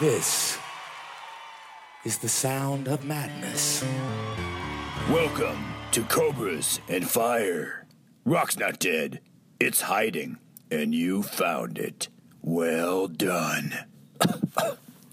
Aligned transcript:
This 0.00 0.58
is 2.04 2.18
the 2.18 2.28
sound 2.28 2.88
of 2.88 3.04
madness. 3.04 3.84
Welcome 5.08 5.72
to 5.92 6.02
Cobras 6.02 6.80
and 6.88 7.08
Fire. 7.08 7.86
Rock's 8.24 8.58
not 8.58 8.80
dead, 8.80 9.20
it's 9.60 9.82
hiding, 9.82 10.38
and 10.68 10.92
you 10.92 11.22
found 11.22 11.78
it. 11.78 12.08
Well 12.42 13.06
done. 13.06 13.72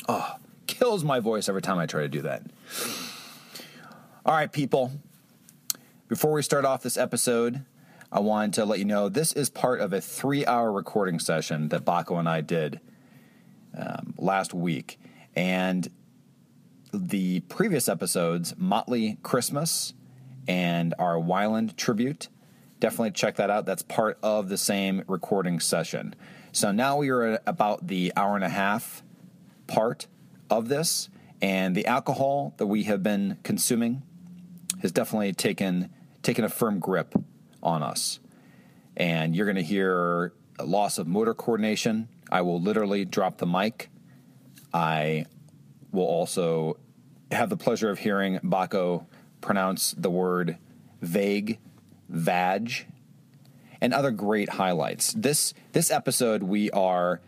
oh, 0.09 0.37
kills 0.65 1.03
my 1.03 1.19
voice 1.19 1.47
every 1.47 1.61
time 1.61 1.77
I 1.77 1.85
try 1.85 2.01
to 2.01 2.09
do 2.09 2.23
that. 2.23 2.41
All 4.25 4.33
right, 4.33 4.51
people. 4.51 4.93
Before 6.07 6.31
we 6.31 6.41
start 6.41 6.65
off 6.65 6.81
this 6.81 6.97
episode, 6.97 7.65
I 8.11 8.19
wanted 8.19 8.53
to 8.53 8.65
let 8.65 8.79
you 8.79 8.85
know 8.85 9.09
this 9.09 9.31
is 9.33 9.51
part 9.51 9.79
of 9.79 9.93
a 9.93 10.01
three 10.01 10.43
hour 10.43 10.71
recording 10.71 11.19
session 11.19 11.67
that 11.67 11.85
Baco 11.85 12.17
and 12.17 12.27
I 12.27 12.41
did 12.41 12.79
um, 13.77 14.13
last 14.17 14.53
week. 14.53 14.99
And 15.35 15.87
the 16.93 17.39
previous 17.41 17.87
episodes, 17.87 18.53
Motley 18.57 19.17
Christmas 19.23 19.93
and 20.47 20.93
our 20.99 21.15
Weiland 21.15 21.75
tribute, 21.75 22.27
definitely 22.79 23.11
check 23.11 23.37
that 23.37 23.49
out. 23.49 23.65
That's 23.65 23.83
part 23.83 24.17
of 24.21 24.49
the 24.49 24.57
same 24.57 25.03
recording 25.07 25.59
session. 25.59 26.15
So 26.51 26.71
now 26.71 26.97
we 26.97 27.09
are 27.09 27.23
at 27.23 27.43
about 27.47 27.87
the 27.87 28.11
hour 28.17 28.35
and 28.35 28.43
a 28.43 28.49
half 28.49 29.03
part 29.67 30.07
of 30.49 30.67
this, 30.67 31.09
and 31.41 31.75
the 31.75 31.85
alcohol 31.85 32.53
that 32.57 32.67
we 32.67 32.83
have 32.83 33.01
been 33.01 33.37
consuming 33.43 34.03
has 34.81 34.91
definitely 34.91 35.31
taken 35.33 35.89
taken 36.23 36.43
a 36.43 36.49
firm 36.49 36.79
grip 36.79 37.15
on 37.63 37.81
us. 37.81 38.19
And 38.97 39.35
you're 39.35 39.45
going 39.45 39.55
to 39.55 39.63
hear 39.63 40.33
a 40.59 40.65
loss 40.65 40.97
of 40.97 41.07
motor 41.07 41.33
coordination. 41.33 42.09
I 42.31 42.41
will 42.41 42.61
literally 42.61 43.05
drop 43.05 43.37
the 43.37 43.45
mic. 43.45 43.89
I 44.73 45.25
will 45.91 46.05
also 46.05 46.77
have 47.31 47.49
the 47.49 47.57
pleasure 47.57 47.89
of 47.89 47.99
hearing 47.99 48.39
Baco 48.39 49.05
pronounce 49.41 49.93
the 49.97 50.09
word 50.09 50.57
vague, 51.01 51.59
vag, 52.07 52.85
and 53.81 53.93
other 53.93 54.11
great 54.11 54.49
highlights. 54.49 55.13
This 55.13 55.53
this 55.73 55.91
episode 55.91 56.43
we 56.43 56.69
are 56.71 57.19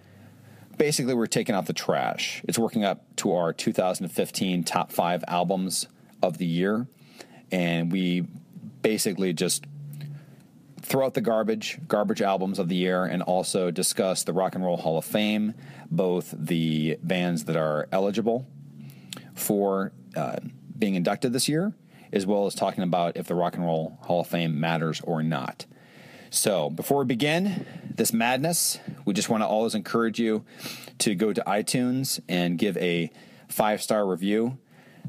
basically 0.78 1.13
we're 1.13 1.25
taking 1.28 1.55
out 1.55 1.66
the 1.66 1.73
trash. 1.73 2.41
It's 2.47 2.59
working 2.59 2.83
up 2.83 3.03
to 3.17 3.33
our 3.33 3.53
2015 3.53 4.63
top 4.63 4.91
5 4.91 5.23
albums 5.28 5.88
of 6.22 6.38
the 6.38 6.45
year 6.45 6.88
and 7.51 7.91
we 7.91 8.25
basically 8.81 9.33
just 9.33 9.66
throw 10.93 11.07
out 11.07 11.15
the 11.15 11.21
garbage, 11.21 11.79
garbage 11.87 12.21
albums 12.21 12.59
of 12.59 12.69
the 12.69 12.75
year, 12.75 13.03
and 13.03 13.23
also 13.23 13.71
discuss 13.71 14.21
the 14.21 14.31
Rock 14.31 14.53
and 14.53 14.63
Roll 14.63 14.77
Hall 14.77 14.99
of 14.99 15.03
Fame, 15.03 15.55
both 15.89 16.35
the 16.37 16.99
bands 17.01 17.45
that 17.45 17.55
are 17.55 17.87
eligible 17.91 18.45
for 19.33 19.91
uh, 20.15 20.35
being 20.77 20.93
inducted 20.93 21.33
this 21.33 21.49
year, 21.49 21.73
as 22.11 22.27
well 22.27 22.45
as 22.45 22.53
talking 22.53 22.83
about 22.83 23.17
if 23.17 23.25
the 23.25 23.33
Rock 23.33 23.55
and 23.55 23.65
Roll 23.65 23.97
Hall 24.03 24.21
of 24.21 24.27
Fame 24.27 24.59
matters 24.59 25.01
or 25.01 25.23
not. 25.23 25.65
So, 26.29 26.69
before 26.69 26.99
we 26.99 27.05
begin 27.05 27.65
this 27.89 28.13
madness, 28.13 28.77
we 29.03 29.15
just 29.15 29.29
want 29.29 29.41
to 29.41 29.47
always 29.47 29.73
encourage 29.73 30.19
you 30.19 30.45
to 30.99 31.15
go 31.15 31.33
to 31.33 31.41
iTunes 31.47 32.19
and 32.29 32.55
give 32.55 32.77
a 32.77 33.11
five 33.47 33.81
star 33.81 34.05
review. 34.05 34.59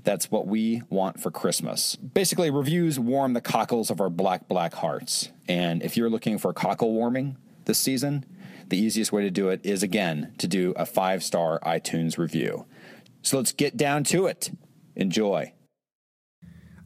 That's 0.04 0.30
what 0.30 0.46
we 0.46 0.82
want 0.90 1.20
for 1.20 1.30
Christmas. 1.30 1.96
Basically, 1.96 2.50
reviews 2.50 3.00
warm 3.00 3.32
the 3.32 3.40
cockles 3.40 3.90
of 3.90 4.00
our 4.00 4.10
black, 4.10 4.48
black 4.48 4.74
hearts. 4.74 5.30
And 5.48 5.82
if 5.82 5.96
you're 5.96 6.10
looking 6.10 6.38
for 6.38 6.52
cockle 6.52 6.92
warming 6.92 7.38
this 7.64 7.78
season, 7.78 8.26
the 8.68 8.78
easiest 8.78 9.12
way 9.12 9.22
to 9.22 9.30
do 9.30 9.48
it 9.48 9.60
is 9.64 9.82
again 9.82 10.34
to 10.38 10.46
do 10.46 10.74
a 10.76 10.86
five 10.86 11.22
star 11.22 11.58
iTunes 11.60 12.18
review. 12.18 12.66
So 13.22 13.38
let's 13.38 13.52
get 13.52 13.76
down 13.76 14.04
to 14.04 14.26
it. 14.26 14.50
Enjoy. 14.94 15.52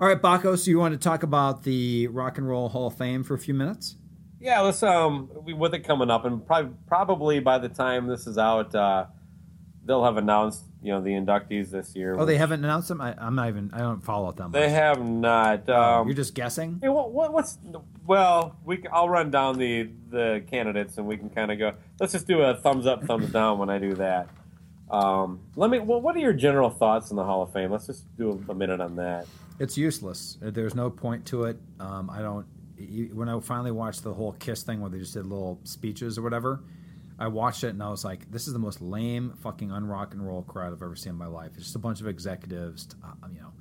All 0.00 0.06
right, 0.06 0.22
Baco, 0.22 0.56
so 0.56 0.70
you 0.70 0.78
want 0.78 0.94
to 0.94 0.98
talk 0.98 1.24
about 1.24 1.64
the 1.64 2.06
Rock 2.06 2.38
and 2.38 2.48
Roll 2.48 2.68
Hall 2.68 2.86
of 2.86 2.96
Fame 2.96 3.24
for 3.24 3.34
a 3.34 3.38
few 3.38 3.52
minutes? 3.52 3.96
Yeah, 4.40 4.60
let's 4.60 4.80
um 4.84 5.28
with 5.34 5.74
it 5.74 5.80
coming 5.80 6.10
up, 6.10 6.24
and 6.24 6.46
probably 6.46 6.72
probably 6.86 7.40
by 7.40 7.58
the 7.58 7.68
time 7.68 8.06
this 8.06 8.28
is 8.28 8.38
out, 8.38 8.72
uh, 8.76 9.06
they'll 9.88 10.04
have 10.04 10.18
announced 10.18 10.62
you 10.82 10.92
know 10.92 11.00
the 11.00 11.10
inductees 11.10 11.70
this 11.70 11.96
year. 11.96 12.14
Oh, 12.16 12.24
they 12.24 12.36
haven't 12.36 12.64
announced 12.64 12.86
them. 12.86 13.00
I, 13.00 13.14
am 13.18 13.34
not 13.34 13.48
even. 13.48 13.70
I 13.72 13.78
don't 13.78 14.04
follow 14.04 14.30
them. 14.30 14.52
They 14.52 14.68
have 14.68 15.02
not. 15.04 15.68
Um, 15.68 16.06
You're 16.06 16.14
just 16.14 16.34
guessing. 16.34 16.78
Hey, 16.80 16.88
what, 16.88 17.10
what, 17.10 17.32
what's 17.32 17.58
well? 18.06 18.56
We 18.64 18.84
I'll 18.92 19.08
run 19.08 19.32
down 19.32 19.58
the 19.58 19.88
the 20.10 20.44
candidates, 20.48 20.98
and 20.98 21.08
we 21.08 21.16
can 21.16 21.30
kind 21.30 21.50
of 21.50 21.58
go. 21.58 21.72
Let's 21.98 22.12
just 22.12 22.28
do 22.28 22.42
a 22.42 22.54
thumbs 22.54 22.86
up, 22.86 23.02
thumbs 23.04 23.32
down 23.32 23.58
when 23.58 23.70
I 23.70 23.78
do 23.78 23.94
that. 23.94 24.28
Um, 24.88 25.40
let 25.56 25.70
me. 25.70 25.80
Well, 25.80 26.00
what 26.00 26.14
are 26.14 26.20
your 26.20 26.34
general 26.34 26.70
thoughts 26.70 27.10
on 27.10 27.16
the 27.16 27.24
Hall 27.24 27.42
of 27.42 27.52
Fame? 27.52 27.72
Let's 27.72 27.86
just 27.86 28.04
do 28.16 28.44
a, 28.48 28.52
a 28.52 28.54
minute 28.54 28.80
on 28.80 28.94
that. 28.96 29.26
It's 29.58 29.76
useless. 29.76 30.38
There's 30.40 30.76
no 30.76 30.90
point 30.90 31.26
to 31.26 31.44
it. 31.44 31.58
Um, 31.80 32.10
I 32.10 32.20
don't. 32.20 32.46
When 33.12 33.28
I 33.28 33.40
finally 33.40 33.72
watched 33.72 34.04
the 34.04 34.14
whole 34.14 34.32
Kiss 34.32 34.62
thing, 34.62 34.80
where 34.80 34.88
they 34.88 34.98
just 34.98 35.14
did 35.14 35.26
little 35.26 35.58
speeches 35.64 36.16
or 36.16 36.22
whatever, 36.22 36.60
I 37.18 37.26
watched 37.26 37.64
it 37.64 37.68
and 37.68 37.82
I 37.82 37.88
was 37.88 38.04
like, 38.04 38.30
this 38.30 38.46
is 38.46 38.52
the 38.52 38.58
most 38.58 38.80
lame 38.80 39.34
fucking 39.42 39.70
unrock 39.70 40.12
and 40.12 40.24
roll 40.24 40.42
crowd 40.42 40.72
I've 40.72 40.82
ever 40.82 40.94
seen 40.94 41.10
in 41.10 41.18
my 41.18 41.26
life. 41.26 41.52
It's 41.54 41.64
just 41.64 41.76
a 41.76 41.80
bunch 41.80 42.00
of 42.00 42.06
executives, 42.06 42.88
uh, 43.02 43.26
you 43.32 43.40
know, 43.40 43.52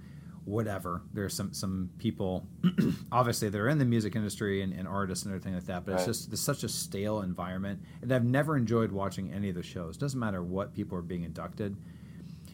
whatever. 0.45 1.01
There's 1.13 1.34
some 1.34 1.53
some 1.53 1.90
people, 1.97 2.47
obviously 3.12 3.50
they're 3.50 3.67
in 3.67 3.79
the 3.79 3.85
music 3.85 4.16
industry 4.16 4.62
and, 4.62 4.73
and, 4.73 4.88
artists 4.88 5.25
and 5.25 5.34
everything 5.34 5.56
like 5.56 5.66
that, 5.66 5.85
but 5.85 5.94
right. 5.94 5.97
it's 5.97 6.06
just 6.06 6.31
it's 6.31 6.41
such 6.41 6.63
a 6.63 6.69
stale 6.69 7.22
environment. 7.22 7.81
And 8.01 8.12
I've 8.12 8.23
never 8.23 8.56
enjoyed 8.56 8.91
watching 8.91 9.34
any 9.34 9.50
of 9.50 9.56
the 9.56 9.63
shows. 9.63 9.96
It 9.96 10.00
doesn't 10.00 10.19
matter 10.19 10.44
what 10.44 10.73
people 10.73 10.97
are 10.97 11.01
being 11.01 11.23
inducted. 11.23 11.75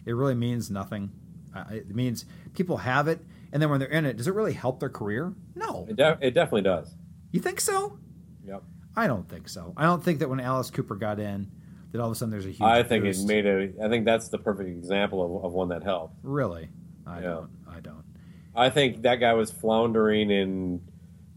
It 0.06 0.14
really 0.14 0.36
means 0.36 0.72
nothing. 0.72 1.12
Uh, 1.56 1.66
it 1.70 1.94
means 1.94 2.26
people 2.56 2.78
have 2.78 3.08
it, 3.08 3.20
and 3.52 3.62
then 3.62 3.70
when 3.70 3.80
they're 3.80 3.90
in 3.90 4.06
it, 4.06 4.18
does 4.18 4.28
it 4.28 4.34
really 4.34 4.54
help 4.54 4.80
their 4.80 4.90
career? 4.90 5.34
No. 5.54 5.86
It, 5.88 5.98
de- 5.98 6.18
it 6.20 6.34
definitely 6.34 6.64
does. 6.64 6.96
You 7.32 7.40
think 7.40 7.60
so? 7.60 8.00
Yep. 8.46 8.64
I 8.96 9.08
don't 9.08 9.28
think 9.28 9.50
so. 9.50 9.74
I 9.76 9.84
don't 9.84 10.04
think 10.04 10.20
that 10.20 10.30
when 10.30 10.40
Alice 10.40 10.70
Cooper 10.70 10.96
got 10.96 11.20
in, 11.20 11.50
that 11.92 12.02
all 12.02 12.08
of 12.08 12.12
a 12.12 12.16
sudden 12.16 12.32
there's 12.32 12.46
a 12.46 12.50
huge. 12.50 12.62
I 12.62 12.84
think 12.84 13.04
boost. 13.04 13.24
it 13.24 13.28
made 13.28 13.46
a. 13.46 13.72
I 13.84 13.90
think 13.90 14.06
that's 14.06 14.30
the 14.30 14.38
perfect 14.38 14.70
example 14.70 15.38
of, 15.38 15.46
of 15.46 15.54
one 15.54 15.70
that 15.70 15.84
helped. 15.84 16.16
Really, 16.24 16.70
I 17.08 17.16
yeah. 17.18 17.22
don't. 17.22 17.50
I 17.68 17.80
don't. 17.80 18.04
I 18.56 18.70
think 18.70 19.02
that 19.04 19.16
guy 19.16 19.34
was 19.34 19.52
floundering 19.52 20.30
in 20.30 20.82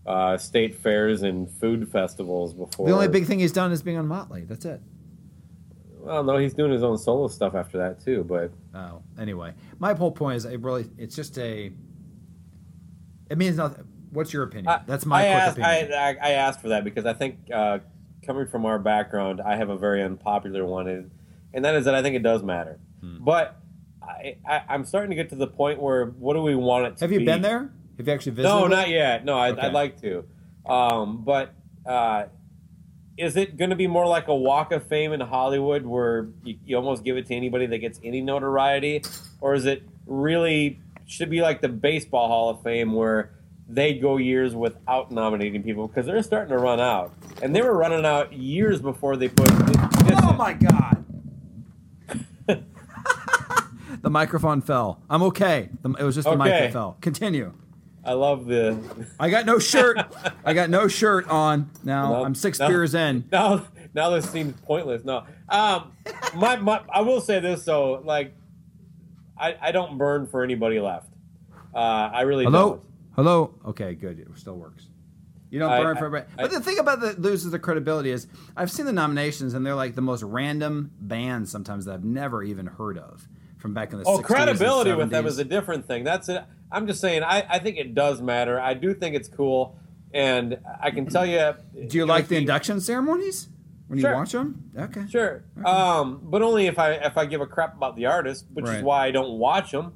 uh, 0.06 0.37
state 0.37 0.75
fairs 0.75 1.23
and 1.23 1.50
food 1.50 1.91
festivals 1.91 2.53
before. 2.53 2.87
The 2.87 2.93
only 2.93 3.08
big 3.08 3.26
thing 3.26 3.38
he's 3.38 3.53
done 3.53 3.73
is 3.73 3.82
being 3.82 3.97
on 3.97 4.06
Motley. 4.06 4.44
That's 4.44 4.64
it. 4.64 4.81
Well, 5.99 6.23
no, 6.23 6.37
he's 6.37 6.55
doing 6.55 6.70
his 6.70 6.82
own 6.82 6.99
solo 6.99 7.29
stuff 7.29 7.55
after 7.55 7.79
that 7.79 8.05
too. 8.05 8.25
But 8.25 8.50
oh, 8.75 9.02
anyway, 9.19 9.55
my 9.79 9.94
whole 9.94 10.12
point 10.12 10.37
is, 10.37 10.44
it 10.44 10.61
really, 10.61 10.91
it's 10.99 11.17
just 11.17 11.38
a. 11.38 11.73
It 13.29 13.38
means 13.38 13.56
nothing 13.56 13.85
What's 14.16 14.32
your 14.32 14.44
opinion? 14.44 14.68
I, 14.68 14.80
That's 14.86 15.04
my 15.04 15.18
I 15.18 15.20
quick 15.20 15.42
asked, 15.42 15.58
opinion. 15.58 15.92
I, 15.92 16.16
I, 16.16 16.30
asked 16.30 16.62
for 16.62 16.68
that 16.70 16.84
because 16.84 17.04
I 17.04 17.12
think 17.12 17.36
uh, 17.52 17.80
coming 18.24 18.46
from 18.46 18.64
our 18.64 18.78
background, 18.78 19.42
I 19.42 19.56
have 19.56 19.68
a 19.68 19.76
very 19.76 20.02
unpopular 20.02 20.64
one, 20.64 20.88
and, 20.88 21.10
and 21.52 21.62
that 21.66 21.74
is 21.74 21.84
that 21.84 21.94
I 21.94 22.02
think 22.02 22.16
it 22.16 22.22
does 22.22 22.42
matter. 22.42 22.80
Hmm. 23.02 23.18
But 23.22 23.60
I, 24.02 24.38
I, 24.48 24.74
am 24.74 24.86
starting 24.86 25.10
to 25.10 25.16
get 25.16 25.28
to 25.30 25.36
the 25.36 25.46
point 25.46 25.82
where 25.82 26.06
what 26.06 26.32
do 26.32 26.40
we 26.40 26.54
want 26.54 26.86
it 26.86 26.96
to 26.96 27.04
Have 27.04 27.12
you 27.12 27.18
be? 27.18 27.26
been 27.26 27.42
there? 27.42 27.70
Have 27.98 28.06
you 28.06 28.12
actually 28.14 28.32
visited? 28.32 28.54
No, 28.54 28.66
not 28.66 28.88
yet. 28.88 29.22
No, 29.22 29.38
I, 29.38 29.50
would 29.50 29.72
like 29.74 30.00
to. 30.00 30.24
Um, 30.64 31.22
but 31.22 31.54
uh, 31.84 32.24
is 33.18 33.36
it 33.36 33.58
going 33.58 33.70
to 33.70 33.76
be 33.76 33.86
more 33.86 34.06
like 34.06 34.28
a 34.28 34.34
Walk 34.34 34.72
of 34.72 34.86
Fame 34.88 35.12
in 35.12 35.20
Hollywood 35.20 35.84
where 35.84 36.28
you, 36.42 36.56
you 36.64 36.76
almost 36.76 37.04
give 37.04 37.18
it 37.18 37.26
to 37.26 37.34
anybody 37.34 37.66
that 37.66 37.78
gets 37.78 38.00
any 38.02 38.22
notoriety, 38.22 39.02
or 39.42 39.52
is 39.52 39.66
it 39.66 39.82
really 40.06 40.80
should 41.04 41.28
be 41.28 41.42
like 41.42 41.60
the 41.60 41.68
Baseball 41.68 42.28
Hall 42.28 42.48
of 42.48 42.62
Fame 42.62 42.94
where 42.94 43.36
they 43.68 43.94
go 43.94 44.16
years 44.16 44.54
without 44.54 45.10
nominating 45.10 45.62
people 45.62 45.88
because 45.88 46.06
they're 46.06 46.22
starting 46.22 46.50
to 46.50 46.58
run 46.58 46.80
out, 46.80 47.12
and 47.42 47.54
they 47.54 47.62
were 47.62 47.76
running 47.76 48.04
out 48.06 48.32
years 48.32 48.80
before 48.80 49.16
they 49.16 49.28
put. 49.28 49.48
Oh 50.22 50.32
my 50.38 50.52
god. 50.52 51.04
the 54.02 54.10
microphone 54.10 54.60
fell. 54.60 55.00
I'm 55.10 55.22
okay. 55.24 55.68
The- 55.82 55.90
It 55.98 56.02
was 56.04 56.14
just 56.14 56.28
the 56.28 56.36
mic 56.36 56.48
Okay. 56.48 56.60
that 56.66 56.72
fell. 56.72 56.96
Continue. 57.00 57.52
I 58.04 58.12
love 58.12 58.46
the 58.46 58.78
I 59.18 59.30
got 59.30 59.46
no 59.46 59.58
shirt. 59.58 59.98
I 60.44 60.52
got 60.54 60.70
no 60.70 60.86
shirt 60.86 61.28
on. 61.28 61.70
Now 61.82 62.10
No, 62.12 62.24
I'm 62.24 62.36
six 62.36 62.60
no. 62.60 62.68
beers 62.68 62.94
in. 62.94 63.24
now 63.32 63.66
now 63.94 64.10
this 64.10 64.30
seems 64.30 64.54
pointless. 64.60 65.04
No, 65.04 65.24
um, 65.48 65.90
my, 66.36 66.54
my 66.56 66.82
I 66.92 67.00
will 67.00 67.20
say 67.20 67.40
this 67.40 67.64
though, 67.64 68.00
like 68.04 68.32
I 69.36 69.56
I 69.60 69.72
don't 69.72 69.98
burn 69.98 70.28
for 70.28 70.44
anybody 70.44 70.78
left. 70.78 71.08
Uh, 71.74 71.78
I 71.78 72.20
really 72.22 72.44
Hello? 72.44 72.68
don't. 72.70 72.82
Hello? 73.16 73.54
Okay, 73.64 73.94
good. 73.94 74.18
It 74.20 74.28
still 74.36 74.56
works. 74.56 74.88
You 75.50 75.58
don't 75.58 75.70
burn 75.82 75.96
I- 75.96 75.98
for. 76.00 76.16
I- 76.18 76.24
But 76.36 76.50
the 76.50 76.60
thing 76.60 76.78
about 76.78 77.00
that 77.00 77.20
loses 77.20 77.50
the 77.50 77.58
credibility 77.58 78.10
is 78.10 78.26
I've 78.56 78.70
seen 78.70 78.84
the 78.84 78.92
nominations 78.92 79.54
and 79.54 79.64
they're 79.64 79.74
like 79.74 79.94
the 79.94 80.02
most 80.02 80.22
random 80.22 80.90
bands 81.00 81.50
sometimes 81.50 81.86
that 81.86 81.94
I've 81.94 82.04
never 82.04 82.42
even 82.42 82.66
heard 82.66 82.98
of 82.98 83.26
from 83.58 83.72
back 83.72 83.92
in 83.92 83.98
the 84.00 84.04
Oh, 84.06 84.18
60s 84.18 84.24
credibility 84.26 84.92
with 84.92 85.10
them 85.10 85.26
is 85.26 85.38
a 85.38 85.44
different 85.44 85.86
thing. 85.86 86.04
That's 86.04 86.28
it. 86.28 86.44
I'm 86.70 86.86
just 86.86 87.00
saying. 87.00 87.22
I, 87.22 87.46
I 87.48 87.58
think 87.58 87.78
it 87.78 87.94
does 87.94 88.20
matter. 88.20 88.60
I 88.60 88.74
do 88.74 88.92
think 88.92 89.14
it's 89.14 89.28
cool, 89.28 89.78
and 90.12 90.58
I 90.82 90.90
can 90.90 91.06
tell 91.06 91.24
you. 91.24 91.54
Do 91.86 91.96
you 91.96 92.04
like 92.06 92.26
the 92.28 92.36
induction 92.36 92.80
ceremonies 92.80 93.48
when 93.86 94.00
Sure. 94.00 94.10
you 94.10 94.16
watch 94.16 94.32
them? 94.32 94.70
Okay. 94.76 95.06
Sure, 95.08 95.44
um, 95.64 96.20
but 96.24 96.42
only 96.42 96.66
if 96.66 96.78
I 96.78 96.94
if 96.94 97.16
I 97.16 97.24
give 97.24 97.40
a 97.40 97.46
crap 97.46 97.76
about 97.76 97.94
the 97.96 98.06
artist, 98.06 98.46
which 98.52 98.66
Right. 98.66 98.78
is 98.78 98.82
why 98.82 99.06
I 99.06 99.10
don't 99.12 99.38
watch 99.38 99.70
them. 99.70 99.92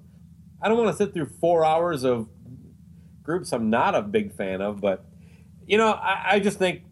I 0.62 0.68
don't 0.68 0.78
want 0.78 0.96
to 0.96 1.04
sit 1.04 1.12
through 1.12 1.26
four 1.40 1.64
hours 1.64 2.04
of 2.04 2.28
groups 3.22 3.52
I'm 3.52 3.70
not 3.70 3.94
a 3.94 4.02
big 4.02 4.32
fan 4.34 4.60
of, 4.60 4.80
but 4.80 5.04
you 5.66 5.78
know, 5.78 5.92
I, 5.92 6.32
I 6.32 6.40
just 6.40 6.58
think 6.58 6.82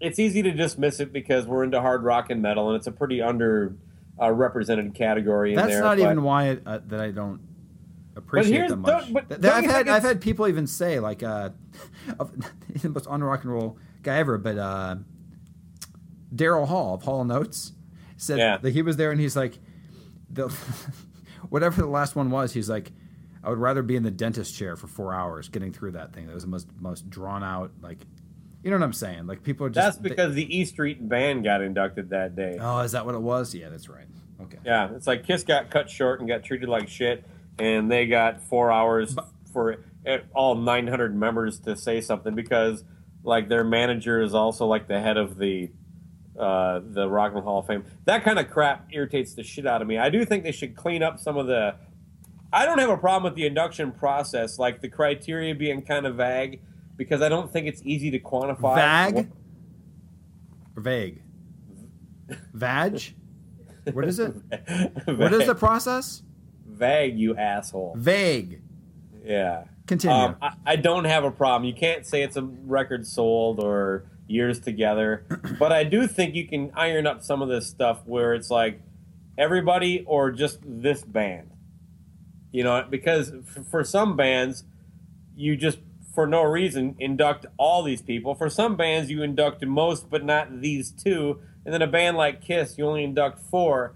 it's 0.00 0.18
easy 0.18 0.42
to 0.42 0.50
dismiss 0.52 1.00
it 1.00 1.12
because 1.12 1.46
we're 1.46 1.64
into 1.64 1.80
hard 1.80 2.02
rock 2.04 2.28
and 2.30 2.42
metal, 2.42 2.68
and 2.68 2.76
it's 2.76 2.86
a 2.86 2.92
pretty 2.92 3.22
under 3.22 3.74
uh, 4.20 4.30
represented 4.30 4.94
category 4.94 5.50
in 5.50 5.56
That's 5.56 5.70
there. 5.72 5.82
not 5.82 5.96
but- 5.98 6.04
even 6.04 6.22
why 6.22 6.48
it, 6.48 6.62
uh, 6.66 6.80
that 6.88 7.00
I 7.00 7.10
don't 7.10 7.40
appreciate 8.14 8.68
them 8.68 8.80
much. 8.80 9.12
but 9.12 9.28
Th- 9.28 9.44
I've 9.52 9.64
had 9.64 9.88
I've 9.88 10.02
had 10.02 10.20
people 10.20 10.48
even 10.48 10.66
say 10.66 11.00
like 11.00 11.22
uh, 11.22 11.50
the 12.82 12.88
most 12.90 13.06
on 13.06 13.22
rock 13.24 13.44
and 13.44 13.52
roll 13.52 13.78
guy 14.02 14.16
ever, 14.18 14.38
but 14.38 14.58
uh, 14.58 14.96
Daryl 16.34 16.66
Hall 16.66 16.94
of 16.94 17.02
Hall 17.02 17.20
and 17.22 17.30
Oates 17.32 17.72
said 18.16 18.38
Yeah. 18.38 18.56
that 18.58 18.70
he 18.72 18.82
was 18.82 18.96
there 18.96 19.10
and 19.10 19.20
he's 19.20 19.36
like 19.36 19.58
the 20.30 20.48
whatever 21.48 21.80
the 21.82 21.86
last 21.88 22.16
one 22.16 22.30
was, 22.30 22.52
he's 22.52 22.68
like. 22.68 22.92
I 23.46 23.48
would 23.50 23.58
rather 23.58 23.82
be 23.82 23.94
in 23.94 24.02
the 24.02 24.10
dentist 24.10 24.56
chair 24.56 24.74
for 24.74 24.88
four 24.88 25.14
hours 25.14 25.48
getting 25.48 25.72
through 25.72 25.92
that 25.92 26.12
thing. 26.12 26.26
That 26.26 26.34
was 26.34 26.42
the 26.42 26.50
most 26.50 26.66
most 26.80 27.08
drawn 27.08 27.44
out, 27.44 27.70
like, 27.80 27.98
you 28.64 28.72
know 28.72 28.76
what 28.76 28.82
I'm 28.82 28.92
saying? 28.92 29.28
Like 29.28 29.44
people 29.44 29.64
are 29.66 29.70
just. 29.70 29.86
That's 29.86 29.98
because 29.98 30.34
the 30.34 30.58
E 30.58 30.64
Street 30.64 31.08
band 31.08 31.44
got 31.44 31.62
inducted 31.62 32.10
that 32.10 32.34
day. 32.34 32.58
oh, 32.60 32.80
is 32.80 32.90
that 32.92 33.06
what 33.06 33.14
it 33.14 33.22
was? 33.22 33.54
Yeah, 33.54 33.68
that's 33.68 33.88
right. 33.88 34.08
Okay. 34.42 34.58
Yeah, 34.64 34.90
it's 34.96 35.06
like 35.06 35.24
Kiss 35.24 35.44
got 35.44 35.70
cut 35.70 35.88
short 35.88 36.18
and 36.18 36.28
got 36.28 36.42
treated 36.42 36.68
like 36.68 36.88
shit, 36.88 37.24
and 37.56 37.88
they 37.88 38.06
got 38.06 38.42
four 38.42 38.72
hours 38.72 39.16
for 39.52 39.76
eh, 40.04 40.18
all 40.34 40.56
900 40.56 41.14
members 41.14 41.60
to 41.60 41.76
say 41.76 42.00
something 42.00 42.34
because, 42.34 42.82
like, 43.22 43.48
their 43.48 43.64
manager 43.64 44.20
is 44.20 44.34
also 44.34 44.66
like 44.66 44.88
the 44.88 45.00
head 45.00 45.16
of 45.16 45.38
the 45.38 45.70
uh, 46.36 46.80
the 46.84 47.08
Rock 47.08 47.28
and 47.28 47.36
Roll 47.36 47.44
Hall 47.44 47.58
of 47.60 47.66
Fame. 47.66 47.84
That 48.04 48.24
kind 48.24 48.40
of 48.40 48.50
crap 48.50 48.88
irritates 48.92 49.34
the 49.34 49.44
shit 49.44 49.66
out 49.66 49.80
of 49.82 49.88
me. 49.88 49.98
I 49.98 50.10
do 50.10 50.24
think 50.24 50.42
they 50.42 50.52
should 50.52 50.74
clean 50.74 51.04
up 51.04 51.20
some 51.20 51.36
of 51.36 51.46
the. 51.46 51.76
I 52.56 52.64
don't 52.64 52.78
have 52.78 52.88
a 52.88 52.96
problem 52.96 53.24
with 53.24 53.34
the 53.34 53.44
induction 53.44 53.92
process, 53.92 54.58
like 54.58 54.80
the 54.80 54.88
criteria 54.88 55.54
being 55.54 55.82
kind 55.82 56.06
of 56.06 56.14
vague, 56.16 56.62
because 56.96 57.20
I 57.20 57.28
don't 57.28 57.52
think 57.52 57.66
it's 57.66 57.82
easy 57.84 58.10
to 58.12 58.18
quantify. 58.18 58.76
Vag? 58.76 59.30
Or 60.74 60.82
vague? 60.82 61.22
Vag? 62.54 63.14
What 63.92 64.06
is 64.06 64.18
it? 64.18 64.34
What 65.04 65.34
is 65.34 65.46
the 65.46 65.54
process? 65.54 66.22
vague? 66.66 67.18
You 67.18 67.36
asshole. 67.36 67.94
Vague. 67.98 68.62
Yeah. 69.22 69.64
Continue. 69.86 70.16
Um, 70.16 70.36
I, 70.40 70.52
I 70.64 70.76
don't 70.76 71.04
have 71.04 71.24
a 71.24 71.30
problem. 71.30 71.68
You 71.68 71.74
can't 71.74 72.06
say 72.06 72.22
it's 72.22 72.36
a 72.36 72.42
record 72.42 73.06
sold 73.06 73.62
or 73.62 74.06
years 74.28 74.60
together, 74.60 75.26
but 75.58 75.72
I 75.72 75.84
do 75.84 76.06
think 76.06 76.34
you 76.34 76.48
can 76.48 76.72
iron 76.74 77.06
up 77.06 77.22
some 77.22 77.42
of 77.42 77.48
this 77.48 77.66
stuff 77.66 78.00
where 78.06 78.32
it's 78.32 78.50
like 78.50 78.80
everybody 79.36 80.04
or 80.06 80.30
just 80.30 80.58
this 80.64 81.02
band. 81.02 81.50
You 82.56 82.64
know, 82.64 82.86
because 82.88 83.34
for 83.70 83.84
some 83.84 84.16
bands, 84.16 84.64
you 85.36 85.58
just 85.58 85.78
for 86.14 86.26
no 86.26 86.42
reason 86.42 86.96
induct 86.98 87.44
all 87.58 87.82
these 87.82 88.00
people. 88.00 88.34
For 88.34 88.48
some 88.48 88.76
bands, 88.76 89.10
you 89.10 89.22
induct 89.22 89.62
most, 89.66 90.08
but 90.08 90.24
not 90.24 90.62
these 90.62 90.90
two. 90.90 91.38
And 91.66 91.74
then 91.74 91.82
a 91.82 91.86
band 91.86 92.16
like 92.16 92.40
Kiss, 92.40 92.78
you 92.78 92.86
only 92.86 93.04
induct 93.04 93.40
four, 93.40 93.94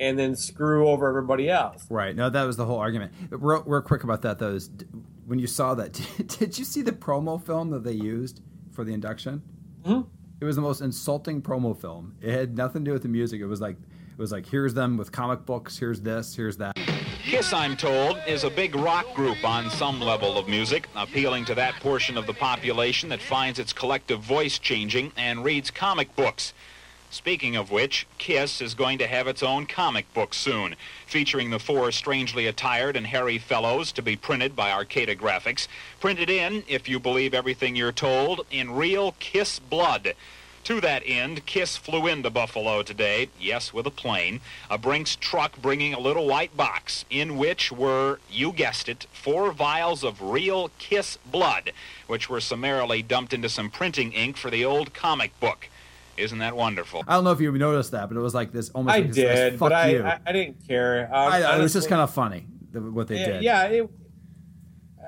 and 0.00 0.18
then 0.18 0.34
screw 0.34 0.88
over 0.88 1.06
everybody 1.08 1.48
else. 1.48 1.86
Right. 1.88 2.16
No, 2.16 2.28
that 2.28 2.42
was 2.42 2.56
the 2.56 2.64
whole 2.64 2.80
argument. 2.80 3.12
Real, 3.30 3.62
real 3.64 3.82
quick 3.82 4.02
about 4.02 4.22
that, 4.22 4.40
though, 4.40 4.54
is 4.54 4.68
when 5.24 5.38
you 5.38 5.46
saw 5.46 5.74
that, 5.76 5.92
did 6.40 6.58
you 6.58 6.64
see 6.64 6.82
the 6.82 6.90
promo 6.90 7.40
film 7.40 7.70
that 7.70 7.84
they 7.84 7.92
used 7.92 8.40
for 8.72 8.82
the 8.82 8.92
induction? 8.92 9.42
Mhm. 9.84 10.08
It 10.40 10.44
was 10.44 10.56
the 10.56 10.62
most 10.62 10.80
insulting 10.80 11.40
promo 11.40 11.80
film. 11.80 12.16
It 12.20 12.32
had 12.32 12.56
nothing 12.56 12.84
to 12.84 12.88
do 12.88 12.92
with 12.94 13.02
the 13.02 13.08
music. 13.08 13.40
It 13.40 13.46
was 13.46 13.60
like, 13.60 13.76
it 13.76 14.18
was 14.18 14.32
like, 14.32 14.46
here's 14.46 14.74
them 14.74 14.96
with 14.96 15.12
comic 15.12 15.46
books. 15.46 15.78
Here's 15.78 16.00
this. 16.00 16.34
Here's 16.34 16.56
that. 16.56 16.76
Kiss, 17.32 17.54
I'm 17.54 17.78
told, 17.78 18.18
is 18.26 18.44
a 18.44 18.50
big 18.50 18.74
rock 18.74 19.14
group 19.14 19.42
on 19.42 19.70
some 19.70 20.02
level 20.02 20.36
of 20.36 20.48
music, 20.48 20.86
appealing 20.94 21.46
to 21.46 21.54
that 21.54 21.72
portion 21.76 22.18
of 22.18 22.26
the 22.26 22.34
population 22.34 23.08
that 23.08 23.22
finds 23.22 23.58
its 23.58 23.72
collective 23.72 24.20
voice 24.20 24.58
changing 24.58 25.12
and 25.16 25.42
reads 25.42 25.70
comic 25.70 26.14
books. 26.14 26.52
Speaking 27.08 27.56
of 27.56 27.70
which, 27.70 28.06
Kiss 28.18 28.60
is 28.60 28.74
going 28.74 28.98
to 28.98 29.06
have 29.06 29.26
its 29.26 29.42
own 29.42 29.64
comic 29.64 30.12
book 30.12 30.34
soon, 30.34 30.76
featuring 31.06 31.48
the 31.48 31.58
four 31.58 31.90
strangely 31.90 32.46
attired 32.48 32.96
and 32.96 33.06
hairy 33.06 33.38
fellows 33.38 33.92
to 33.92 34.02
be 34.02 34.14
printed 34.14 34.54
by 34.54 34.70
Arcata 34.70 35.14
Graphics. 35.14 35.68
Printed 36.00 36.28
in, 36.28 36.62
if 36.68 36.86
you 36.86 37.00
believe 37.00 37.32
everything 37.32 37.74
you're 37.74 37.92
told, 37.92 38.44
in 38.50 38.70
real 38.72 39.14
Kiss 39.20 39.58
blood. 39.58 40.12
To 40.64 40.80
that 40.80 41.02
end, 41.04 41.44
Kiss 41.44 41.76
flew 41.76 42.06
into 42.06 42.30
Buffalo 42.30 42.84
today, 42.84 43.28
yes, 43.40 43.72
with 43.74 43.84
a 43.84 43.90
plane, 43.90 44.40
a 44.70 44.78
Brinks 44.78 45.16
truck 45.16 45.60
bringing 45.60 45.92
a 45.92 45.98
little 45.98 46.28
white 46.28 46.56
box, 46.56 47.04
in 47.10 47.36
which 47.36 47.72
were, 47.72 48.20
you 48.30 48.52
guessed 48.52 48.88
it, 48.88 49.08
four 49.12 49.50
vials 49.50 50.04
of 50.04 50.22
real 50.22 50.70
Kiss 50.78 51.18
blood, 51.26 51.72
which 52.06 52.30
were 52.30 52.40
summarily 52.40 53.02
dumped 53.02 53.32
into 53.32 53.48
some 53.48 53.70
printing 53.70 54.12
ink 54.12 54.36
for 54.36 54.50
the 54.50 54.64
old 54.64 54.94
comic 54.94 55.38
book. 55.40 55.68
Isn't 56.16 56.38
that 56.38 56.54
wonderful? 56.54 57.02
I 57.08 57.14
don't 57.14 57.24
know 57.24 57.32
if 57.32 57.40
you 57.40 57.50
noticed 57.50 57.90
that, 57.90 58.08
but 58.08 58.16
it 58.16 58.20
was 58.20 58.34
like 58.34 58.52
this 58.52 58.70
almost. 58.70 58.94
I 58.94 58.98
like 58.98 59.08
this, 59.08 59.16
this 59.16 59.34
did, 59.38 59.52
fuck 59.58 59.70
but 59.70 59.72
I, 59.72 59.88
you. 59.90 60.04
I, 60.04 60.20
I 60.24 60.32
didn't 60.32 60.68
care. 60.68 61.06
Um, 61.12 61.32
I- 61.32 61.56
it 61.56 61.60
was 61.62 61.72
just 61.72 61.88
kind 61.88 62.02
of 62.02 62.14
funny 62.14 62.46
what 62.72 63.08
they 63.08 63.18
yeah, 63.18 63.26
did. 63.26 63.42
Yeah, 63.42 63.62
it, 63.64 63.90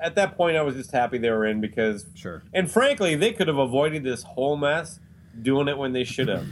at 0.01 0.15
that 0.15 0.35
point, 0.35 0.57
I 0.57 0.63
was 0.63 0.75
just 0.75 0.91
happy 0.91 1.17
they 1.17 1.29
were 1.31 1.45
in 1.45 1.61
because, 1.61 2.05
Sure. 2.13 2.43
and 2.53 2.69
frankly, 2.69 3.15
they 3.15 3.31
could 3.31 3.47
have 3.47 3.57
avoided 3.57 4.03
this 4.03 4.23
whole 4.23 4.57
mess 4.57 4.99
doing 5.41 5.67
it 5.67 5.77
when 5.77 5.93
they 5.93 6.03
should 6.03 6.27
have. 6.27 6.45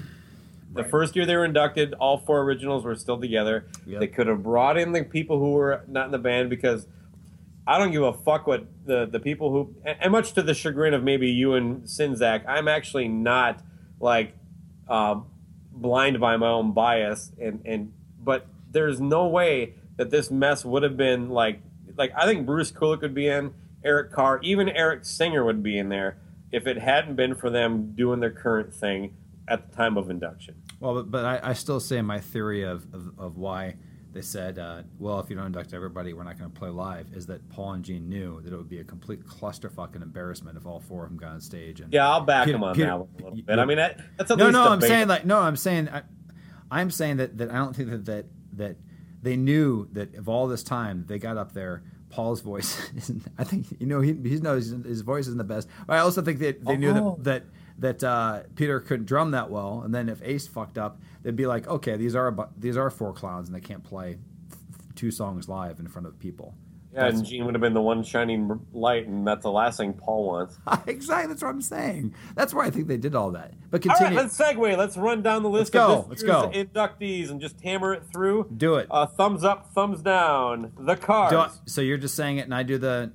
The 0.74 0.84
first 0.84 1.16
year 1.16 1.25
they 1.25 1.36
were 1.36 1.46
inducted, 1.46 1.94
all 1.94 2.18
four 2.18 2.42
originals 2.42 2.84
were 2.84 2.96
still 2.96 3.20
together. 3.20 3.66
Yep. 3.86 4.00
They 4.00 4.08
could 4.08 4.28
have 4.28 4.42
brought 4.42 4.78
in 4.78 4.92
the 4.92 5.04
people 5.04 5.38
who 5.38 5.52
were 5.52 5.84
not 5.88 6.06
in 6.06 6.12
the 6.12 6.18
band 6.18 6.50
because 6.50 6.88
I 7.68 7.78
don't 7.78 7.92
give 7.92 8.02
a 8.02 8.13
fuck 8.13 8.48
what 8.48 8.66
the, 8.86 9.06
the 9.06 9.20
people 9.20 9.52
who, 9.52 9.75
and 9.86 9.98
and 10.02 10.12
much 10.12 10.34
to 10.34 10.42
the 10.42 10.54
chagrin 10.54 10.94
of 10.94 11.04
maybe 11.04 11.30
you 11.30 11.54
and 11.54 11.84
Czynszak, 11.84 12.46
I'm 12.48 12.68
actually 12.68 13.08
not 13.08 13.62
like 14.00 14.36
uh, 14.88 15.22
blind 15.72 16.20
by 16.20 16.38
my 16.38 16.50
own 16.50 16.74
bias, 16.74 17.32
and 17.40 17.62
and 17.66 17.94
but 18.20 18.48
there's 18.72 19.00
no 19.00 19.28
way 19.28 19.75
that 19.98 20.10
this 20.10 20.32
mess 20.32 20.66
would 20.66 20.84
have 20.84 20.98
been 20.98 21.30
like 21.30 21.62
like 21.96 22.12
I 22.18 22.25
think 22.25 22.46
Bruce 22.46 22.72
Kulick 22.72 23.02
would 23.02 23.13
be 23.13 23.28
in, 23.28 23.54
Eric 23.86 24.12
Carr, 24.12 24.40
even 24.42 24.70
Eric 24.70 25.06
Singer 25.06 25.46
would 25.46 25.62
be 25.62 25.78
in 25.78 25.90
there 25.90 26.18
if 26.54 26.68
it 26.68 26.78
hadn't 26.78 27.16
been 27.16 27.36
for 27.36 27.50
them 27.50 27.94
doing 27.96 28.20
their 28.20 28.32
current 28.32 28.74
thing 28.74 29.14
at 29.48 29.70
the 29.70 29.76
time 29.76 29.98
of 29.98 30.10
induction. 30.10 30.56
Well, 30.80 30.94
but, 30.94 31.12
but 31.12 31.26
I, 31.26 31.50
I 31.50 31.54
still 31.54 31.80
say 31.80 32.02
my 32.02 32.20
theory 32.20 32.62
of, 32.62 32.86
of, 32.94 33.12
of 33.18 33.38
why 33.38 33.76
they 34.14 34.22
said, 34.22 34.60
uh, 34.60 34.84
well, 35.00 35.20
if 35.20 35.30
you 35.32 35.36
don't 35.36 35.48
induct 35.48 35.74
everybody, 35.74 36.14
we're 36.14 36.24
not 36.24 36.38
going 36.38 36.50
to 36.50 36.58
play 36.58 36.70
live, 36.70 37.08
is 37.14 37.26
that 37.26 37.50
Paul 37.50 37.74
and 37.74 37.84
Gene 37.84 38.08
knew 38.08 38.40
that 38.42 38.54
it 38.54 38.56
would 38.56 38.70
be 38.70 38.78
a 38.80 38.84
complete 38.84 39.26
clusterfuck 39.26 39.96
and 39.96 40.04
embarrassment 40.04 40.56
if 40.56 40.68
all 40.68 40.80
four 40.80 41.04
of 41.04 41.10
them 41.10 41.18
got 41.18 41.32
on 41.32 41.42
stage. 41.42 41.82
And 41.82 41.92
Yeah, 41.92 42.08
I'll 42.08 42.22
back 42.22 42.46
Peter- 42.46 42.58
him 42.58 42.64
on 42.64 42.76
Peter- 42.76 42.86
that 42.88 43.00
one 43.00 43.10
a 43.20 43.24
little 43.24 43.42
bit. 43.42 43.60
I 43.60 43.66
mean, 43.66 43.78
that, 43.78 44.00
that's 44.18 44.30
at 44.30 44.38
no, 44.38 44.52
no, 44.52 44.70
I'm 44.70 44.80
saying 44.80 45.08
like 45.08 45.26
no, 45.26 45.40
I'm 45.40 45.56
saying 45.56 45.90
I, 45.90 46.04
I'm 46.70 46.92
saying 46.92 47.18
that, 47.18 47.38
that 47.40 47.50
I 47.50 47.56
don't 47.56 47.76
think 47.76 47.90
that, 47.90 48.06
that 48.06 48.26
that 48.54 48.78
they 49.24 49.36
knew 49.36 49.88
that 49.94 50.14
of 50.16 50.30
all 50.30 50.48
this 50.48 50.62
time 50.64 51.06
they 51.08 51.18
got 51.18 51.38
up 51.38 51.54
there. 51.54 51.82
Paul's 52.13 52.41
voice 52.41 52.89
isn't. 52.96 53.24
I 53.39 53.43
think 53.43 53.65
you 53.79 53.88
know 53.88 54.00
he 54.01 54.13
he 54.13 54.38
knows 54.38 54.67
his 54.70 55.01
voice 55.01 55.25
isn't 55.27 55.38
the 55.39 55.43
best. 55.55 55.67
But 55.88 55.96
I 55.96 56.00
also 56.00 56.22
think 56.22 56.39
that 56.39 56.63
they 56.63 56.77
knew 56.77 56.91
Oh. 56.91 57.17
that 57.22 57.43
that 57.79 58.00
that 58.00 58.03
uh, 58.03 58.43
Peter 58.55 58.79
couldn't 58.79 59.05
drum 59.08 59.32
that 59.32 59.50
well, 59.50 59.82
and 59.84 59.93
then 59.96 60.08
if 60.10 60.22
Ace 60.22 60.48
fucked 60.48 60.77
up, 60.77 61.01
they'd 61.24 61.36
be 61.36 61.48
like, 61.48 61.67
okay, 61.67 61.98
these 61.98 62.15
are 62.15 62.32
these 62.58 62.77
are 62.77 62.89
four 62.91 63.13
clowns, 63.13 63.48
and 63.50 63.55
they 63.55 63.62
can't 63.62 63.84
play 63.84 64.17
two 64.96 65.10
songs 65.10 65.50
live 65.50 65.79
in 65.79 65.88
front 65.88 66.05
of 66.08 66.20
people. 66.20 66.53
Yeah, 66.94 67.08
and 67.08 67.26
Gene 67.26 67.46
would 67.46 67.56
have 67.56 67.62
been 67.62 67.74
the 67.74 67.82
one 67.82 68.04
shining 68.04 68.60
light, 68.72 69.08
and 69.08 69.26
that's 69.26 69.42
the 69.44 69.52
last 69.52 69.78
thing 69.78 69.94
Paul 69.94 70.26
wants. 70.28 70.60
exactly, 70.88 71.28
that's 71.28 71.42
what 71.42 71.50
I'm 71.50 71.62
saying. 71.62 72.14
That's 72.36 72.54
why 72.54 72.66
I 72.66 72.70
think 72.70 72.88
they 72.88 72.98
did 72.98 73.16
all 73.16 73.32
that. 73.32 73.54
But 73.72 73.86
All 73.86 73.90
right, 73.94 73.98
continue. 73.98 74.20
let's 74.20 74.38
segue. 74.38 74.78
Let's 74.78 74.96
run 74.98 75.22
down 75.24 75.42
the 75.42 75.50
list 75.50 75.74
Let's 75.74 75.88
go, 75.88 76.00
of 76.00 76.10
let's 76.10 76.22
this 76.22 76.30
go. 76.30 76.52
year's 76.52 76.68
inductees 76.68 77.32
and 77.32 77.42
just 77.42 77.60
hammer 77.62 77.94
it 77.94 78.04
through. 78.12 78.48
Do 78.56 78.76
it. 78.76 78.88
Uh, 78.92 79.08
thumbs 79.08 79.44
up, 79.44 79.74
thumbs 79.74 80.02
down. 80.02 80.72
The 80.78 80.96
cars. 80.96 81.34
I- 81.34 81.50
so 81.66 81.82
you're 81.82 81.98
just 81.98 82.16
saying 82.16 82.38
it, 82.38 82.42
and 82.42 82.54
I 82.54 82.62
do 82.64 82.78
the 82.78 83.12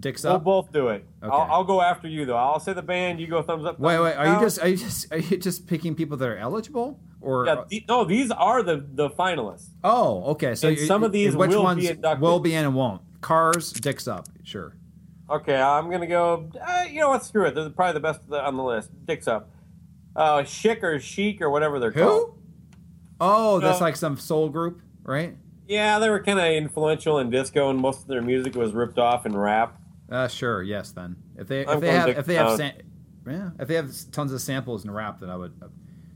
dicks 0.00 0.24
We'll 0.24 0.38
both 0.38 0.72
do 0.72 0.88
it. 0.88 1.04
Okay. 1.22 1.30
I'll, 1.34 1.48
I'll 1.52 1.64
go 1.64 1.80
after 1.82 2.08
you 2.08 2.24
though. 2.24 2.36
I'll 2.36 2.60
say 2.60 2.72
the 2.72 2.82
band. 2.82 3.20
You 3.20 3.26
go 3.26 3.42
thumbs 3.42 3.64
up. 3.66 3.78
Wait, 3.78 3.94
thumbs 3.96 4.04
wait. 4.04 4.14
Are 4.14 4.34
you 4.34 4.40
just 4.40 4.60
are 4.62 4.68
you 4.68 4.76
just 4.76 5.12
are 5.12 5.18
you 5.18 5.36
just 5.36 5.66
picking 5.66 5.94
people 5.94 6.16
that 6.16 6.28
are 6.28 6.36
eligible 6.38 6.98
or? 7.20 7.46
Yeah, 7.46 7.64
the- 7.68 7.84
no, 7.88 8.04
these 8.04 8.30
are 8.30 8.62
the 8.62 8.84
the 8.94 9.10
finalists. 9.10 9.68
oh, 9.84 10.24
okay. 10.32 10.54
So 10.54 10.74
some 10.74 11.02
of 11.02 11.12
these 11.12 11.36
which 11.36 11.50
will 11.50 11.58
be 11.58 11.62
ones 11.64 11.88
inducted. 11.88 12.20
will 12.22 12.40
be 12.40 12.54
in 12.54 12.64
and 12.64 12.74
won't? 12.74 13.02
Cars, 13.20 13.72
dicks 13.72 14.06
up. 14.08 14.26
Sure. 14.44 14.74
Okay, 15.30 15.56
I'm 15.60 15.90
gonna 15.90 16.06
go. 16.06 16.48
Uh, 16.60 16.84
you 16.90 17.00
know 17.00 17.10
what? 17.10 17.24
Screw 17.24 17.44
it. 17.46 17.54
They're 17.54 17.68
probably 17.70 17.94
the 17.94 18.00
best 18.00 18.20
on 18.30 18.56
the 18.56 18.62
list. 18.62 18.90
Dicks 19.06 19.28
up. 19.28 19.50
Uh, 20.16 20.42
Chic 20.44 20.82
or 20.82 20.98
Chic 20.98 21.40
or 21.42 21.50
whatever 21.50 21.78
they're 21.78 21.90
Who? 21.90 22.00
called. 22.02 22.38
Oh, 23.20 23.60
that's 23.60 23.80
No. 23.80 23.84
like 23.86 23.96
some 23.96 24.16
soul 24.16 24.48
group, 24.48 24.80
right? 25.02 25.36
Yeah, 25.66 25.98
they 25.98 26.08
were 26.08 26.22
kind 26.22 26.38
of 26.38 26.46
influential 26.46 27.18
in 27.18 27.28
disco, 27.30 27.68
and 27.68 27.78
most 27.78 28.02
of 28.02 28.06
their 28.08 28.22
music 28.22 28.54
was 28.54 28.72
ripped 28.72 28.98
off 28.98 29.26
in 29.26 29.36
rap. 29.36 29.78
Uh, 30.10 30.28
sure. 30.28 30.62
Yes. 30.62 30.92
Then 30.92 31.16
if 31.36 31.46
they 31.48 31.60
if 31.62 31.68
I'm 31.68 31.80
they 31.80 31.92
have 31.92 32.08
if 32.08 32.24
they 32.26 32.34
have 32.36 32.56
sam- 32.56 32.72
yeah 33.26 33.50
if 33.58 33.68
they 33.68 33.74
have 33.74 33.92
tons 34.12 34.32
of 34.32 34.40
samples 34.40 34.84
in 34.84 34.90
rap, 34.90 35.20
then 35.20 35.28
I 35.28 35.36
would 35.36 35.52
uh, 35.60 35.66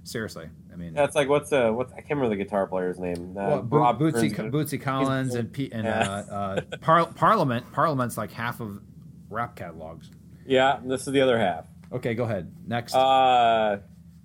seriously. 0.05 0.49
I 0.73 0.77
mean, 0.77 0.95
That's 0.95 1.15
like 1.15 1.29
what's 1.29 1.53
uh 1.53 1.71
what's 1.71 1.93
I 1.93 1.97
can't 1.97 2.11
remember 2.21 2.31
the 2.37 2.43
guitar 2.43 2.67
player's 2.67 2.99
name. 2.99 3.37
Uh, 3.37 3.61
Well, 3.61 3.63
Bo- 3.63 3.79
Bootsy, 3.95 4.35
Burns- 4.35 4.55
Bootsy 4.73 4.81
Collins 4.81 5.35
and 5.35 5.53
P- 5.53 5.71
and 5.73 5.85
Yeah. 5.85 6.25
uh, 6.31 6.35
uh, 6.35 6.61
Par- 6.81 7.13
Parliament. 7.15 7.71
Parliament's 7.73 8.17
like 8.17 8.33
half 8.33 8.61
of 8.61 8.81
rap 9.29 9.55
catalogs. 9.57 10.11
Yeah, 10.47 10.81
this 10.85 11.07
is 11.07 11.13
the 11.13 11.21
other 11.21 11.39
half. 11.39 11.67
Okay, 11.93 12.15
go 12.15 12.25
ahead. 12.25 12.53
Next. 12.67 12.95
Uh, 12.95 13.81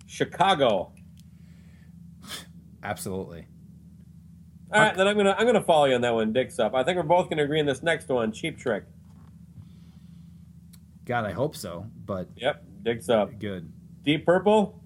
Chicago. 0.06 0.94
Absolutely. 2.84 3.48
All 4.72 4.82
right, 4.82 4.96
then 4.96 5.08
I'm 5.08 5.16
gonna 5.18 5.36
I'm 5.38 5.46
gonna 5.46 5.64
follow 5.64 5.86
you 5.86 5.96
on 5.96 6.02
that 6.02 6.14
one. 6.14 6.34
Dicks 6.34 6.60
up. 6.60 6.74
I 6.76 6.84
think 6.84 6.98
we're 6.98 7.04
both 7.04 7.30
gonna 7.30 7.44
agree 7.44 7.60
on 7.60 7.66
this 7.66 7.84
next 7.84 8.08
one. 8.10 8.32
Cheap 8.32 8.58
Trick. 8.58 8.84
God, 11.06 11.26
I 11.26 11.32
hope 11.32 11.56
so. 11.56 11.86
But 12.06 12.30
Yep, 12.36 12.64
dicks 12.84 13.10
up. 13.10 13.40
good. 13.40 13.72
Deep 14.04 14.26
Purple. 14.26 14.82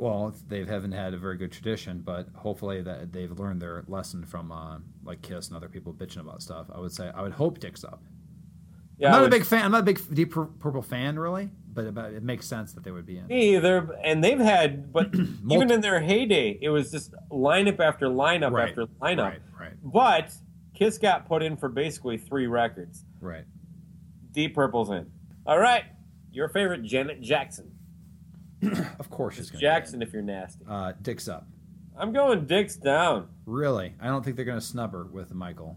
Well, 0.00 0.34
they 0.48 0.64
haven't 0.64 0.92
had 0.92 1.12
a 1.12 1.18
very 1.18 1.36
good 1.36 1.52
tradition, 1.52 2.00
but 2.00 2.28
hopefully 2.34 2.80
that 2.82 3.12
they've 3.12 3.30
learned 3.30 3.60
their 3.60 3.84
lesson 3.86 4.24
from 4.24 4.50
uh, 4.50 4.78
like 5.04 5.20
Kiss 5.20 5.48
and 5.48 5.56
other 5.56 5.68
people 5.68 5.92
bitching 5.92 6.20
about 6.20 6.42
stuff. 6.42 6.68
I 6.74 6.80
would 6.80 6.92
say 6.92 7.10
I 7.14 7.20
would 7.22 7.32
hope 7.32 7.58
Dick's 7.58 7.84
up. 7.84 8.02
Yeah, 8.96 9.08
I'm 9.14 9.20
not 9.20 9.26
a 9.26 9.30
big 9.30 9.44
fan. 9.44 9.64
I'm 9.64 9.72
not 9.72 9.80
a 9.80 9.84
big 9.84 10.00
Deep 10.14 10.30
Purple 10.32 10.82
fan, 10.82 11.18
really, 11.18 11.50
but 11.72 11.84
it, 11.86 11.94
but 11.94 12.12
it 12.12 12.22
makes 12.22 12.46
sense 12.46 12.72
that 12.72 12.84
they 12.84 12.90
would 12.90 13.04
be 13.06 13.18
in. 13.18 13.26
Me 13.26 13.56
either, 13.56 13.94
and 14.02 14.22
they've 14.24 14.38
had, 14.38 14.92
but 14.92 15.14
even 15.50 15.70
in 15.70 15.80
their 15.82 16.00
heyday, 16.00 16.58
it 16.60 16.68
was 16.70 16.90
just 16.90 17.12
lineup 17.30 17.80
after 17.80 18.08
lineup 18.08 18.52
Right, 18.52 18.68
after 18.70 18.86
lineup. 19.02 19.18
right, 19.24 19.40
right. 19.58 19.72
But 19.82 20.32
Kiss 20.74 20.96
got 20.98 21.26
put 21.26 21.42
in 21.42 21.56
for 21.58 21.68
basically 21.68 22.16
three 22.18 22.46
records. 22.46 23.04
Right. 23.20 23.44
Deep 24.32 24.54
Purple's 24.54 24.90
in. 24.90 25.10
All 25.46 25.58
right, 25.58 25.84
your 26.32 26.48
favorite 26.48 26.82
Janet 26.84 27.20
Jackson. 27.22 27.69
Of 28.98 29.10
course, 29.10 29.36
she's 29.36 29.50
going 29.50 29.60
Jackson, 29.60 30.02
if 30.02 30.12
you're 30.12 30.22
nasty. 30.22 30.64
Uh, 30.68 30.92
Dick's 31.00 31.28
up. 31.28 31.46
I'm 31.96 32.12
going 32.12 32.46
dicks 32.46 32.76
down. 32.76 33.28
Really, 33.46 33.94
I 34.00 34.06
don't 34.06 34.24
think 34.24 34.36
they're 34.36 34.44
going 34.44 34.58
to 34.60 34.64
snub 34.64 34.92
her 34.92 35.04
with 35.04 35.34
Michael. 35.34 35.76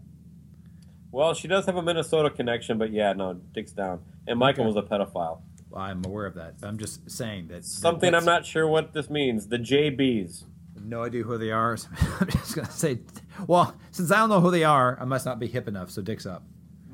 Well, 1.12 1.34
she 1.34 1.48
does 1.48 1.66
have 1.66 1.76
a 1.76 1.82
Minnesota 1.82 2.30
connection, 2.30 2.78
but 2.78 2.92
yeah, 2.92 3.14
no, 3.14 3.34
dicks 3.34 3.72
down. 3.72 4.02
And 4.28 4.40
Michael 4.40 4.66
was 4.66 4.76
a 4.76 4.82
pedophile. 4.82 5.42
I'm 5.76 6.04
aware 6.06 6.26
of 6.26 6.36
that. 6.36 6.56
I'm 6.64 6.78
just 6.78 7.10
saying 7.10 7.48
that 7.48 7.66
Something 7.66 8.12
that's- 8.12 8.22
I'm 8.22 8.26
not 8.26 8.46
sure 8.46 8.68
what 8.68 8.94
this 8.94 9.10
means. 9.10 9.48
The 9.48 9.58
JBs. 9.58 10.46
No 10.82 11.04
idea 11.04 11.24
who 11.24 11.38
they 11.38 11.52
are. 11.52 11.78
so 11.78 11.88
I'm 12.20 12.28
just 12.30 12.56
going 12.56 12.68
to 12.68 12.72
say, 12.74 13.00
well, 13.48 13.76
since 13.92 14.12
I 14.12 14.18
don't 14.18 14.30
know 14.30 14.42
who 14.42 14.52
they 14.52 14.64
are, 14.64 14.98
I 15.00 15.06
must 15.06 15.26
not 15.26 15.40
be 15.40 15.48
hip 15.48 15.68
enough. 15.68 15.90
So 15.92 16.02
Dick's 16.02 16.26
up. 16.26 16.44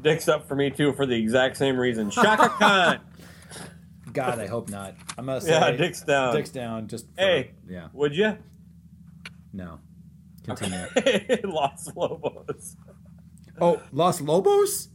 Dicks 0.01 0.27
up 0.27 0.47
for 0.47 0.55
me 0.55 0.69
too 0.69 0.93
for 0.93 1.05
the 1.05 1.15
exact 1.15 1.57
same 1.57 1.77
reason. 1.77 2.09
Chaka 2.09 2.49
Khan. 2.49 2.99
God, 4.13 4.39
I 4.39 4.47
hope 4.47 4.69
not. 4.69 4.95
I'm 5.17 5.25
to 5.25 5.41
say 5.45 5.51
Yeah, 5.51 5.71
Dick's 5.71 6.01
down. 6.01 6.35
Dick's 6.35 6.49
down. 6.49 6.87
Just 6.87 7.05
for- 7.15 7.21
Hey, 7.21 7.51
yeah, 7.67 7.87
would 7.93 8.15
you? 8.15 8.37
no. 9.53 9.79
Continue. 10.45 10.85
Los 11.43 11.91
Lobos. 11.95 12.75
oh, 13.61 13.79
Los 13.91 14.19
Lobos? 14.21 14.89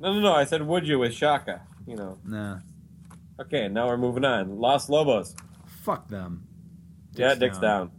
No, 0.00 0.12
no, 0.14 0.20
no. 0.20 0.32
I 0.32 0.44
said, 0.44 0.62
would 0.66 0.88
you 0.88 0.98
with 0.98 1.14
Chaka? 1.14 1.62
You 1.86 1.96
know. 1.96 2.18
Nah, 2.24 2.58
Okay, 3.40 3.68
now 3.68 3.86
we're 3.86 3.96
moving 3.96 4.24
on. 4.24 4.58
Los 4.58 4.88
Lobos. 4.88 5.36
fuck 5.84 6.08
them. 6.08 6.48
yeah, 7.14 7.34
Dick's 7.34 7.58
down. 7.58 7.92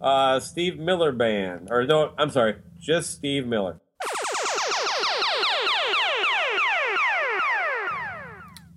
Uh, 0.00 0.40
Steve 0.40 0.78
Miller 0.78 1.12
Band. 1.12 1.68
Or 1.70 1.86
no, 1.86 2.12
I'm 2.18 2.28
sorry. 2.30 2.56
Just 2.78 3.12
Steve 3.12 3.46
Miller. 3.46 3.80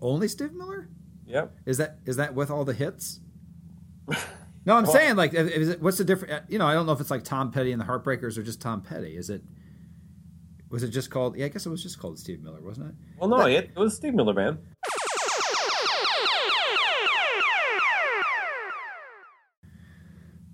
Only 0.08 0.28
Steve 0.28 0.54
Miller? 0.54 0.88
Yep. 1.26 1.58
Is 1.66 1.78
that 1.78 2.00
is 2.06 2.16
that 2.16 2.34
with 2.34 2.50
all 2.50 2.66
the 2.66 2.74
hits? 2.74 3.20
No, 4.66 4.76
I'm 4.76 4.86
saying 4.86 5.16
like, 5.16 5.34
is 5.34 5.70
it, 5.70 5.82
what's 5.82 5.98
the 5.98 6.04
difference? 6.04 6.44
You 6.50 6.60
know, 6.60 6.68
I 6.68 6.74
don't 6.74 6.86
know 6.86 6.92
if 6.92 7.00
it's 7.00 7.10
like 7.10 7.24
Tom 7.24 7.54
Petty 7.54 7.72
and 7.72 7.80
the 7.80 7.86
Heartbreakers 7.86 8.38
or 8.38 8.44
just 8.44 8.60
Tom 8.60 8.82
Petty. 8.82 9.16
Is 9.16 9.30
it? 9.30 9.42
Was 10.70 10.84
it 10.84 10.90
just 10.90 11.10
called? 11.10 11.38
Yeah, 11.38 11.46
I 11.46 11.48
guess 11.48 11.66
it 11.66 11.70
was 11.70 11.82
just 11.82 11.98
called 12.00 12.20
Steve 12.20 12.44
Miller, 12.44 12.60
wasn't 12.62 12.90
it? 12.90 12.96
Well, 13.18 13.30
no, 13.30 13.46
it, 13.46 13.72
it 13.74 13.80
was 13.80 13.96
Steve 13.96 14.14
Miller 14.14 14.34
Band. 14.34 14.58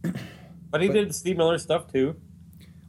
But 0.69 0.81
he 0.83 0.89
did 0.89 1.15
Steve 1.15 1.37
Miller 1.37 1.57
stuff 1.57 1.91
too. 1.91 2.15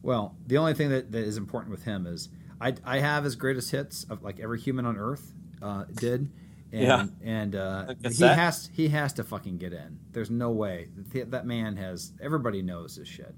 Well, 0.03 0.37
the 0.47 0.59
only 0.59 0.75
thing 0.75 0.91
that, 0.91 1.11
that 1.13 1.25
is 1.25 1.39
important 1.39 1.71
with 1.71 1.85
him 1.85 2.07
is 2.07 2.29
I, 2.61 2.75
I 2.85 2.99
have 2.99 3.25
his 3.25 3.35
greatest 3.35 3.71
hits 3.71 4.05
of 4.05 4.23
like 4.23 4.41
every 4.41 4.61
human 4.61 4.85
on 4.85 4.99
earth 4.99 5.33
uh, 5.63 5.85
did, 5.95 6.31
and 6.75 6.83
Yeah. 6.83 7.07
and 7.23 7.55
uh, 7.55 7.95
he 8.11 8.25
has 8.25 8.69
he 8.73 8.89
has 8.89 9.13
to 9.15 9.25
fucking 9.25 9.59
get 9.59 9.73
in. 9.73 9.99
There's 10.13 10.31
no 10.31 10.51
way 10.51 10.89
that 11.13 11.47
man 11.47 11.77
has. 11.77 12.13
Everybody 12.21 12.63
knows 12.63 12.97
this 12.97 13.09
shit. 13.09 13.35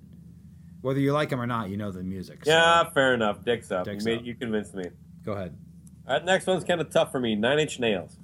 Whether 0.81 1.00
you 1.00 1.12
like 1.12 1.31
him 1.31 1.40
or 1.40 1.47
not, 1.47 1.69
you 1.69 1.76
know 1.76 1.90
the 1.90 2.02
music. 2.02 2.45
so 2.45 2.50
Yeah, 2.50 2.88
fair 2.90 3.14
enough. 3.14 3.45
Dick's 3.45 3.71
up. 3.71 3.85
Dick's 3.85 4.05
you, 4.05 4.12
made, 4.12 4.19
up. 4.21 4.26
you 4.26 4.35
convinced 4.35 4.75
me. 4.75 4.85
go 5.25 5.33
ahead. 5.33 5.57
All 6.07 6.14
right, 6.14 6.25
next 6.25 6.47
one's 6.47 6.62
kind 6.64 6.81
of 6.81 6.90
tough 6.90 7.11
for 7.11 7.19
me. 7.21 7.35
Nine 7.35 7.59
Inch 7.59 7.81
Nails. 7.81 8.16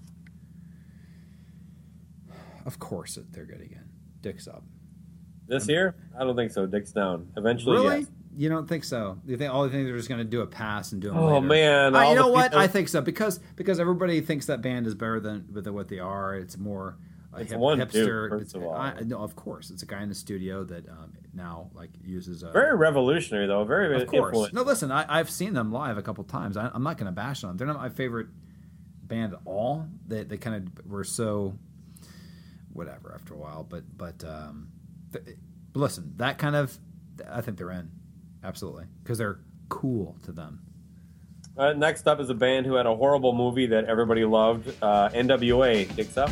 Of 2.65 2.79
course, 2.79 3.19
they're 3.33 3.45
good 3.45 3.61
again. 3.61 3.89
Dick's 4.21 4.47
up. 4.47 4.63
This 5.49 5.69
year? 5.69 5.97
I 6.17 6.23
don't 6.25 6.37
think 6.37 6.53
so. 6.53 6.67
Dick's 6.67 6.93
down. 6.93 7.29
Eventually, 7.37 7.77
Really? 7.79 7.99
yes. 8.01 8.09
You 8.35 8.49
don't 8.49 8.67
think 8.69 8.85
so? 8.85 9.19
You 9.27 9.37
think 9.37 9.53
all 9.53 9.63
the 9.65 9.69
things 9.71 9.87
they're 9.87 9.97
just 9.97 10.09
going 10.09 10.19
to 10.21 10.25
do 10.25 10.41
a 10.41 10.47
pass 10.47 10.93
and 10.93 11.03
do 11.03 11.09
them 11.09 11.19
Oh, 11.19 11.35
later? 11.35 11.47
man, 11.47 11.95
Uh, 11.95 11.99
all 12.01 12.09
you 12.11 12.17
know 12.17 12.29
what? 12.29 12.53
people- 12.53 12.61
I 12.61 12.67
think 12.67 12.89
so 12.89 13.01
because 13.03 13.39
because 13.57 13.79
everybody 13.79 14.21
thinks 14.23 14.47
that 14.47 14.63
band 14.63 14.87
is 14.87 14.95
better 14.95 15.21
than 15.21 15.47
than 15.53 15.73
what 15.75 15.89
they 15.89 15.99
are. 15.99 16.35
It's 16.37 16.57
more 16.57 16.97
a 17.35 17.41
It's 17.41 17.51
hip, 17.53 17.61
one 17.61 17.79
dude, 17.79 17.89
hipster. 17.89 18.29
first 18.31 18.43
it's, 18.43 18.55
of 18.55 18.63
all. 18.63 18.75
I, 18.75 19.01
no, 19.05 19.19
of 19.19 19.37
course, 19.37 19.71
it's 19.71 19.83
a 19.83 19.87
guy 19.87 20.03
in 20.03 20.09
the 20.09 20.15
studio 20.15 20.65
that 20.65 20.89
um, 20.89 21.13
now 21.35 21.71
like 21.75 21.91
uses 22.05 22.43
a 22.43 22.51
Very 22.53 22.77
revolutionary, 22.77 23.47
though. 23.47 23.65
Very 23.65 23.87
of 24.03 24.07
course. 24.09 24.29
influential. 24.33 24.55
No, 24.55 24.63
listen, 24.63 24.91
I, 24.91 25.05
I've 25.09 25.31
seen 25.31 25.53
them 25.55 25.71
live 25.73 25.97
a 25.99 26.03
couple 26.03 26.25
times. 26.25 26.57
I, 26.57 26.71
I'm 26.73 26.83
not 26.83 26.97
going 26.99 27.07
to 27.07 27.13
bash 27.13 27.43
on 27.45 27.51
them. 27.51 27.57
They're 27.59 27.67
not 27.67 27.77
my 27.77 27.89
favorite 27.91 28.29
band 29.05 29.35
at 29.35 29.41
all. 29.45 29.87
They 30.09 30.25
they 30.25 30.39
kind 30.39 30.57
of 30.79 30.91
were 30.91 31.05
so 31.05 31.55
whatever 32.73 33.13
after 33.15 33.35
a 33.35 33.37
while. 33.37 33.65
But 33.69 33.85
but 33.97 34.25
um, 34.25 34.69
th- 35.13 35.37
but 35.73 35.81
listen, 35.81 36.15
that 36.17 36.39
kind 36.39 36.57
of 36.57 36.79
I 37.31 37.41
think 37.43 37.59
they're 37.59 37.71
in 37.71 37.91
absolutely 38.45 38.85
because 39.03 39.19
they're 39.19 39.41
cool 39.69 40.17
to 40.25 40.33
them. 40.33 40.61
Right, 41.57 41.77
next 41.77 42.09
up 42.09 42.19
is 42.19 42.31
a 42.31 42.35
band 42.35 42.65
who 42.65 42.75
had 42.75 42.87
a 42.87 42.95
horrible 42.95 43.35
movie 43.35 43.67
that 43.67 43.85
everybody 43.85 44.25
loved. 44.25 44.73
Uh, 44.83 45.11
NWA. 45.11 45.95
Dick's 45.95 46.17
up. 46.17 46.31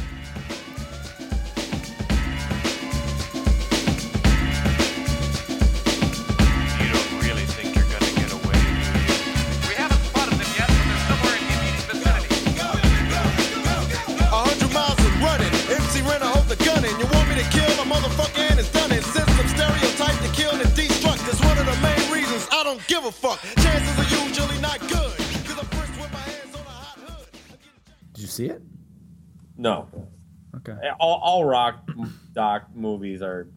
All, 31.00 31.18
all 31.22 31.44
rock 31.44 31.88
doc 32.34 32.68
movies 32.74 33.22
are 33.22 33.48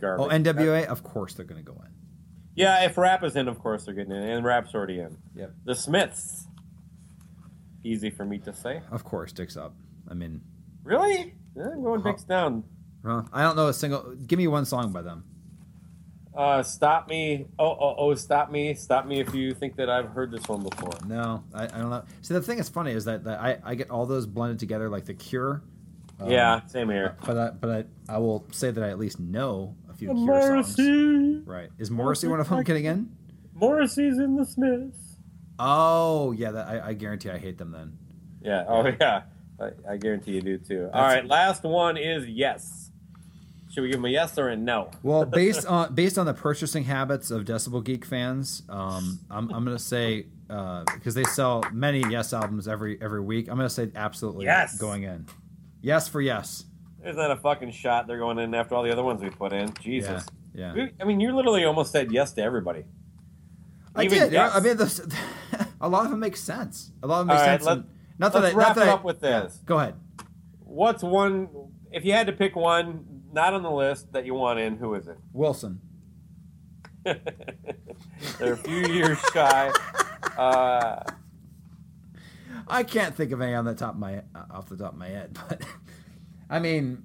garbage. 0.00 0.26
Oh, 0.26 0.28
NWA. 0.30 0.86
Of 0.86 1.02
course 1.02 1.34
they're 1.34 1.44
gonna 1.46 1.62
go 1.62 1.72
in. 1.84 1.90
Yeah, 2.54 2.84
if 2.84 2.96
rap 2.96 3.24
is 3.24 3.34
in, 3.36 3.48
of 3.48 3.58
course 3.58 3.84
they're 3.84 3.94
getting 3.94 4.12
in, 4.12 4.22
and 4.22 4.44
rap's 4.44 4.74
already 4.74 5.00
in. 5.00 5.16
Yep. 5.34 5.54
The 5.64 5.74
Smiths. 5.74 6.46
Easy 7.82 8.10
for 8.10 8.24
me 8.24 8.38
to 8.38 8.54
say. 8.54 8.80
Of 8.90 9.04
course, 9.04 9.32
dicks 9.32 9.56
up. 9.56 9.74
I 10.08 10.14
mean, 10.14 10.40
Really? 10.84 11.34
Yeah, 11.56 11.68
I'm 11.72 11.82
going 11.82 12.02
dicks 12.02 12.24
down. 12.24 12.64
huh? 13.04 13.22
I 13.32 13.42
don't 13.42 13.56
know 13.56 13.68
a 13.68 13.72
single. 13.74 14.14
Give 14.26 14.38
me 14.38 14.46
one 14.46 14.64
song 14.64 14.92
by 14.92 15.02
them. 15.02 15.24
Uh, 16.36 16.62
stop 16.62 17.08
me. 17.08 17.46
Oh, 17.58 17.66
oh, 17.66 17.94
oh, 17.96 18.14
stop 18.14 18.50
me. 18.50 18.74
Stop 18.74 19.06
me 19.06 19.20
if 19.20 19.32
you 19.34 19.54
think 19.54 19.76
that 19.76 19.88
I've 19.88 20.08
heard 20.10 20.32
this 20.32 20.46
one 20.48 20.62
before. 20.64 20.90
No, 21.06 21.44
I, 21.54 21.64
I 21.64 21.66
don't 21.68 21.90
know. 21.90 22.02
See, 22.22 22.34
the 22.34 22.42
thing 22.42 22.56
that's 22.56 22.68
funny 22.68 22.90
is 22.92 23.04
that, 23.04 23.22
that 23.24 23.40
I, 23.40 23.58
I 23.64 23.74
get 23.76 23.90
all 23.90 24.04
those 24.06 24.26
blended 24.26 24.58
together 24.58 24.88
like 24.88 25.04
the 25.04 25.14
Cure. 25.14 25.62
Um, 26.20 26.30
yeah, 26.30 26.64
same 26.66 26.88
here. 26.90 27.16
But 27.24 27.36
I, 27.38 27.50
but 27.50 27.70
I, 28.08 28.14
I 28.14 28.18
will 28.18 28.46
say 28.52 28.70
that 28.70 28.82
I 28.82 28.88
at 28.90 28.98
least 28.98 29.18
know 29.18 29.74
a 29.90 29.94
few 29.94 30.08
Cure 30.12 30.16
songs. 30.16 30.78
Morrissey. 30.78 31.42
Right? 31.44 31.70
Is 31.78 31.90
Morrissey 31.90 32.28
one 32.28 32.40
of 32.40 32.48
them? 32.48 32.62
Getting 32.62 32.84
in? 32.84 33.16
Morrissey's 33.54 34.18
in 34.18 34.36
the 34.36 34.44
Smiths. 34.46 34.98
Oh 35.58 36.32
yeah, 36.32 36.50
that, 36.52 36.66
I, 36.66 36.88
I 36.88 36.92
guarantee 36.94 37.30
I 37.30 37.38
hate 37.38 37.58
them 37.58 37.70
then. 37.72 37.98
Yeah. 38.42 38.64
Oh, 38.68 38.86
yeah. 39.00 39.22
I, 39.60 39.92
I 39.92 39.96
guarantee 39.96 40.32
you 40.32 40.42
do 40.42 40.58
too. 40.58 40.90
All 40.92 41.02
right. 41.02 41.24
Last 41.24 41.62
one 41.62 41.96
is 41.96 42.26
yes. 42.26 42.90
Should 43.72 43.82
we 43.82 43.88
give 43.88 43.98
him 43.98 44.04
a 44.04 44.08
yes 44.08 44.36
or 44.38 44.48
a 44.48 44.56
no? 44.56 44.90
Well, 45.02 45.24
based 45.24 45.66
on 45.66 45.94
based 45.94 46.18
on 46.18 46.26
the 46.26 46.34
purchasing 46.34 46.84
habits 46.84 47.30
of 47.30 47.44
Decibel 47.44 47.82
Geek 47.82 48.04
fans, 48.04 48.62
um, 48.68 49.18
I'm, 49.30 49.50
I'm 49.52 49.64
going 49.64 49.76
to 49.76 49.82
say 49.82 50.26
because 50.46 51.14
they 51.14 51.24
sell 51.24 51.64
many 51.72 52.00
Yes 52.00 52.32
albums 52.32 52.68
every 52.68 53.00
every 53.00 53.20
week. 53.20 53.48
I'm 53.48 53.56
going 53.56 53.68
to 53.68 53.74
say 53.74 53.90
absolutely 53.96 54.44
Yes. 54.46 54.76
going 54.78 55.04
in. 55.04 55.26
Yes 55.84 56.08
for 56.08 56.22
yes. 56.22 56.64
There's 57.02 57.16
not 57.16 57.30
a 57.30 57.36
fucking 57.36 57.70
shot 57.72 58.06
they're 58.06 58.16
going 58.18 58.38
in 58.38 58.54
after 58.54 58.74
all 58.74 58.82
the 58.82 58.90
other 58.90 59.02
ones 59.02 59.20
we 59.22 59.28
put 59.28 59.52
in. 59.52 59.70
Jesus. 59.82 60.24
Yeah. 60.54 60.72
We- 60.72 60.92
I 60.98 61.04
mean, 61.04 61.20
you 61.20 61.36
literally 61.36 61.64
almost 61.66 61.92
said 61.92 62.10
yes 62.10 62.32
to 62.32 62.42
everybody. 62.42 62.84
I 63.94 64.04
Even 64.04 64.18
did. 64.18 64.32
yes. 64.32 64.52
I 64.54 64.60
mean, 64.60 64.78
this, 64.78 64.98
a 65.82 65.88
lot 65.88 66.06
of 66.06 66.10
them 66.10 66.20
make 66.20 66.38
sense. 66.38 66.90
A 67.02 67.06
lot 67.06 67.20
of 67.20 67.26
them 67.26 67.36
make 67.36 67.46
right, 67.46 67.62
sense. 67.62 67.64
let- 67.66 67.84
not 68.18 68.32
that 68.32 68.42
let's 68.42 68.54
I, 68.54 68.58
wrap 68.58 68.68
not 68.68 68.76
that 68.76 68.86
it 68.86 68.90
I- 68.90 68.92
up 68.94 69.04
with 69.04 69.20
this. 69.20 69.60
Go 69.66 69.78
ahead. 69.78 69.94
What's 70.60 71.02
one? 71.02 71.48
If 71.92 72.06
you 72.06 72.12
had 72.12 72.28
to 72.28 72.32
pick 72.32 72.56
one, 72.56 73.04
not 73.32 73.52
on 73.52 73.62
the 73.62 73.70
list 73.70 74.10
that 74.14 74.24
you 74.24 74.32
want 74.32 74.58
in, 74.58 74.76
who 74.78 74.94
is 74.94 75.06
it? 75.06 75.18
Wilson. 75.34 75.80
They're 77.04 78.54
a 78.54 78.56
few 78.56 78.86
years 78.86 79.18
shy. 79.34 79.70
Uh, 80.38 81.00
I 82.68 82.82
can't 82.82 83.14
think 83.14 83.32
of 83.32 83.40
any 83.40 83.54
on 83.54 83.64
the 83.64 83.74
top 83.74 83.94
of 83.94 84.00
my 84.00 84.18
uh, 84.34 84.44
off 84.50 84.68
the 84.68 84.76
top 84.76 84.92
of 84.92 84.98
my 84.98 85.08
head, 85.08 85.36
but 85.48 85.62
I 86.50 86.58
mean, 86.58 87.02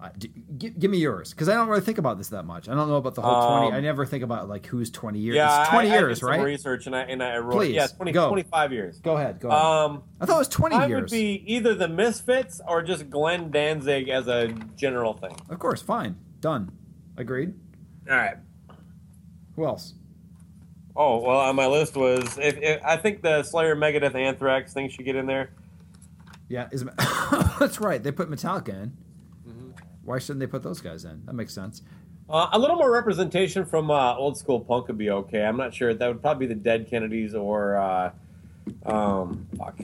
I, 0.00 0.10
d- 0.18 0.32
gi- 0.58 0.70
give 0.70 0.90
me 0.90 0.98
yours 0.98 1.30
because 1.30 1.48
I 1.48 1.54
don't 1.54 1.68
really 1.68 1.80
think 1.80 1.98
about 1.98 2.18
this 2.18 2.28
that 2.30 2.44
much. 2.44 2.68
I 2.68 2.74
don't 2.74 2.88
know 2.88 2.96
about 2.96 3.14
the 3.14 3.22
whole 3.22 3.34
Um, 3.34 3.60
twenty. 3.60 3.76
I 3.76 3.80
never 3.80 4.04
think 4.04 4.24
about 4.24 4.48
like 4.48 4.66
who's 4.66 4.90
twenty 4.90 5.20
years. 5.20 5.36
yeah, 5.36 5.60
it's 5.62 5.70
twenty 5.70 5.90
I, 5.90 5.94
I 5.94 5.98
years, 5.98 6.18
did 6.18 6.20
some 6.20 6.30
right? 6.30 6.42
Research 6.42 6.86
and 6.86 6.96
I 6.96 7.02
and 7.02 7.22
I 7.22 7.38
wrote 7.38 7.52
Please, 7.56 7.74
yeah, 7.74 7.86
20, 7.86 8.10
go. 8.12 8.28
25 8.28 8.72
years. 8.72 8.98
Go 8.98 9.16
ahead. 9.16 9.38
Go 9.38 9.48
ahead. 9.48 9.62
Um, 9.64 10.02
I 10.20 10.26
thought 10.26 10.36
it 10.36 10.38
was 10.38 10.48
twenty 10.48 10.74
I 10.76 10.86
years. 10.86 11.02
would 11.02 11.10
be 11.10 11.44
either 11.46 11.74
the 11.74 11.88
Misfits 11.88 12.60
or 12.66 12.82
just 12.82 13.10
Glenn 13.10 13.50
Danzig 13.52 14.08
as 14.08 14.26
a 14.26 14.48
general 14.76 15.12
thing. 15.14 15.36
Of 15.50 15.58
course, 15.60 15.80
fine, 15.82 16.16
done, 16.40 16.72
agreed. 17.16 17.54
All 18.10 18.16
right. 18.16 18.36
Who 19.54 19.66
else? 19.66 19.94
Oh 20.94 21.18
well, 21.20 21.38
on 21.38 21.56
my 21.56 21.66
list 21.66 21.96
was 21.96 22.38
if, 22.38 22.56
if 22.58 22.82
I 22.84 22.96
think 22.96 23.22
the 23.22 23.42
Slayer, 23.42 23.74
Megadeth, 23.76 24.14
Anthrax 24.14 24.72
thing 24.72 24.88
should 24.90 25.04
get 25.04 25.16
in 25.16 25.26
there. 25.26 25.50
Yeah, 26.48 26.68
is 26.70 26.84
that's 27.58 27.80
right. 27.80 28.02
They 28.02 28.12
put 28.12 28.30
Metallica 28.30 28.68
in. 28.82 28.96
Mm-hmm. 29.48 29.70
Why 30.04 30.18
shouldn't 30.18 30.40
they 30.40 30.46
put 30.46 30.62
those 30.62 30.80
guys 30.80 31.04
in? 31.04 31.24
That 31.24 31.32
makes 31.34 31.54
sense. 31.54 31.82
Uh, 32.28 32.48
a 32.52 32.58
little 32.58 32.76
more 32.76 32.90
representation 32.90 33.64
from 33.64 33.90
uh, 33.90 34.14
old 34.16 34.36
school 34.36 34.60
punk 34.60 34.88
would 34.88 34.98
be 34.98 35.10
okay. 35.10 35.42
I'm 35.44 35.56
not 35.56 35.74
sure. 35.74 35.92
That 35.94 36.08
would 36.08 36.20
probably 36.20 36.46
be 36.46 36.54
the 36.54 36.60
Dead 36.60 36.88
Kennedys 36.88 37.34
or 37.34 37.76
uh, 37.76 38.10
um, 38.86 39.46
fuck. 39.56 39.78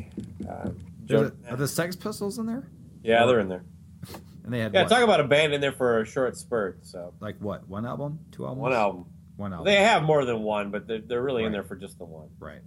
Uh, 0.48 0.70
Joe, 1.06 1.32
a- 1.46 1.50
are 1.52 1.56
the 1.56 1.68
Sex 1.68 1.96
Pistols 1.96 2.38
in 2.38 2.46
there? 2.46 2.68
yeah, 3.02 3.24
they're 3.26 3.40
in 3.40 3.48
there. 3.48 3.64
And 4.44 4.54
they 4.54 4.60
had 4.60 4.72
Yeah, 4.72 4.82
what? 4.84 4.88
talk 4.88 5.02
about 5.02 5.20
a 5.20 5.24
band 5.24 5.52
in 5.52 5.60
there 5.60 5.72
for 5.72 6.00
a 6.00 6.06
short 6.06 6.34
spurt. 6.34 6.78
So 6.86 7.12
like 7.20 7.36
what? 7.38 7.68
One 7.68 7.84
album? 7.84 8.18
Two 8.32 8.44
albums? 8.46 8.62
one 8.62 8.72
album. 8.72 9.04
One 9.38 9.52
album. 9.52 9.66
They 9.66 9.76
have 9.76 10.02
more 10.02 10.24
than 10.24 10.42
one, 10.42 10.72
but 10.72 10.88
they're, 10.88 11.00
they're 11.00 11.22
really 11.22 11.44
in 11.44 11.52
there 11.52 11.62
for 11.62 11.76
just 11.76 11.96
the 11.96 12.04
one. 12.04 12.28
Right. 12.40 12.60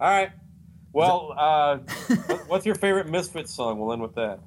All 0.00 0.08
right. 0.08 0.30
Well, 0.90 1.34
uh, 1.36 1.78
what's 2.46 2.64
your 2.64 2.74
favorite 2.74 3.10
Misfits 3.10 3.54
song? 3.54 3.78
We'll 3.78 3.92
end 3.92 4.00
with 4.00 4.14
that. 4.14 4.40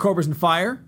Cobras 0.00 0.26
and 0.26 0.36
Fire. 0.36 0.82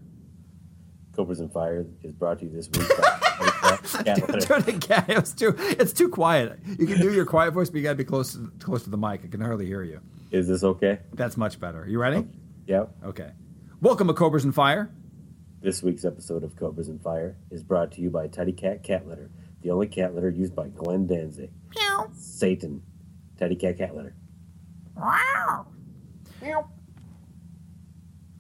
Cobras 1.14 1.38
and 1.38 1.53
Fire 1.53 1.87
is 2.03 2.14
brought 2.14 2.38
to 2.38 2.46
you 2.46 2.51
this 2.51 2.68
week 2.70 2.88
by 3.62 3.77
Cat 4.05 4.27
Litter. 4.27 4.40
Turn 4.40 4.64
it 4.66 4.81
cat. 4.81 5.05
It's 5.09 5.33
too. 5.35 5.55
It's 5.59 5.92
too 5.92 6.09
quiet. 6.09 6.59
You 6.79 6.87
can 6.87 6.98
do 6.98 7.12
your 7.12 7.27
quiet 7.27 7.53
voice, 7.53 7.68
but 7.68 7.77
you 7.77 7.83
got 7.83 7.90
to 7.90 7.96
be 7.96 8.05
close 8.05 8.33
to, 8.33 8.51
close 8.59 8.85
to 8.85 8.90
the 8.90 8.96
mic. 8.96 9.20
I 9.22 9.29
can 9.29 9.42
hardly 9.42 9.66
hear 9.66 9.83
you. 9.83 10.01
Is 10.31 10.48
this 10.48 10.64
okay? 10.64 11.01
That's 11.12 11.37
much 11.37 11.61
better. 11.61 11.87
You 11.87 12.01
ready? 12.01 12.27
Yep. 12.66 12.90
Okay. 13.05 13.31
Welcome 13.83 14.09
to 14.09 14.14
Cobras 14.14 14.44
and 14.44 14.55
Fire. 14.55 14.90
This 15.61 15.83
week's 15.83 16.07
episode 16.07 16.42
of 16.42 16.57
Cobras 16.57 16.88
and 16.88 17.01
Fire 17.03 17.37
is 17.51 17.62
brought 17.62 17.92
to 17.92 18.01
you 18.01 18.09
by 18.09 18.29
Tidy 18.29 18.53
Cat 18.53 18.83
Cat 18.83 19.07
Litter, 19.07 19.31
the 19.61 19.70
only 19.70 19.88
cat 19.88 20.14
litter 20.14 20.31
used 20.31 20.57
by 20.57 20.68
Glenn 20.68 21.07
Danzig. 21.07 21.51
Meow. 21.77 22.11
Satan. 22.14 22.83
Tidy 23.38 23.57
Cat 23.57 23.77
Cat 23.77 23.94
Litter. 23.94 24.14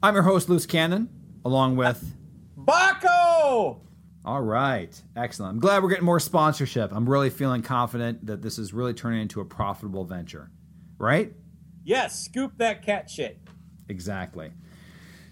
I'm 0.04 0.14
your 0.14 0.24
host, 0.24 0.48
Luce 0.48 0.66
Cannon, 0.66 1.08
along 1.44 1.76
with. 1.76 2.16
Baco! 2.58 3.78
All 4.24 4.42
right, 4.42 5.00
excellent. 5.14 5.52
I'm 5.52 5.60
glad 5.60 5.80
we're 5.80 5.90
getting 5.90 6.04
more 6.04 6.18
sponsorship. 6.18 6.90
I'm 6.92 7.08
really 7.08 7.30
feeling 7.30 7.62
confident 7.62 8.26
that 8.26 8.42
this 8.42 8.58
is 8.58 8.72
really 8.72 8.94
turning 8.94 9.22
into 9.22 9.40
a 9.40 9.44
profitable 9.44 10.04
venture, 10.04 10.50
right? 10.98 11.32
Yes, 11.84 12.18
scoop 12.18 12.58
that 12.58 12.84
cat 12.84 13.08
shit. 13.08 13.38
Exactly. 13.88 14.50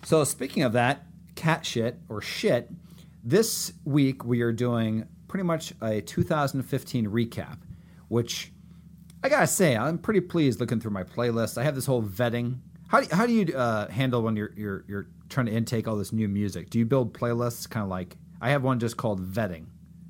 So, 0.04 0.22
speaking 0.22 0.62
of 0.62 0.72
that, 0.74 1.04
cat 1.34 1.66
shit 1.66 1.98
or 2.08 2.22
shit, 2.22 2.70
this 3.24 3.72
week 3.84 4.24
we 4.24 4.40
are 4.40 4.52
doing 4.52 5.08
pretty 5.26 5.44
much 5.44 5.74
a 5.82 6.00
2015 6.00 7.08
recap, 7.08 7.58
which 8.06 8.52
I 9.24 9.28
gotta 9.28 9.48
say, 9.48 9.76
I'm 9.76 9.98
pretty 9.98 10.20
pleased 10.20 10.60
looking 10.60 10.78
through 10.78 10.92
my 10.92 11.02
playlist. 11.02 11.58
I 11.58 11.64
have 11.64 11.74
this 11.74 11.86
whole 11.86 12.04
vetting. 12.04 12.58
How 12.90 13.00
do 13.00 13.06
you, 13.06 13.16
how 13.16 13.26
do 13.26 13.32
you 13.32 13.56
uh, 13.56 13.88
handle 13.88 14.20
when 14.20 14.34
you're, 14.34 14.50
you're 14.56 14.84
you're 14.88 15.06
trying 15.28 15.46
to 15.46 15.52
intake 15.52 15.86
all 15.86 15.94
this 15.94 16.12
new 16.12 16.26
music? 16.26 16.70
Do 16.70 16.78
you 16.80 16.84
build 16.84 17.14
playlists 17.14 17.70
kind 17.70 17.84
of 17.84 17.88
like 17.88 18.16
I 18.40 18.50
have 18.50 18.64
one 18.64 18.80
just 18.80 18.96
called 18.96 19.24
vetting? 19.32 19.66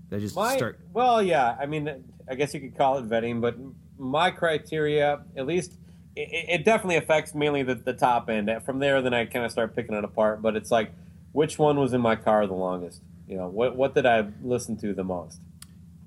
They 0.08 0.18
just 0.18 0.34
My, 0.34 0.56
start. 0.56 0.80
Well, 0.94 1.22
yeah. 1.22 1.56
I 1.60 1.66
mean, 1.66 2.04
I 2.28 2.34
guess 2.36 2.54
you 2.54 2.60
could 2.60 2.76
call 2.76 2.96
it 2.96 3.06
vetting, 3.06 3.42
but 3.42 3.56
my 3.98 4.30
criteria, 4.30 5.20
at 5.36 5.46
least, 5.46 5.74
it, 6.16 6.60
it 6.60 6.64
definitely 6.64 6.96
affects 6.96 7.34
mainly 7.34 7.62
the, 7.62 7.74
the 7.74 7.92
top 7.92 8.30
end. 8.30 8.50
From 8.64 8.78
there, 8.78 9.02
then 9.02 9.12
I 9.12 9.26
kind 9.26 9.44
of 9.44 9.52
start 9.52 9.76
picking 9.76 9.94
it 9.94 10.02
apart. 10.02 10.40
But 10.40 10.56
it's 10.56 10.70
like, 10.70 10.90
which 11.32 11.58
one 11.58 11.78
was 11.78 11.92
in 11.92 12.00
my 12.00 12.16
car 12.16 12.46
the 12.46 12.54
longest? 12.54 13.02
You 13.28 13.36
know, 13.36 13.48
what 13.48 13.76
what 13.76 13.94
did 13.94 14.06
I 14.06 14.26
listen 14.42 14.78
to 14.78 14.94
the 14.94 15.04
most? 15.04 15.38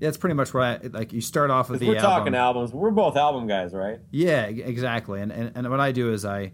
It's 0.04 0.18
pretty 0.18 0.36
much 0.36 0.54
right. 0.54 0.92
Like 0.94 1.14
you 1.14 1.22
start 1.22 1.50
off 1.50 1.70
with 1.70 1.80
the 1.80 1.88
we're 1.88 1.96
album. 1.96 2.10
talking 2.12 2.36
albums. 2.36 2.74
We're 2.74 2.92
both 2.92 3.16
album 3.16 3.48
guys, 3.48 3.74
right? 3.74 4.00
Yeah, 4.12 4.44
exactly. 4.46 5.22
And, 5.22 5.32
and 5.32 5.52
and 5.56 5.70
what 5.70 5.80
I 5.80 5.92
do 5.94 6.12
is 6.12 6.26
I, 6.26 6.52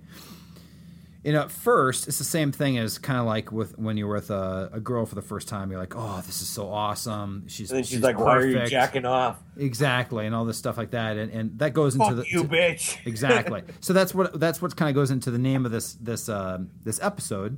you 1.24 1.34
know, 1.34 1.42
at 1.42 1.52
first 1.52 2.08
it's 2.08 2.18
the 2.20 2.24
same 2.24 2.52
thing 2.52 2.78
as 2.78 2.98
kind 2.98 3.20
of 3.20 3.26
like 3.26 3.52
with 3.52 3.78
when 3.78 3.98
you're 3.98 4.14
with 4.14 4.30
a, 4.30 4.70
a 4.74 4.80
girl 4.80 5.06
for 5.06 5.16
the 5.16 5.22
first 5.22 5.48
time. 5.48 5.72
You're 5.72 5.80
like, 5.80 5.96
oh, 5.96 6.22
this 6.26 6.42
is 6.42 6.48
so 6.48 6.72
awesome. 6.72 7.48
She's 7.48 7.72
And 7.72 7.78
then 7.78 7.84
she's, 7.84 8.02
like, 8.02 8.20
"Why 8.20 8.38
are 8.38 8.46
you 8.46 8.66
jacking 8.68 9.06
off?" 9.06 9.38
Exactly, 9.58 10.26
and 10.28 10.36
all 10.36 10.46
this 10.46 10.58
stuff 10.58 10.78
like 10.78 10.92
that, 10.92 11.18
and 11.18 11.32
and 11.32 11.60
that 11.60 11.74
goes 11.74 11.96
into 11.96 12.06
Fuck 12.06 12.16
the 12.18 12.26
you, 12.30 12.44
to- 12.44 12.48
bitch. 12.50 12.98
exactly. 13.06 13.64
So 13.82 13.94
that's 13.94 14.14
what 14.14 14.40
that's 14.40 14.62
what 14.62 14.76
kind 14.76 14.90
of 14.90 14.96
goes 14.96 15.12
into 15.12 15.32
the 15.32 15.40
name 15.40 15.66
of 15.66 15.72
this 15.72 15.94
this 15.96 16.30
uh, 16.30 16.60
this 16.84 17.02
episode, 17.02 17.58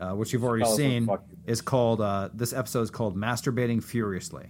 uh, 0.00 0.12
which 0.12 0.32
you've 0.32 0.44
already 0.44 0.64
Tell 0.64 0.72
us 0.74 0.78
what 0.78 1.20
seen, 1.26 1.38
is 1.46 1.62
called 1.62 2.00
uh, 2.00 2.28
this 2.34 2.52
episode 2.52 2.82
is 2.82 2.90
called 2.90 3.16
"Masturbating 3.16 3.82
Furiously." 3.82 4.46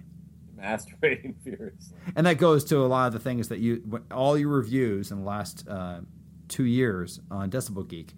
Masturbating 0.60 1.34
furiously. 1.44 1.96
and 2.16 2.26
that 2.26 2.38
goes 2.38 2.64
to 2.66 2.78
a 2.78 2.86
lot 2.86 3.06
of 3.06 3.12
the 3.12 3.18
things 3.18 3.48
that 3.48 3.58
you 3.58 4.00
all 4.10 4.36
your 4.36 4.48
reviews 4.48 5.10
in 5.10 5.18
the 5.20 5.24
last 5.24 5.66
uh, 5.68 6.00
two 6.48 6.64
years 6.64 7.20
on 7.30 7.50
Decibel 7.50 7.86
Geek 7.88 8.14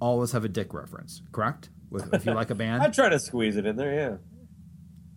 always 0.00 0.32
have 0.32 0.44
a 0.44 0.48
dick 0.48 0.74
reference, 0.74 1.22
correct? 1.32 1.70
With, 1.90 2.12
if 2.12 2.26
you 2.26 2.32
like 2.32 2.50
a 2.50 2.54
band, 2.56 2.82
I 2.82 2.88
try 2.88 3.08
to 3.08 3.18
squeeze 3.18 3.56
it 3.56 3.64
in 3.64 3.76
there. 3.76 3.94
Yeah, 3.94 4.16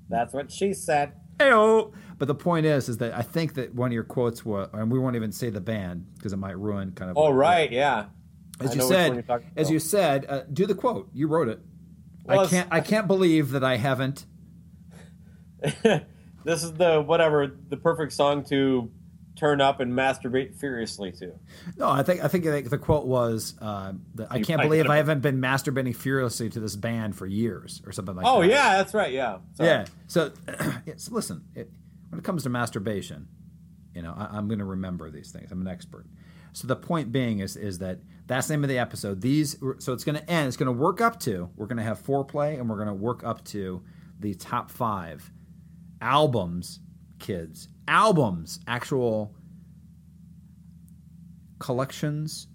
that's 0.07 0.33
what 0.33 0.51
she 0.51 0.73
said. 0.73 1.13
Heyo! 1.37 1.93
But 2.17 2.27
the 2.27 2.35
point 2.35 2.65
is, 2.65 2.89
is 2.89 2.97
that 2.97 3.13
I 3.13 3.21
think 3.21 3.55
that 3.55 3.73
one 3.73 3.87
of 3.87 3.93
your 3.93 4.03
quotes 4.03 4.45
was, 4.45 4.69
and 4.73 4.91
we 4.91 4.99
won't 4.99 5.15
even 5.15 5.31
say 5.31 5.49
the 5.49 5.61
band 5.61 6.05
because 6.15 6.33
it 6.33 6.37
might 6.37 6.57
ruin 6.57 6.91
kind 6.91 7.09
of. 7.09 7.17
Oh 7.17 7.31
right, 7.31 7.71
yeah. 7.71 8.05
As 8.59 8.71
I 8.71 8.73
you 8.73 8.79
know 8.79 8.87
which 8.87 8.97
one 8.97 9.13
you're 9.15 9.23
said, 9.23 9.51
as 9.55 9.71
you 9.71 9.79
said, 9.79 10.25
uh, 10.27 10.41
do 10.51 10.65
the 10.65 10.75
quote. 10.75 11.09
You 11.13 11.27
wrote 11.27 11.47
it. 11.47 11.59
Well, 12.25 12.41
I 12.41 12.47
can't. 12.47 12.67
I 12.71 12.81
can't 12.81 13.07
believe 13.07 13.51
that 13.51 13.63
I 13.63 13.77
haven't. 13.77 14.25
this 16.43 16.63
is 16.63 16.73
the 16.73 17.01
whatever 17.01 17.55
the 17.69 17.77
perfect 17.77 18.13
song 18.13 18.43
to 18.45 18.91
turn 19.39 19.61
up 19.61 19.79
and 19.79 19.93
masturbate 19.93 20.53
furiously 20.55 21.13
to. 21.13 21.31
No, 21.77 21.89
I 21.89 22.03
think 22.03 22.23
I 22.23 22.27
think 22.27 22.43
the 22.69 22.77
quote 22.77 23.05
was, 23.05 23.55
uh, 23.61 23.93
that 24.15 24.27
"I 24.29 24.41
can't 24.41 24.61
believe 24.61 24.87
I 24.89 24.97
haven't 24.97 25.21
been 25.21 25.39
masturbating 25.39 25.95
furiously 25.95 26.49
to 26.49 26.59
this 26.59 26.75
band 26.75 27.15
for 27.15 27.25
years" 27.25 27.81
or 27.85 27.91
something 27.91 28.15
like 28.15 28.25
that. 28.25 28.31
oh 28.31 28.41
yeah, 28.41 28.77
that's 28.77 28.93
right. 28.93 29.11
Yeah. 29.11 29.37
Sorry. 29.53 29.69
Yeah. 29.69 29.85
So, 30.07 30.31
yeah, 30.85 30.93
so 30.97 31.13
listen, 31.13 31.43
it, 31.55 31.71
when 32.09 32.19
it 32.19 32.23
comes 32.23 32.43
to 32.43 32.49
masturbation, 32.49 33.27
you 33.95 34.01
know, 34.01 34.13
I, 34.15 34.37
I'm 34.37 34.47
going 34.47 34.59
to 34.59 34.65
remember 34.65 35.09
these 35.09 35.31
things. 35.31 35.51
I'm 35.51 35.61
an 35.61 35.67
expert. 35.67 36.05
So 36.51 36.67
the 36.67 36.75
point 36.75 37.11
being 37.11 37.39
is 37.39 37.55
is 37.55 37.79
that 37.79 37.99
that's 38.27 38.47
the 38.47 38.53
name 38.53 38.63
of 38.63 38.69
the 38.69 38.79
episode. 38.79 39.21
These 39.21 39.57
so 39.77 39.93
it's 39.93 40.03
going 40.03 40.17
to 40.17 40.29
end. 40.29 40.47
It's 40.47 40.57
going 40.57 40.67
to 40.67 40.77
work 40.77 40.99
up 40.99 41.19
to. 41.21 41.49
We're 41.55 41.67
going 41.67 41.77
to 41.77 41.83
have 41.83 42.03
foreplay, 42.03 42.59
and 42.59 42.69
we're 42.69 42.75
going 42.75 42.87
to 42.87 42.93
work 42.93 43.23
up 43.23 43.45
to 43.45 43.81
the 44.19 44.33
top 44.33 44.69
five 44.69 45.31
albums, 46.01 46.79
kids, 47.19 47.67
albums, 47.87 48.59
actual 48.67 49.33
collections 51.59 52.47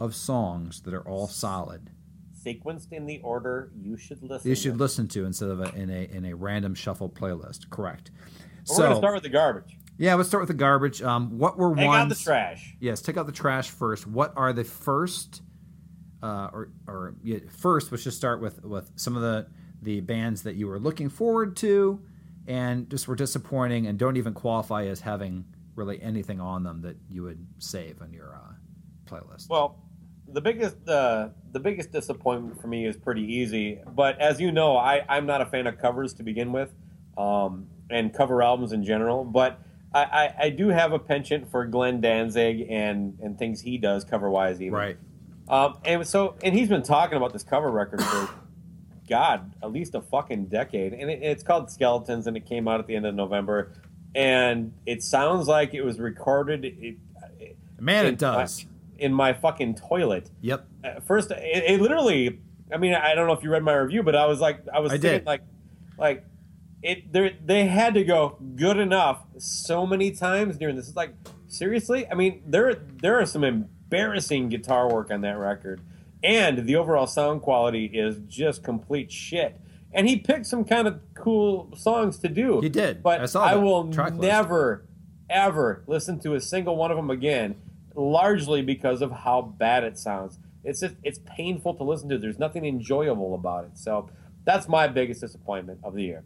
of 0.00 0.14
songs 0.14 0.82
that 0.82 0.94
are 0.94 1.06
all 1.08 1.28
solid. 1.28 1.90
Sequenced 2.44 2.92
in 2.92 3.06
the 3.06 3.20
order 3.22 3.72
you 3.80 3.96
should 3.96 4.22
listen. 4.22 4.48
You 4.48 4.54
should 4.54 4.72
to. 4.74 4.78
listen 4.78 5.08
to 5.08 5.24
instead 5.24 5.50
of 5.50 5.60
a, 5.60 5.74
in 5.74 5.90
a 5.90 6.04
in 6.04 6.24
a 6.24 6.34
random 6.34 6.74
shuffle 6.74 7.08
playlist. 7.08 7.68
Correct. 7.70 8.10
We're 8.68 8.76
gonna 8.78 8.96
start 8.96 9.14
with 9.14 9.22
the 9.22 9.28
garbage. 9.28 9.76
Yeah, 9.98 10.14
let's 10.14 10.28
start 10.28 10.42
with 10.42 10.48
the 10.48 10.54
garbage. 10.54 11.02
Um, 11.02 11.38
what 11.38 11.58
were 11.58 11.74
Take 11.74 11.86
ones? 11.86 12.12
out 12.12 12.16
the 12.16 12.22
trash. 12.22 12.76
Yes, 12.78 13.02
take 13.02 13.16
out 13.16 13.26
the 13.26 13.32
trash 13.32 13.70
first. 13.70 14.06
What 14.06 14.32
are 14.36 14.52
the 14.52 14.62
first, 14.62 15.42
uh, 16.22 16.50
or 16.52 16.70
or 16.86 17.16
yeah, 17.22 17.38
first? 17.50 17.90
Let's 17.90 18.04
just 18.04 18.16
start 18.16 18.40
with 18.40 18.64
with 18.64 18.92
some 18.94 19.16
of 19.16 19.22
the 19.22 19.48
the 19.82 20.00
bands 20.00 20.42
that 20.42 20.54
you 20.54 20.68
were 20.68 20.78
looking 20.78 21.08
forward 21.08 21.56
to, 21.56 22.00
and 22.48 22.88
just 22.90 23.06
were 23.06 23.14
disappointing, 23.14 23.86
and 23.86 23.98
don't 23.98 24.16
even 24.16 24.34
qualify 24.34 24.86
as 24.86 25.00
having 25.00 25.44
really 25.76 26.02
anything 26.02 26.40
on 26.40 26.64
them 26.64 26.80
that 26.82 26.96
you 27.08 27.22
would 27.22 27.46
save 27.58 28.02
on 28.02 28.12
your 28.12 28.34
uh, 28.34 28.54
playlist. 29.06 29.48
Well, 29.48 29.78
the 30.26 30.40
biggest 30.40 30.88
uh, 30.88 31.28
the 31.52 31.60
biggest 31.60 31.92
disappointment 31.92 32.60
for 32.60 32.66
me 32.66 32.86
is 32.86 32.96
pretty 32.96 33.22
easy. 33.22 33.80
But 33.86 34.18
as 34.20 34.40
you 34.40 34.50
know, 34.50 34.76
I, 34.76 35.04
I'm 35.08 35.26
not 35.26 35.42
a 35.42 35.46
fan 35.46 35.66
of 35.66 35.78
covers 35.78 36.14
to 36.14 36.22
begin 36.22 36.50
with, 36.50 36.74
um, 37.16 37.68
and 37.90 38.12
cover 38.12 38.42
albums 38.42 38.72
in 38.72 38.82
general. 38.82 39.24
But 39.24 39.60
I, 39.92 40.02
I, 40.02 40.34
I 40.44 40.50
do 40.50 40.68
have 40.68 40.92
a 40.92 40.98
penchant 40.98 41.50
for 41.50 41.66
Glenn 41.66 42.00
Danzig 42.00 42.66
and 42.70 43.18
and 43.22 43.38
things 43.38 43.60
he 43.60 43.76
does 43.76 44.04
cover 44.04 44.30
wise 44.30 44.60
even. 44.60 44.72
Right. 44.72 44.96
Um, 45.48 45.78
and 45.84 46.06
so 46.06 46.36
and 46.42 46.54
he's 46.54 46.68
been 46.68 46.82
talking 46.82 47.18
about 47.18 47.34
this 47.34 47.42
cover 47.42 47.70
record 47.70 48.02
for 48.02 48.30
God 49.08 49.54
at 49.62 49.72
least 49.72 49.94
a 49.94 50.00
fucking 50.00 50.46
decade, 50.46 50.92
and 50.92 51.10
it, 51.10 51.22
it's 51.22 51.42
called 51.42 51.70
Skeletons, 51.70 52.26
and 52.26 52.36
it 52.36 52.46
came 52.46 52.68
out 52.68 52.80
at 52.80 52.86
the 52.86 52.94
end 52.96 53.06
of 53.06 53.14
November, 53.14 53.72
and 54.14 54.72
it 54.86 55.02
sounds 55.02 55.48
like 55.48 55.74
it 55.74 55.82
was 55.82 55.98
recorded. 55.98 56.64
It, 56.64 56.96
uh, 57.22 57.44
Man, 57.80 58.06
in 58.06 58.14
it 58.14 58.18
does. 58.18 58.64
my- 58.64 58.70
in 58.98 59.12
my 59.14 59.32
fucking 59.32 59.76
toilet. 59.76 60.28
Yep. 60.40 60.66
At 60.82 61.06
first, 61.06 61.30
it, 61.30 61.40
it 61.70 61.80
literally. 61.80 62.40
I 62.72 62.78
mean, 62.78 62.94
I 62.94 63.14
don't 63.14 63.28
know 63.28 63.32
if 63.32 63.44
you 63.44 63.50
read 63.50 63.62
my 63.62 63.74
review, 63.74 64.02
but 64.02 64.16
I 64.16 64.26
was 64.26 64.40
like, 64.40 64.60
I 64.74 64.80
was 64.80 64.90
I 64.90 64.94
thinking 64.94 65.10
did. 65.20 65.26
like, 65.26 65.42
like 65.96 66.24
it. 66.82 67.12
They 67.12 67.36
they 67.46 67.66
had 67.66 67.94
to 67.94 68.02
go 68.04 68.36
good 68.56 68.76
enough 68.76 69.20
so 69.38 69.86
many 69.86 70.10
times 70.10 70.58
during 70.58 70.74
this. 70.74 70.88
It's 70.88 70.96
like 70.96 71.14
seriously. 71.46 72.08
I 72.10 72.14
mean, 72.14 72.42
there 72.44 72.74
there 72.74 73.20
are 73.20 73.24
some 73.26 73.44
embarrassing 73.44 74.48
guitar 74.48 74.92
work 74.92 75.10
on 75.12 75.20
that 75.20 75.38
record, 75.38 75.80
and 76.22 76.66
the 76.66 76.76
overall 76.76 77.06
sound 77.06 77.42
quality 77.42 77.86
is 77.86 78.18
just 78.28 78.62
complete 78.64 79.10
shit. 79.12 79.60
And 79.92 80.08
he 80.08 80.16
picked 80.16 80.46
some 80.46 80.64
kind 80.64 80.86
of 80.86 81.00
cool 81.14 81.70
songs 81.76 82.18
to 82.18 82.28
do. 82.28 82.60
He 82.60 82.68
did. 82.68 83.02
but 83.02 83.20
I 83.20 83.26
saw 83.26 83.44
I 83.44 83.54
will 83.54 83.84
never, 83.84 84.86
ever 85.30 85.82
listen 85.86 86.20
to 86.20 86.34
a 86.34 86.40
single 86.40 86.76
one 86.76 86.90
of 86.90 86.96
them 86.96 87.10
again. 87.10 87.56
Largely 87.94 88.62
because 88.62 89.02
of 89.02 89.10
how 89.10 89.42
bad 89.42 89.82
it 89.84 89.98
sounds. 89.98 90.38
It's 90.62 90.80
just 90.80 90.94
it's 91.02 91.18
painful 91.24 91.74
to 91.74 91.84
listen 91.84 92.08
to. 92.10 92.18
There's 92.18 92.38
nothing 92.38 92.64
enjoyable 92.66 93.34
about 93.34 93.64
it. 93.64 93.78
So 93.78 94.10
that's 94.44 94.68
my 94.68 94.86
biggest 94.88 95.20
disappointment 95.20 95.80
of 95.82 95.94
the 95.94 96.02
year. 96.02 96.22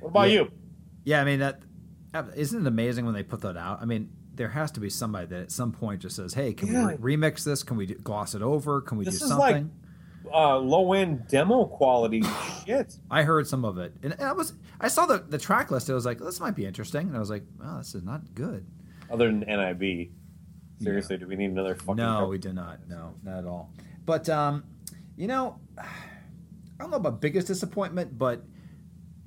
What 0.00 0.08
about 0.08 0.30
Yeah. 0.30 0.34
you? 0.40 0.50
Yeah, 1.04 1.20
I 1.20 1.24
mean 1.24 1.38
that 1.40 1.60
isn't 2.34 2.62
it 2.62 2.66
amazing 2.66 3.04
when 3.04 3.14
they 3.14 3.22
put 3.22 3.42
that 3.42 3.56
out? 3.56 3.80
I 3.80 3.84
mean, 3.84 4.10
there 4.40 4.48
has 4.48 4.70
to 4.72 4.80
be 4.80 4.88
somebody 4.88 5.26
that 5.26 5.38
at 5.42 5.52
some 5.52 5.70
point 5.70 6.00
just 6.00 6.16
says, 6.16 6.32
"Hey, 6.32 6.54
can 6.54 6.72
Yeah. 6.72 6.94
we 6.98 7.14
re- 7.14 7.16
remix 7.16 7.44
this? 7.44 7.62
Can 7.62 7.76
we 7.76 7.84
do, 7.84 7.94
gloss 7.96 8.34
it 8.34 8.40
over? 8.40 8.80
Can 8.80 8.96
we 8.96 9.04
This 9.04 9.18
do 9.18 9.26
is 9.26 9.32
like 9.32 9.64
uh, 10.32 10.56
low 10.58 10.94
end 10.94 11.28
demo 11.28 11.66
quality 11.66 12.22
shit. 12.66 12.96
I 13.10 13.22
heard 13.22 13.46
some 13.46 13.66
of 13.66 13.76
it, 13.76 13.92
and 14.02 14.14
I 14.18 14.32
was 14.32 14.54
I 14.80 14.88
saw 14.88 15.04
the 15.04 15.18
the 15.18 15.36
track 15.36 15.70
list. 15.70 15.90
I 15.90 15.92
was 15.94 16.06
like, 16.06 16.18
"This 16.18 16.40
might 16.40 16.54
be 16.56 16.64
interesting," 16.64 17.06
and 17.08 17.14
I 17.16 17.18
was 17.20 17.28
like, 17.28 17.44
"Oh, 17.62 17.76
this 17.78 17.94
is 17.94 18.02
not 18.02 18.34
good." 18.34 18.64
Other 19.10 19.26
than 19.26 19.40
NIB. 19.40 20.10
Seriously, 20.82 21.18
do 21.18 21.26
we 21.26 21.36
need 21.36 21.50
another 21.50 21.74
fucking 21.74 21.96
No, 21.96 22.20
cover? 22.20 22.26
we 22.28 22.38
do 22.38 22.54
not. 22.54 22.88
No, 22.88 23.12
not 23.22 23.40
at 23.40 23.44
all. 23.44 23.70
But 24.06 24.28
um, 24.30 24.64
You 25.16 25.26
know, 25.26 25.58
I 25.78 25.84
don't 26.78 26.90
know 26.90 26.96
about 26.96 27.20
biggest 27.20 27.46
disappointment, 27.48 28.16
but 28.16 28.42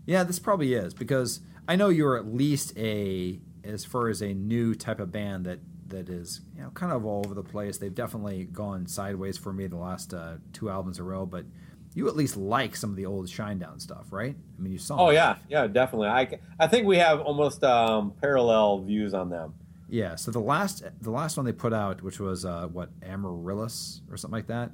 yeah, 0.07 0.23
this 0.23 0.39
probably 0.39 0.73
is 0.73 0.95
because 0.95 1.41
I 1.67 1.75
know 1.75 1.89
you're 1.89 2.17
at 2.17 2.25
least 2.25 2.75
a 2.77 3.39
as 3.63 3.85
far 3.85 4.09
as 4.09 4.21
a 4.21 4.33
new 4.33 4.75
type 4.75 4.99
of 4.99 5.11
band 5.11 5.45
that 5.45 5.59
that 5.87 6.09
is 6.09 6.41
you 6.55 6.61
know 6.61 6.69
kind 6.71 6.91
of 6.91 7.05
all 7.05 7.23
over 7.25 7.35
the 7.35 7.43
place. 7.43 7.77
They've 7.77 7.93
definitely 7.93 8.45
gone 8.45 8.87
sideways 8.87 9.37
for 9.37 9.53
me 9.53 9.67
the 9.67 9.77
last 9.77 10.13
uh, 10.13 10.35
two 10.51 10.69
albums 10.69 10.97
in 10.99 11.05
a 11.05 11.07
row, 11.07 11.25
but 11.25 11.45
you 11.93 12.07
at 12.07 12.15
least 12.15 12.35
like 12.37 12.75
some 12.75 12.89
of 12.89 12.95
the 12.95 13.05
old 13.05 13.27
Shinedown 13.27 13.79
stuff, 13.79 14.07
right? 14.11 14.35
I 14.35 14.61
mean, 14.61 14.73
you 14.73 14.79
saw. 14.79 15.07
Oh 15.07 15.09
yeah, 15.11 15.37
yeah, 15.47 15.67
definitely. 15.67 16.07
I, 16.07 16.39
I 16.59 16.67
think 16.67 16.87
we 16.87 16.97
have 16.97 17.21
almost 17.21 17.63
um, 17.63 18.13
parallel 18.19 18.81
views 18.81 19.13
on 19.13 19.29
them. 19.29 19.53
Yeah, 19.89 20.15
so 20.15 20.31
the 20.31 20.39
last 20.39 20.83
the 21.01 21.11
last 21.11 21.37
one 21.37 21.45
they 21.45 21.51
put 21.51 21.73
out, 21.73 22.01
which 22.01 22.19
was 22.19 22.45
uh, 22.45 22.67
what 22.67 22.89
Amaryllis 23.03 24.01
or 24.09 24.17
something 24.17 24.37
like 24.37 24.47
that. 24.47 24.71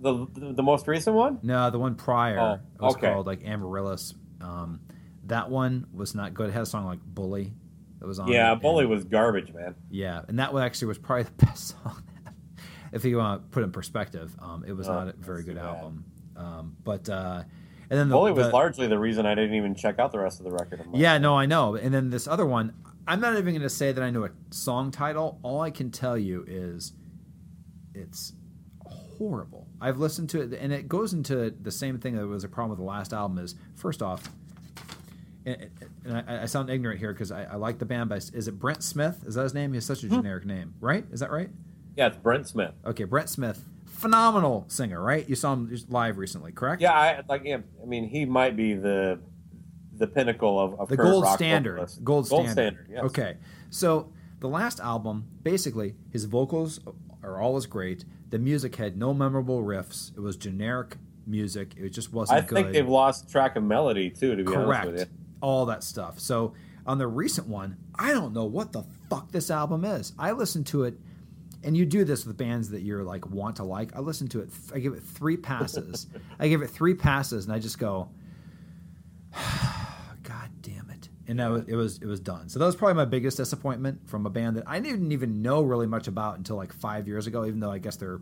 The 0.00 0.26
the, 0.34 0.62
most 0.62 0.86
recent 0.86 1.16
one? 1.16 1.40
No, 1.42 1.70
the 1.70 1.78
one 1.78 1.96
prior 1.96 2.38
Oh, 2.38 2.52
it 2.52 2.60
was 2.80 2.94
okay. 2.94 3.12
called 3.12 3.26
like 3.26 3.44
Amaryllis. 3.44 4.14
Um, 4.40 4.80
that 5.26 5.50
one 5.50 5.86
was 5.92 6.14
not 6.14 6.34
good. 6.34 6.50
It 6.50 6.52
had 6.52 6.62
a 6.62 6.66
song 6.66 6.86
like 6.86 7.00
Bully 7.04 7.52
that 8.00 8.06
was 8.06 8.18
on. 8.18 8.28
Yeah, 8.28 8.52
it, 8.52 8.60
Bully 8.60 8.82
and- 8.84 8.90
was 8.90 9.04
garbage, 9.04 9.52
man. 9.52 9.74
Yeah, 9.90 10.22
and 10.28 10.38
that 10.38 10.52
one 10.52 10.62
actually 10.62 10.88
was 10.88 10.98
probably 10.98 11.24
the 11.38 11.46
best 11.46 11.68
song. 11.82 12.02
if 12.92 13.04
you 13.04 13.16
want 13.18 13.42
to 13.42 13.48
put 13.48 13.60
it 13.62 13.64
in 13.64 13.72
perspective, 13.72 14.34
um, 14.40 14.64
it 14.66 14.72
was 14.72 14.88
Oh, 14.88 14.94
not 14.94 15.08
a 15.08 15.12
very 15.18 15.42
good 15.42 15.58
album. 15.58 16.04
Um, 16.36 16.76
but 16.84 17.08
uh, 17.08 17.42
and 17.90 17.98
then 17.98 18.08
the, 18.08 18.14
Bully 18.14 18.32
was 18.32 18.46
the- 18.46 18.52
largely 18.52 18.86
the 18.86 18.98
reason 18.98 19.26
I 19.26 19.34
didn't 19.34 19.54
even 19.54 19.74
check 19.74 19.98
out 19.98 20.12
the 20.12 20.20
rest 20.20 20.38
of 20.40 20.44
the 20.44 20.52
record. 20.52 20.84
Yeah, 20.94 21.18
no, 21.18 21.36
I 21.36 21.46
know. 21.46 21.74
And 21.74 21.92
then 21.92 22.10
this 22.10 22.28
other 22.28 22.46
one, 22.46 22.72
I'm 23.06 23.20
not 23.20 23.32
even 23.32 23.46
going 23.54 23.62
to 23.62 23.70
say 23.70 23.90
that 23.92 24.02
I 24.04 24.10
know 24.10 24.24
a 24.24 24.30
song 24.50 24.90
title. 24.90 25.38
All 25.42 25.60
I 25.60 25.70
can 25.70 25.90
tell 25.90 26.16
you 26.18 26.44
is 26.46 26.92
it's 27.94 28.34
horrible. 28.86 29.66
I've 29.80 29.98
listened 29.98 30.30
to 30.30 30.42
it, 30.42 30.52
and 30.60 30.72
it 30.72 30.88
goes 30.88 31.12
into 31.12 31.50
the 31.50 31.70
same 31.72 31.98
thing 31.98 32.14
that 32.16 32.26
was 32.26 32.44
a 32.44 32.48
problem 32.48 32.70
with 32.70 32.78
the 32.78 32.84
last 32.84 33.12
album. 33.12 33.38
Is 33.38 33.54
first 33.74 34.02
off, 34.02 34.28
and, 35.48 36.24
I, 36.28 36.42
I 36.42 36.46
sound 36.46 36.70
ignorant 36.70 36.98
here 36.98 37.12
because 37.12 37.32
I, 37.32 37.44
I 37.44 37.56
like 37.56 37.78
the 37.78 37.84
band, 37.84 38.08
but 38.08 38.30
is 38.32 38.48
it 38.48 38.58
Brent 38.58 38.82
Smith? 38.82 39.24
Is 39.26 39.34
that 39.34 39.42
his 39.42 39.54
name? 39.54 39.72
He 39.72 39.76
has 39.76 39.86
such 39.86 40.02
a 40.02 40.08
hmm. 40.08 40.16
generic 40.16 40.44
name, 40.44 40.74
right? 40.80 41.04
Is 41.12 41.20
that 41.20 41.30
right? 41.30 41.50
Yeah, 41.96 42.08
it's 42.08 42.16
Brent 42.16 42.46
Smith. 42.46 42.72
Okay, 42.86 43.04
Brent 43.04 43.28
Smith, 43.28 43.64
phenomenal 43.86 44.64
singer, 44.68 45.02
right? 45.02 45.28
You 45.28 45.34
saw 45.34 45.52
him 45.54 45.76
live 45.88 46.18
recently, 46.18 46.52
correct? 46.52 46.80
Yeah, 46.80 46.92
I 46.92 47.22
like. 47.28 47.42
Yeah, 47.44 47.58
I 47.82 47.86
mean, 47.86 48.08
he 48.08 48.24
might 48.24 48.56
be 48.56 48.74
the 48.74 49.18
the 49.98 50.06
pinnacle 50.06 50.58
of, 50.60 50.78
of 50.78 50.88
the 50.88 50.96
gold 50.96 51.24
rock 51.24 51.36
standard. 51.36 51.72
vocalists. 51.72 51.98
Gold, 51.98 52.28
Gold 52.28 52.48
standard. 52.48 52.86
yes. 52.88 53.02
Okay. 53.04 53.36
So 53.70 54.12
the 54.38 54.48
last 54.48 54.80
album, 54.80 55.26
basically, 55.42 55.96
his 56.10 56.24
vocals 56.24 56.80
are 57.22 57.40
always 57.40 57.66
great. 57.66 58.04
The 58.30 58.38
music 58.38 58.76
had 58.76 58.96
no 58.96 59.12
memorable 59.12 59.62
riffs. 59.62 60.16
It 60.16 60.20
was 60.20 60.36
generic 60.36 60.96
music. 61.26 61.74
It 61.76 61.90
just 61.90 62.12
wasn't 62.12 62.38
I 62.38 62.40
good. 62.42 62.54
think 62.54 62.72
they've 62.72 62.88
lost 62.88 63.30
track 63.30 63.56
of 63.56 63.62
melody 63.62 64.10
too. 64.10 64.36
To 64.36 64.44
be 64.44 64.54
honest 64.54 64.86
with 64.86 65.00
you. 65.00 65.06
All 65.40 65.66
that 65.66 65.84
stuff. 65.84 66.18
So 66.18 66.54
on 66.86 66.98
the 66.98 67.06
recent 67.06 67.46
one, 67.46 67.76
I 67.94 68.12
don't 68.12 68.32
know 68.32 68.46
what 68.46 68.72
the 68.72 68.82
fuck 69.10 69.30
this 69.30 69.50
album 69.50 69.84
is. 69.84 70.12
I 70.18 70.32
listened 70.32 70.66
to 70.68 70.84
it, 70.84 70.98
and 71.62 71.76
you 71.76 71.84
do 71.84 72.04
this 72.04 72.24
with 72.24 72.36
bands 72.36 72.70
that 72.70 72.80
you're 72.80 73.04
like 73.04 73.28
want 73.28 73.56
to 73.56 73.64
like. 73.64 73.94
I 73.94 74.00
listened 74.00 74.30
to 74.32 74.40
it. 74.40 74.48
I 74.74 74.78
give 74.78 74.94
it 74.94 75.02
three 75.02 75.36
passes. 75.36 76.06
I 76.38 76.48
give 76.48 76.62
it 76.62 76.70
three 76.70 76.94
passes, 76.94 77.44
and 77.44 77.54
I 77.54 77.58
just 77.58 77.78
go, 77.78 78.08
God 79.34 80.50
damn 80.62 80.88
it! 80.90 81.10
And 81.26 81.38
that 81.40 81.50
was, 81.50 81.64
it 81.68 81.74
was 81.74 81.98
it 81.98 82.06
was 82.06 82.20
done. 82.20 82.48
So 82.48 82.58
that 82.58 82.64
was 82.64 82.74
probably 82.74 82.94
my 82.94 83.04
biggest 83.04 83.36
disappointment 83.36 84.08
from 84.08 84.24
a 84.24 84.30
band 84.30 84.56
that 84.56 84.64
I 84.66 84.80
didn't 84.80 85.12
even 85.12 85.42
know 85.42 85.60
really 85.62 85.86
much 85.86 86.08
about 86.08 86.38
until 86.38 86.56
like 86.56 86.72
five 86.72 87.06
years 87.06 87.26
ago. 87.26 87.44
Even 87.44 87.60
though 87.60 87.70
I 87.70 87.78
guess 87.78 87.96
they're 87.96 88.20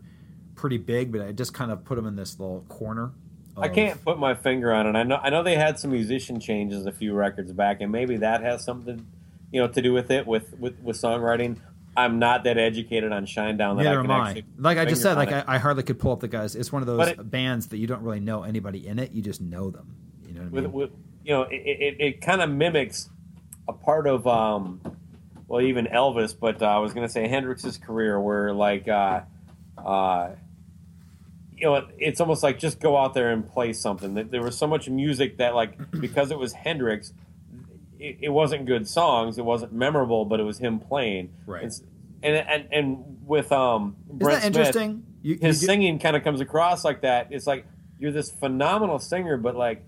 pretty 0.57 0.79
big, 0.79 1.13
but 1.13 1.21
I 1.21 1.31
just 1.31 1.55
kind 1.55 1.71
of 1.71 1.85
put 1.85 1.95
them 1.95 2.07
in 2.07 2.17
this 2.17 2.41
little 2.41 2.65
corner. 2.69 3.13
I 3.57 3.69
can't 3.69 4.05
put 4.05 4.19
my 4.19 4.35
finger 4.35 4.73
on 4.73 4.87
it. 4.87 4.99
I 4.99 5.03
know 5.03 5.17
I 5.17 5.31
know 5.31 5.43
they 5.43 5.57
had 5.57 5.79
some 5.79 5.91
musician 5.91 6.41
changes 6.41 6.87
a 6.87 6.93
few 6.93 7.15
records 7.15 7.53
back, 7.53 7.81
and 7.81 7.91
maybe 7.91 8.19
that 8.19 8.43
has 8.43 8.65
something, 8.65 9.07
you 9.51 9.61
know, 9.61 9.69
to 9.69 9.83
do 9.83 9.93
with 9.93 10.11
it 10.11 10.27
with 10.27 10.53
with, 10.59 10.79
with 10.81 10.97
songwriting. 10.97 11.59
I'm 11.97 12.19
not 12.19 12.45
that 12.45 12.59
educated 12.59 13.11
on 13.11 13.25
Shinedown 13.25 13.79
that 13.79 13.85
Neither 13.85 14.01
I 14.01 14.03
can 14.03 14.11
am 14.11 14.11
I. 14.11 14.43
Like 14.59 14.77
I 14.77 14.85
just 14.85 15.01
said, 15.01 15.17
like. 15.17 15.33
I, 15.33 15.45
I 15.47 15.59
hardly 15.59 15.83
could 15.83 15.99
pull 15.99 16.13
up 16.13 16.21
the 16.21 16.29
guys. 16.29 16.55
It's 16.55 16.71
one 16.71 16.83
of 16.83 16.87
those 16.87 17.09
it- 17.09 17.31
bands 17.31 17.69
that 17.69 17.79
you 17.79 17.87
don't 17.87 18.03
really 18.03 18.21
know 18.21 18.43
anybody 18.43 18.87
in 18.87 18.99
it. 18.99 19.13
You 19.13 19.23
just 19.23 19.41
know 19.41 19.71
them. 19.71 19.97
You 20.27 20.35
know 20.35 20.41
what 20.43 20.59
I 20.59 20.61
mean? 20.61 20.73
with 20.73 20.91
you 21.27 21.33
know, 21.33 21.43
it, 21.43 21.57
it, 21.57 21.97
it 21.99 22.21
kind 22.21 22.41
of 22.41 22.49
mimics 22.51 23.11
a 23.67 23.73
part 23.73 24.07
of, 24.07 24.29
um, 24.29 24.81
well, 25.49 25.61
even 25.61 25.87
Elvis, 25.87 26.39
but 26.39 26.63
uh, 26.63 26.67
I 26.67 26.79
was 26.79 26.95
going 26.95 27.05
to 27.05 27.13
say 27.13 27.27
Hendrix's 27.27 27.79
career, 27.79 28.21
where 28.21 28.53
like, 28.53 28.87
uh, 28.87 29.23
uh, 29.77 30.31
you 31.57 31.65
know, 31.67 31.87
it's 31.99 32.21
almost 32.21 32.43
like 32.43 32.59
just 32.59 32.81
go 32.81 32.97
out 32.97 33.15
there 33.15 33.31
and 33.33 33.49
play 33.49 33.73
something. 33.73 34.15
There- 34.15 34.25
There 34.25 34.43
was 34.43 34.57
so 34.59 34.67
much 34.67 34.89
music 34.89 35.39
that, 35.39 35.55
like, 35.55 35.91
because 36.01 36.31
it 36.31 36.39
was 36.39 36.53
Hendrix, 36.53 37.13
it, 37.99 38.19
it 38.23 38.29
wasn't 38.29 38.67
good 38.67 38.87
songs, 38.87 39.39
it 39.39 39.45
wasn't 39.45 39.73
memorable, 39.73 40.25
but 40.25 40.39
it 40.41 40.43
was 40.43 40.59
him 40.59 40.79
playing. 40.79 41.33
Right. 41.47 41.63
It's- 41.65 41.83
and 42.23 42.35
and 42.37 42.69
and 42.73 43.05
with 43.27 43.53
um, 43.53 43.97
Isn't 44.09 44.19
that 44.19 44.33
Smith, 44.33 44.45
interesting? 44.45 45.07
You, 45.23 45.35
you 45.35 45.39
his 45.41 45.61
get- 45.61 45.67
singing 45.67 45.99
kind 45.99 46.17
of 46.17 46.25
comes 46.25 46.41
across 46.41 46.85
like 46.85 47.03
that. 47.03 47.29
It's 47.31 47.47
like 47.47 47.67
you're 47.99 48.11
this 48.13 48.31
phenomenal 48.31 48.99
singer, 48.99 49.37
but 49.37 49.55
like, 49.55 49.85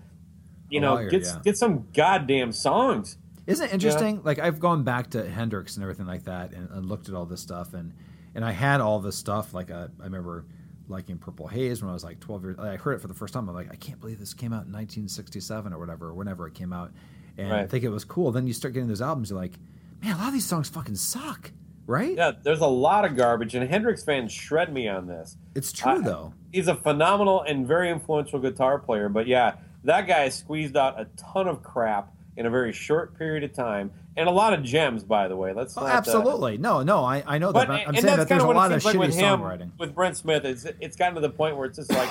you 0.69 0.77
A 0.79 0.81
know, 0.81 0.93
liar, 0.95 1.09
get 1.09 1.23
yeah. 1.23 1.39
get 1.43 1.57
some 1.57 1.87
goddamn 1.93 2.51
songs. 2.51 3.17
Isn't 3.47 3.67
it 3.69 3.73
interesting? 3.73 4.21
Like 4.23 4.37
I've 4.37 4.59
gone 4.59 4.83
back 4.83 5.09
to 5.11 5.27
Hendrix 5.29 5.75
and 5.75 5.83
everything 5.83 6.05
like 6.05 6.25
that, 6.25 6.53
and, 6.53 6.69
and 6.69 6.85
looked 6.85 7.09
at 7.09 7.15
all 7.15 7.25
this 7.25 7.41
stuff, 7.41 7.73
and 7.73 7.93
and 8.35 8.45
I 8.45 8.51
had 8.51 8.79
all 8.79 8.99
this 8.99 9.15
stuff. 9.17 9.53
Like 9.53 9.71
uh, 9.71 9.87
I 9.99 10.03
remember 10.03 10.45
liking 10.89 11.17
Purple 11.17 11.47
Haze 11.47 11.81
when 11.81 11.89
I 11.89 11.93
was 11.93 12.03
like 12.03 12.19
12 12.19 12.43
years. 12.43 12.55
Old, 12.57 12.67
I 12.67 12.77
heard 12.77 12.93
it 12.93 13.01
for 13.01 13.07
the 13.07 13.13
first 13.13 13.33
time. 13.33 13.47
I'm 13.47 13.55
like, 13.55 13.71
I 13.71 13.75
can't 13.75 13.99
believe 13.99 14.19
this 14.19 14.33
came 14.33 14.51
out 14.53 14.65
in 14.65 14.73
1967 14.73 15.73
or 15.73 15.79
whatever, 15.79 16.07
or 16.09 16.13
whenever 16.13 16.47
it 16.47 16.53
came 16.53 16.73
out, 16.73 16.91
and 17.37 17.53
I 17.53 17.65
think 17.67 17.83
it 17.83 17.89
was 17.89 18.03
cool. 18.03 18.31
Then 18.31 18.47
you 18.47 18.53
start 18.53 18.73
getting 18.73 18.89
those 18.89 19.01
albums, 19.01 19.29
you're 19.29 19.39
like, 19.39 19.53
man, 20.01 20.15
a 20.15 20.17
lot 20.17 20.27
of 20.27 20.33
these 20.33 20.45
songs 20.45 20.69
fucking 20.69 20.95
suck, 20.95 21.51
right? 21.87 22.15
Yeah, 22.15 22.31
there's 22.43 22.61
a 22.61 22.67
lot 22.67 23.05
of 23.05 23.15
garbage, 23.15 23.55
and 23.55 23.69
Hendrix 23.69 24.03
fans 24.03 24.31
shred 24.31 24.73
me 24.73 24.87
on 24.87 25.07
this. 25.07 25.37
It's 25.55 25.71
true 25.71 25.91
I- 25.93 26.01
though. 26.01 26.33
He's 26.51 26.67
a 26.67 26.75
phenomenal 26.75 27.41
and 27.43 27.67
very 27.67 27.91
influential 27.91 28.39
guitar 28.39 28.79
player, 28.79 29.07
but 29.07 29.27
yeah, 29.27 29.55
that 29.83 30.07
guy 30.07 30.29
squeezed 30.29 30.75
out 30.75 30.99
a 30.99 31.05
ton 31.15 31.47
of 31.47 31.61
crap 31.63 32.11
in 32.37 32.45
a 32.45 32.49
very 32.49 32.71
short 32.71 33.17
period 33.17 33.43
of 33.43 33.53
time, 33.53 33.91
and 34.15 34.27
a 34.29 34.31
lot 34.31 34.53
of 34.53 34.63
gems, 34.63 35.03
by 35.03 35.27
the 35.27 35.35
way. 35.35 35.53
Let's 35.53 35.77
Oh, 35.77 35.81
uh, 35.85 35.87
absolutely. 35.89 36.57
No, 36.57 36.83
no, 36.83 37.03
I, 37.03 37.23
I 37.25 37.37
know 37.37 37.51
that. 37.51 37.67
But 37.67 37.67
But 37.67 37.73
I'm 37.81 37.87
and 37.89 37.97
saying 37.99 38.17
that 38.17 38.27
there's 38.29 38.43
a 38.43 38.47
lot 38.47 38.71
of 38.71 38.81
seems 38.81 38.95
shitty 38.95 38.99
with 38.99 39.15
him, 39.15 39.39
songwriting. 39.39 39.71
with 39.77 39.93
Brent 39.93 40.15
Smith. 40.17 40.45
It's 40.45 40.65
it's 40.79 40.95
gotten 40.95 41.15
to 41.15 41.21
the 41.21 41.29
point 41.29 41.57
where 41.57 41.65
it's 41.65 41.77
just 41.77 41.91
like, 41.91 42.09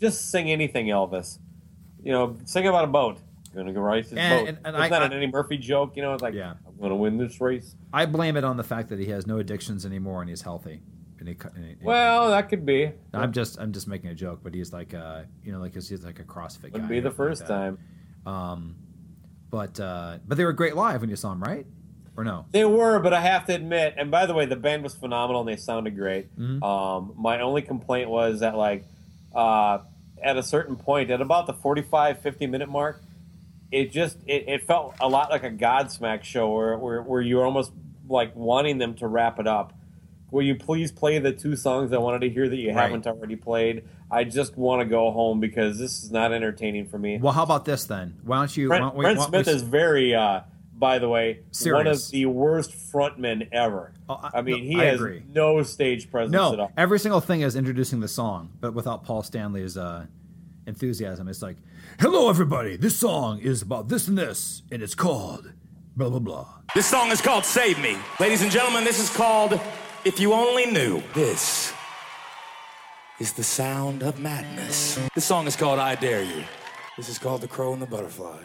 just 0.00 0.30
sing 0.30 0.50
anything, 0.50 0.86
Elvis. 0.86 1.38
You 2.02 2.12
know, 2.12 2.36
sing 2.44 2.66
about 2.66 2.84
a 2.84 2.88
boat. 2.88 3.18
Gonna 3.54 3.72
go 3.72 3.80
race 3.80 4.10
his 4.10 4.18
And- 4.18 4.30
boat. 4.46 4.48
and- 4.48 4.58
and 4.64 4.76
it's 4.76 4.84
I- 4.84 4.88
not 4.88 5.02
I- 5.02 5.06
an 5.06 5.12
Eddie 5.12 5.26
Murphy 5.26 5.56
joke. 5.58 5.96
You 5.96 6.02
know, 6.02 6.14
it's 6.14 6.22
like, 6.22 6.34
Yeah. 6.34 6.54
I'm 6.66 6.76
gonna 6.80 6.94
win 6.94 7.16
this 7.18 7.40
race. 7.40 7.74
I 7.92 8.06
blame 8.06 8.36
it 8.36 8.44
on 8.44 8.56
the 8.56 8.62
fact 8.62 8.90
that 8.90 8.98
he 9.00 9.06
has 9.06 9.26
no 9.26 9.38
addictions 9.38 9.84
anymore 9.84 10.20
and 10.20 10.28
he's 10.30 10.42
healthy. 10.42 10.82
And 11.18 11.28
he, 11.28 11.36
and 11.56 11.64
he- 11.64 11.76
Well, 11.84 12.30
that 12.30 12.48
could 12.48 12.64
be. 12.64 12.92
I'm 13.12 13.32
just 13.32 13.58
I'm 13.60 13.72
just 13.72 13.88
making 13.88 14.08
a 14.10 14.14
joke, 14.14 14.40
but 14.42 14.54
he's 14.54 14.72
like 14.72 14.94
uh 14.94 15.22
you 15.42 15.52
know 15.52 15.58
like 15.58 15.74
he's 15.74 15.90
like 16.04 16.20
a 16.20 16.24
CrossFit 16.24 16.62
guy. 16.62 16.68
Wouldn't 16.74 16.88
be 16.88 17.00
the 17.00 17.08
everything 17.08 17.26
like 17.26 17.38
first 17.38 17.46
time. 17.46 17.78
Um, 18.24 18.76
but 19.50 19.78
uh, 19.80 20.18
but 20.26 20.36
they 20.36 20.44
were 20.44 20.52
great 20.52 20.76
live 20.76 21.00
when 21.00 21.10
you 21.10 21.16
saw 21.16 21.30
them, 21.30 21.42
right? 21.42 21.66
Or 22.16 22.24
no? 22.24 22.46
They 22.50 22.64
were, 22.64 22.98
but 22.98 23.12
I 23.14 23.20
have 23.20 23.46
to 23.46 23.54
admit, 23.54 23.94
and 23.96 24.10
by 24.10 24.26
the 24.26 24.34
way, 24.34 24.44
the 24.44 24.56
band 24.56 24.82
was 24.82 24.94
phenomenal 24.94 25.40
and 25.40 25.48
they 25.48 25.56
sounded 25.56 25.96
great. 25.96 26.34
Mhm. 26.38 26.62
Um, 26.62 27.12
my 27.16 27.40
only 27.40 27.62
complaint 27.62 28.10
was 28.10 28.40
that, 28.40 28.56
like, 28.56 28.84
uh, 29.34 29.78
at 30.22 30.36
a 30.36 30.42
certain 30.42 30.76
point, 30.76 31.10
at 31.10 31.20
about 31.20 31.46
the 31.46 31.54
45, 31.54 32.18
50 32.20 32.46
minute 32.46 32.68
mark, 32.68 33.00
it 33.72 33.90
just 33.92 34.18
it, 34.26 34.48
it 34.48 34.66
felt 34.66 34.94
a 35.00 35.08
lot 35.08 35.30
like 35.30 35.44
a 35.44 35.50
Godsmack 35.50 36.24
show 36.24 36.52
where, 36.52 36.76
where 36.76 37.02
where 37.02 37.20
you 37.22 37.36
were 37.36 37.44
almost 37.44 37.72
like 38.08 38.34
wanting 38.34 38.78
them 38.78 38.94
to 38.94 39.06
wrap 39.06 39.38
it 39.38 39.46
up. 39.46 39.72
Will 40.30 40.42
you 40.42 40.54
please 40.54 40.92
play 40.92 41.18
the 41.18 41.32
two 41.32 41.56
songs 41.56 41.92
I 41.92 41.98
wanted 41.98 42.20
to 42.20 42.30
hear 42.30 42.48
that 42.48 42.56
you 42.56 42.68
Right. 42.68 42.82
haven't 42.82 43.06
already 43.06 43.36
played? 43.36 43.84
I 44.10 44.24
just 44.24 44.56
want 44.56 44.80
to 44.80 44.84
go 44.86 45.10
home 45.10 45.40
because 45.40 45.78
this 45.78 46.02
is 46.04 46.10
not 46.10 46.32
entertaining 46.32 46.86
for 46.86 46.98
me. 46.98 47.18
Well, 47.18 47.32
how 47.32 47.42
about 47.42 47.64
this 47.64 47.84
then? 47.84 48.16
Why 48.24 48.38
don't 48.38 48.56
you? 48.56 48.68
why 48.68 48.78
Brent, 48.78 48.82
don't 48.92 48.96
we- 48.96 49.02
Brent 49.04 49.18
why 49.18 49.24
don't 49.24 49.32
we 49.32 49.42
Smith 49.44 49.54
is 49.54 49.62
very, 49.62 50.14
uh, 50.14 50.40
by 50.78 50.98
the 50.98 51.08
way, 51.08 51.40
one 51.64 51.86
of 51.86 52.08
the 52.10 52.26
worst 52.26 52.70
frontmen 52.72 53.48
ever. 53.52 53.92
Oh, 54.08 54.18
I 54.32 54.40
mean, 54.42 54.64
he 54.64 54.80
I 54.80 54.84
has 54.86 54.94
agree. 55.00 55.22
no 55.34 55.62
stage 55.62 56.10
presence 56.10 56.34
at 56.34 56.56
No, 56.56 56.60
all. 56.62 56.72
every 56.76 56.98
single 56.98 57.20
thing 57.20 57.42
is 57.42 57.54
introducing 57.56 58.00
the 58.00 58.08
song, 58.08 58.50
but 58.60 58.72
without 58.72 59.04
Paul 59.04 59.22
Stanley's 59.22 59.76
uh, 59.76 60.06
enthusiasm. 60.66 61.28
It's 61.28 61.42
like, 61.42 61.56
"Hello, 61.98 62.28
everybody. 62.30 62.76
This 62.76 62.96
song 62.96 63.40
is 63.40 63.62
about 63.62 63.88
this 63.88 64.08
and 64.08 64.16
this, 64.16 64.62
and 64.70 64.82
it's 64.82 64.94
called 64.94 65.52
blah 65.96 66.08
blah 66.08 66.18
blah." 66.18 66.46
This 66.74 66.86
song 66.86 67.10
is 67.10 67.20
called 67.20 67.44
Save 67.44 67.78
Me. 67.80 67.96
Ladies 68.20 68.42
and 68.42 68.50
gentlemen, 68.50 68.84
this 68.84 68.98
is 69.00 69.10
called 69.14 69.58
If 70.04 70.18
You 70.18 70.32
Only 70.32 70.66
Knew. 70.66 71.02
This 71.14 71.72
is 73.18 73.32
the 73.34 73.42
sound 73.42 74.02
of 74.02 74.18
madness. 74.18 74.98
This 75.14 75.24
song 75.26 75.46
is 75.46 75.56
called 75.56 75.78
I 75.78 75.94
Dare 75.94 76.22
You. 76.22 76.44
This 76.96 77.08
is 77.08 77.18
called 77.18 77.42
The 77.42 77.48
Crow 77.48 77.72
and 77.72 77.82
the 77.82 77.86
Butterfly. 77.86 78.38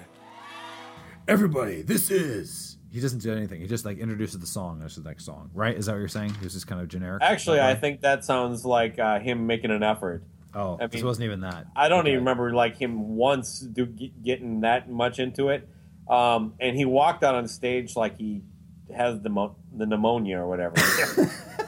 Everybody, 1.28 1.82
this 1.82 2.12
is. 2.12 2.78
He 2.92 3.00
doesn't 3.00 3.20
do 3.20 3.34
anything. 3.34 3.60
He 3.62 3.68
just 3.68 3.84
like 3.86 3.98
introduces 3.98 4.40
the 4.40 4.48
song. 4.48 4.80
That's 4.80 4.96
the 4.96 5.04
next 5.08 5.26
song, 5.26 5.50
right? 5.54 5.76
Is 5.76 5.86
that 5.88 5.94
what 5.94 6.00
you're 6.00 6.08
saying? 6.08 6.34
He's 6.42 6.54
just 6.54 6.68
kind 6.68 6.82
of 6.82 6.88
generic. 6.88 7.22
Actually, 7.24 7.60
I 7.60 7.76
think 7.76 8.02
that 8.02 8.24
sounds 8.24 8.64
like 8.66 9.00
uh, 9.00 9.20
him 9.20 9.48
making 9.48 9.72
an 9.72 9.84
effort. 9.84 10.24
Oh, 10.54 10.78
I 10.80 10.88
this 10.88 10.96
mean, 11.02 11.06
wasn't 11.06 11.26
even 11.26 11.42
that. 11.42 11.68
I 11.76 11.90
don't 11.90 12.02
Okay. 12.02 12.12
even 12.12 12.20
remember 12.20 12.54
like 12.54 12.78
him 12.78 13.16
once 13.18 13.60
do, 13.60 13.86
getting 13.86 14.62
that 14.62 14.90
much 14.90 15.20
into 15.20 15.50
it. 15.50 15.68
Um, 16.08 16.54
and 16.62 16.78
he 16.78 16.86
walked 16.86 17.24
out 17.24 17.36
on 17.36 17.48
stage 17.48 17.96
like 17.98 18.18
he 18.18 18.42
has 18.94 19.22
the 19.22 19.30
mo- 19.30 19.56
the 19.76 19.86
pneumonia 19.86 20.40
or 20.40 20.48
whatever. 20.48 20.76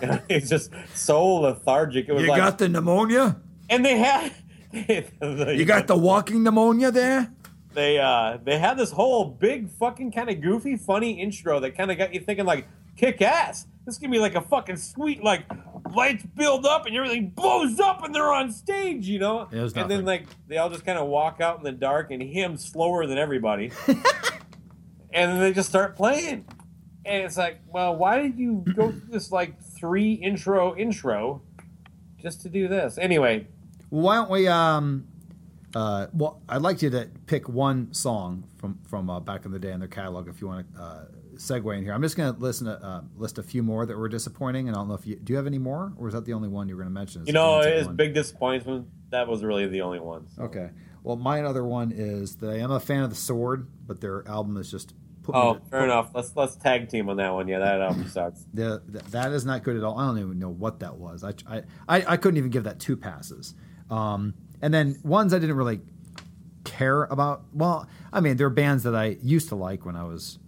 it's 0.30 0.49
just 0.49 0.71
so 0.93 1.25
lethargic. 1.25 2.08
It 2.10 2.13
was 2.13 2.23
You 2.23 2.30
like, 2.30 2.38
got 2.38 2.58
the 2.58 2.69
pneumonia? 2.69 3.38
and 3.69 3.84
they 3.86 3.97
had 3.97 4.32
You 4.73 5.65
got 5.65 5.88
the 5.88 5.97
walking 5.97 6.43
pneumonia 6.43 6.91
there? 6.91 7.32
they 7.73 7.99
uh 7.99 8.38
they 8.43 8.58
had 8.58 8.75
this 8.77 8.91
whole 8.91 9.25
big 9.25 9.69
fucking 9.69 10.12
kind 10.12 10.30
of 10.32 10.41
goofy 10.41 10.75
funny 10.77 11.12
intro 11.21 11.60
that 11.60 11.77
kind 11.77 11.91
of 11.91 11.97
got 11.97 12.12
you 12.12 12.19
thinking 12.19 12.43
like 12.45 12.65
kick 12.95 13.21
ass 13.21 13.67
this 13.86 13.99
could 13.99 14.10
be 14.10 14.17
like 14.17 14.34
a 14.34 14.41
fucking 14.41 14.75
sweet 14.77 15.23
like 15.23 15.43
lights 15.93 16.23
build 16.36 16.65
up 16.65 16.88
and 16.88 16.95
everything 16.95 17.30
blows 17.30 17.80
up 17.80 18.03
and 18.03 18.15
they're 18.15 18.32
on 18.34 18.51
stage 18.51 19.08
you 19.08 19.19
know 19.19 19.47
It 19.51 19.60
was 19.62 19.73
and 19.73 19.84
then 19.91 20.06
nothing. 20.06 20.06
like 20.06 20.25
they 20.47 20.58
all 20.58 20.71
just 20.71 20.86
kind 20.86 20.97
of 20.97 21.08
walk 21.08 21.39
out 21.39 21.58
in 21.60 21.63
the 21.63 21.71
dark 21.71 22.10
and 22.10 22.23
him 22.23 22.58
slower 22.58 23.06
than 23.06 23.19
everybody 23.19 23.71
and 23.88 25.32
then 25.32 25.39
they 25.39 25.53
just 25.53 25.69
start 25.69 25.95
playing 25.95 26.45
and 27.08 27.24
it's 27.24 27.38
like 27.38 27.62
well 27.67 27.96
why 27.96 28.22
did 28.22 28.38
you 28.38 28.63
go 28.76 28.91
through 28.91 29.10
this 29.10 29.32
like 29.32 29.60
three 29.62 30.13
intro 30.13 30.76
intro 30.76 31.41
just 32.22 32.41
to 32.41 32.50
do 32.50 32.67
this 32.67 32.98
anyway 32.98 33.48
why 33.89 34.15
don't 34.15 34.30
we? 34.30 34.48
Um, 34.48 35.08
uh, 35.76 36.08
well, 36.13 36.41
I'd 36.50 36.62
like 36.62 36.82
you 36.82 36.89
to 36.89 37.10
pick 37.26 37.48
one 37.48 37.93
song 37.93 38.43
from 38.58 38.80
from 38.84 39.10
uh, 39.10 39.20
back 39.20 39.46
in 39.46 39.52
the 39.52 39.60
day 39.60 39.72
in 39.72 39.80
their 39.80 39.89
catalog 39.89 40.28
if 40.28 40.41
you 40.41 40.48
want 40.48 40.74
to 40.76 40.82
uh, 40.82 41.06
segue 41.36 41.78
in 41.78 41.84
here. 41.84 41.93
I'm 41.93 42.02
just 42.02 42.17
going 42.17 42.34
to 42.34 42.39
listen 42.39 42.67
to 42.67 42.84
uh, 42.84 43.02
list 43.15 43.38
a 43.38 43.43
few 43.43 43.63
more 43.63 43.86
that 43.86 43.98
were 43.98 44.10
disappointing, 44.10 44.67
and 44.67 44.76
I 44.76 44.80
don't 44.80 44.89
know 44.89 44.96
if 44.96 45.08
you 45.08 45.15
do. 45.15 45.34
You 45.34 45.38
have 45.38 45.48
any 45.48 45.60
more, 45.60 45.93
or 45.98 46.08
is 46.08 46.13
that 46.13 46.26
the 46.26 46.34
only 46.34 46.50
one 46.50 46.67
you 46.67 46.76
were 46.76 46.84
going 46.84 46.93
to 46.93 47.00
mention? 47.00 47.26
you 47.26 47.34
know 47.34 47.60
It's 47.60 47.88
big 47.88 48.13
disappointment 48.13 48.88
that 49.10 49.28
was 49.28 49.43
really 49.43 49.67
the 49.67 49.82
only 49.82 50.00
one 50.00 50.28
so. 50.36 50.43
Okay. 50.43 50.70
Well, 51.04 51.15
my 51.15 51.41
other 51.43 51.63
one 51.63 51.93
is 51.96 52.38
that 52.38 52.50
I 52.50 52.58
am 52.58 52.72
a 52.72 52.82
fan 52.82 53.04
of 53.04 53.10
the 53.10 53.15
Sword, 53.15 53.67
but 53.86 54.02
their 54.02 54.28
album 54.28 54.58
is 54.58 54.70
just. 54.70 54.93
Put 55.28 55.36
me 55.36 55.42
Oh, 55.42 55.54
to- 55.56 55.62
fair 55.70 55.84
enough. 55.84 56.10
Let's 56.16 56.36
let's 56.36 56.56
tag 56.56 56.90
team 56.90 57.08
on 57.10 57.18
that 57.18 57.32
one. 57.34 57.48
Yeah, 57.48 57.60
that 57.60 57.82
album 57.82 58.08
sucks. 58.10 58.44
The, 58.54 58.82
th- 58.92 59.04
that 59.12 59.32
is 59.32 59.46
not 59.46 59.62
good 59.63 59.78
at 59.78 59.84
all. 59.84 59.98
I 60.00 60.08
don't 60.08 60.18
even 60.20 60.40
know 60.40 60.50
what 60.50 60.80
that 60.80 60.96
was. 60.98 61.24
I, 61.24 61.34
I, 61.48 61.62
I, 61.88 62.06
I 62.13 62.18
couldn't 62.18 62.38
even 62.38 62.50
give 62.50 62.63
that 62.63 62.80
two 62.80 62.98
passes. 62.98 63.54
Um, 63.92 64.34
and 64.62 64.74
then 64.74 64.98
ones 65.04 65.34
I 65.34 65.40
didn't 65.40 65.56
really 65.58 65.82
care 66.63 67.04
about. 67.04 67.44
Well, 67.54 67.88
I 68.12 68.20
mean, 68.22 68.38
there 68.38 68.48
are 68.48 68.50
bands 68.50 68.84
that 68.84 68.96
I 68.96 69.18
used 69.22 69.50
to 69.50 69.56
like 69.56 69.86
when 69.86 69.96
I 69.96 70.04
was, 70.04 70.40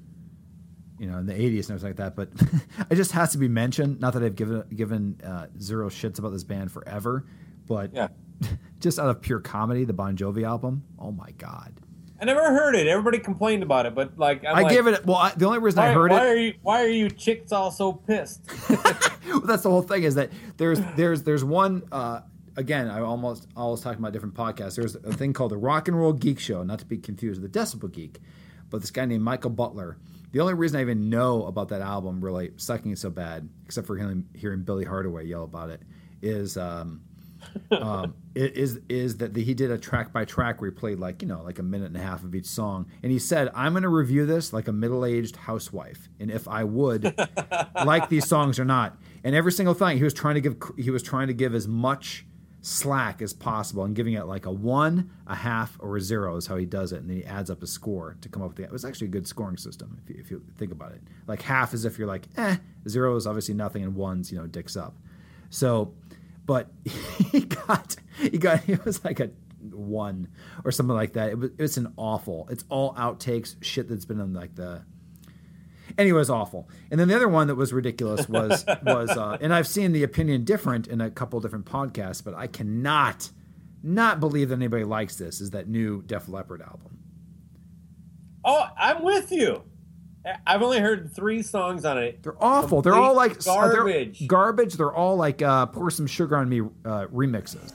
you 0.98 1.08
know, 1.08 1.18
in 1.20 1.26
the 1.28 1.34
'80s 1.34 1.70
and 1.70 1.80
everything 1.80 1.89
like 1.89 1.96
that. 1.98 2.15
But 2.15 2.30
it 2.89 2.96
just 2.96 3.12
has 3.12 3.32
to 3.34 3.38
be 3.38 3.48
mentioned. 3.48 4.00
Not 4.00 4.13
that 4.13 4.24
I've 4.24 4.36
given 4.36 4.63
given 4.76 5.20
uh, 5.24 5.48
zero 5.62 5.89
shits 5.89 6.20
about 6.20 6.30
this 6.32 6.44
band 6.44 6.72
forever, 6.72 7.26
but 7.68 7.94
Yeah. 7.94 8.08
just 8.80 8.98
out 9.00 9.10
of 9.10 9.22
pure 9.22 9.39
comedy, 9.42 9.84
the 9.84 9.94
Bon 9.94 10.15
Jovi 10.15 10.44
album. 10.44 10.84
Oh 10.98 11.12
my 11.12 11.32
god! 11.38 11.74
I 12.21 12.25
never 12.25 12.41
heard 12.41 12.75
it. 12.75 12.88
Everybody 12.88 13.19
complained 13.19 13.63
about 13.63 13.86
it, 13.86 13.95
but 13.95 14.17
like 14.17 14.43
I'm 14.45 14.55
i 14.55 14.62
like, 14.62 14.71
give 14.71 14.88
it. 14.88 15.05
Well, 15.05 15.17
I, 15.17 15.32
the 15.36 15.45
only 15.45 15.60
reason 15.60 15.82
Why, 15.82 15.89
I 15.89 15.93
heard 15.93 16.12
why 16.12 16.25
it. 16.25 16.29
are 16.29 16.38
you 16.38 16.53
why 16.62 16.84
are 16.84 16.89
you 16.89 17.10
chicks 17.10 17.51
all 17.51 17.71
so 17.71 17.93
pissed? 17.93 18.41
well, 18.69 19.41
that's 19.45 19.63
the 19.63 19.69
whole 19.69 19.82
thing 19.82 20.03
is 20.03 20.15
that 20.15 20.32
there's 20.58 20.79
there's 20.95 21.23
there's 21.23 21.43
one 21.43 21.84
uh, 21.91 22.21
again 22.58 22.89
I 22.89 23.01
almost 23.01 23.47
always 23.55 23.82
talking 23.82 23.99
about 23.99 24.13
different 24.13 24.36
podcasts. 24.36 24.75
There's 24.75 24.95
a 24.95 25.13
thing 25.13 25.34
called 25.34 25.51
the 25.51 25.58
Rock 25.58 25.88
and 25.88 25.97
Roll 25.97 26.13
Geek 26.13 26.39
Show, 26.39 26.63
not 26.63 26.79
to 26.79 26.86
be 26.86 26.97
confused 26.97 27.41
with 27.41 27.53
the 27.53 27.60
Decibel 27.60 27.91
Geek, 27.91 28.19
but 28.69 28.82
this 28.82 28.91
guy 28.91 29.05
named 29.05 29.23
Michael 29.23 29.51
Butler. 29.51 29.97
The 30.32 30.41
only 30.41 30.53
reason 30.53 30.77
I 30.77 30.82
even 30.82 31.10
know 31.10 31.45
about 31.45 31.69
that 31.69 31.82
album 31.82 32.23
really 32.23 32.51
sucking 32.58 32.95
so 32.97 33.10
bad, 33.10 33.49
except 33.65 33.88
for 33.88 33.97
hearing, 33.97 34.25
hearing 34.36 34.62
Billy 34.62 34.86
Hardaway 34.86 35.25
yell 35.25 35.43
about 35.43 35.71
it, 35.71 35.82
is 36.21 36.55
um, 36.55 37.01
um, 37.72 38.14
is 38.36 38.80
is 38.90 39.18
that 39.18 39.34
the, 39.34 39.44
he 39.44 39.54
did 39.54 39.72
a 39.72 39.78
track 39.78 40.12
by 40.14 40.26
track 40.26 40.62
where 40.62 40.70
he 40.70 40.76
played 40.76 41.00
like 41.00 41.22
you 41.22 41.28
know 41.28 41.42
like 41.44 41.60
a 41.60 41.64
minute 41.64 41.88
and 41.88 41.98
a 41.98 42.02
half 42.02 42.24
of 42.24 42.36
each 42.36 42.46
song, 42.46 42.88
and 43.04 43.12
he 43.12 43.20
said, 43.20 43.50
"I'm 43.54 43.74
going 43.74 43.84
to 43.84 43.90
review 43.90 44.26
this 44.26 44.54
like 44.54 44.68
a 44.68 44.74
middle 44.74 45.06
aged 45.06 45.36
housewife, 45.36 46.10
and 46.20 46.32
if 46.32 46.48
I 46.48 46.64
would 46.64 47.16
like 47.86 48.10
these 48.10 48.28
songs 48.28 48.60
or 48.60 48.66
not." 48.66 48.98
And 49.24 49.36
every 49.36 49.52
single 49.52 49.74
thing 49.74 49.98
he 49.98 50.04
was 50.04 50.14
trying 50.14 50.36
to 50.36 50.42
give 50.42 50.56
he 50.78 50.92
was 50.92 51.04
trying 51.04 51.28
to 51.28 51.34
give 51.34 51.54
as 51.54 51.68
much 51.68 52.26
slack 52.62 53.22
as 53.22 53.34
possible 53.34 53.84
and 53.86 53.96
giving 53.96 54.14
it 54.14 54.26
like 54.26 54.46
a 54.46 54.52
one, 54.52 55.10
a 55.28 55.36
half, 55.36 55.78
or 55.80 55.98
a 55.98 56.02
zero 56.02 56.36
is 56.36 56.48
how 56.48 56.58
he 56.58 56.66
does 56.66 56.92
it, 56.92 57.02
and 57.02 57.10
then 57.10 57.18
he 57.18 57.26
adds 57.26 57.50
up 57.50 57.64
a 57.64 57.68
score 57.68 58.18
to 58.22 58.30
come 58.30 58.42
up 58.42 58.50
with 58.50 58.58
the. 58.58 58.64
It 58.64 58.72
was 58.72 58.86
actually 58.86 59.08
a 59.08 59.12
good 59.12 59.28
scoring 59.28 59.58
system 59.58 60.00
if 60.04 60.10
you, 60.10 60.22
if 60.22 60.32
you 60.32 60.44
think 60.58 60.72
about 60.72 60.92
it. 60.92 61.02
Like 61.28 61.42
half 61.42 61.74
is 61.74 61.86
if 61.86 61.98
you're 61.98 62.08
like 62.08 62.28
eh, 62.38 62.58
zero 62.88 63.16
is 63.16 63.28
obviously 63.28 63.54
nothing, 63.54 63.84
and 63.84 63.96
one's 63.96 64.32
you 64.32 64.38
know 64.38 64.48
dicks 64.48 64.76
up. 64.76 64.96
So, 65.50 65.94
but 66.50 66.68
he 67.32 67.42
got 67.42 67.96
he 68.18 68.40
got 68.40 68.68
it 68.68 68.84
was 68.84 69.06
like 69.06 69.20
a 69.20 69.30
one 69.70 70.30
or 70.66 70.72
something 70.72 70.96
like 70.96 71.14
that. 71.14 71.30
It 71.30 71.38
was 71.38 71.52
it's 71.60 71.78
an 71.78 71.94
awful. 71.96 72.48
It's 72.50 72.64
all 72.70 72.96
outtakes 72.96 73.56
shit 73.62 73.88
that's 73.88 74.06
been 74.06 74.20
in 74.20 74.34
like 74.34 74.56
the. 74.56 74.84
Anyway, 75.96 76.16
it 76.16 76.20
was 76.20 76.32
awful. 76.32 76.68
And 76.90 77.00
then 77.00 77.08
the 77.08 77.16
other 77.16 77.30
one 77.30 77.46
that 77.48 77.56
was 77.56 77.72
ridiculous 77.72 78.28
was 78.28 78.66
was 78.84 79.12
uh, 79.12 79.38
and 79.40 79.54
I've 79.54 79.68
seen 79.68 79.92
the 79.92 80.02
opinion 80.02 80.44
different 80.44 80.88
in 80.88 81.02
a 81.02 81.12
couple 81.12 81.40
different 81.40 81.66
podcasts, 81.66 82.24
but 82.24 82.34
I 82.34 82.48
cannot 82.48 83.30
not 83.84 84.20
believe 84.20 84.50
that 84.50 84.56
anybody 84.56 84.86
likes 84.86 85.18
this. 85.18 85.42
Is 85.42 85.52
that 85.52 85.70
new 85.70 86.02
Def 86.02 86.28
Leppard 86.28 86.64
album? 86.64 86.98
oh, 88.44 88.66
I'm 88.76 89.04
with 89.04 89.32
you. 89.32 89.62
I've 90.46 90.62
only 90.62 90.80
heard 90.80 91.12
three 91.13 91.42
songs 91.42 91.86
on 91.86 91.98
it. 91.98 92.24
They're 92.24 92.42
awful. 92.44 92.82
They're 92.82 92.94
all 92.96 93.15
like 93.15 93.34
Complete 93.34 93.52
uh, 93.52 93.68
they're 93.68 93.76
garbage. 93.78 94.28
garbage. 94.28 94.74
They're 94.76 94.94
all 94.94 95.15
like 95.15 95.42
uh, 95.42 95.65
pour 95.68 95.89
some 95.92 96.08
sugar 96.08 96.38
on 96.38 96.50
me 96.50 96.62
uh, 96.62 97.08
remixes. 97.08 97.74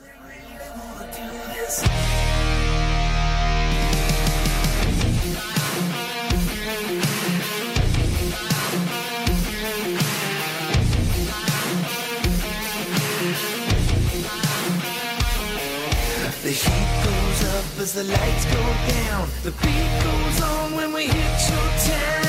The 16.43 16.51
heat 16.51 17.05
goes 17.05 17.55
up 17.55 17.64
as 17.81 17.93
the 17.95 18.05
lights 18.05 18.45
go 18.45 18.61
down. 18.93 19.29
The 19.43 19.51
beat 19.62 20.03
goes 20.05 20.43
on 20.43 20.77
when 20.77 20.93
we 20.93 21.07
hit 21.07 21.49
your 21.49 21.95
town. 21.97 22.24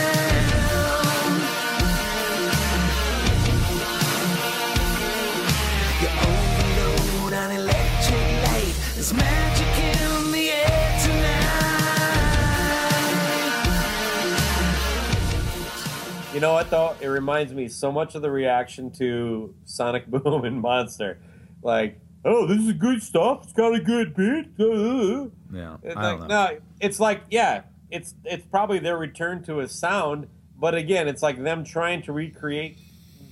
You 16.35 16.41
know 16.41 16.51
what 16.51 16.69
though? 16.69 16.93
It 16.99 17.07
reminds 17.07 17.53
me 17.53 17.69
so 17.69 17.93
much 17.93 18.13
of 18.13 18.21
the 18.21 18.29
reaction 18.29 18.91
to 18.97 19.55
Sonic 19.63 20.05
Boom 20.11 20.43
and 20.43 20.59
Monster. 20.59 21.17
Like, 21.63 21.97
oh, 22.25 22.45
this 22.45 22.59
is 22.59 22.73
good 22.73 23.01
stuff. 23.01 23.43
It's 23.45 23.53
got 23.53 23.73
a 23.73 23.79
good 23.79 24.13
beat. 24.15 24.49
Yeah, 25.53 25.77
It's 25.81 25.95
I 25.95 26.01
like, 26.11 26.19
don't 26.19 26.27
know. 26.27 26.47
no, 26.51 26.57
it's 26.81 26.99
like, 26.99 27.21
yeah, 27.29 27.61
it's 27.89 28.13
it's 28.25 28.45
probably 28.47 28.79
their 28.79 28.97
return 28.97 29.41
to 29.43 29.61
a 29.61 29.69
sound, 29.69 30.27
but 30.59 30.75
again, 30.75 31.07
it's 31.07 31.23
like 31.23 31.41
them 31.41 31.63
trying 31.63 32.01
to 32.03 32.11
recreate, 32.11 32.77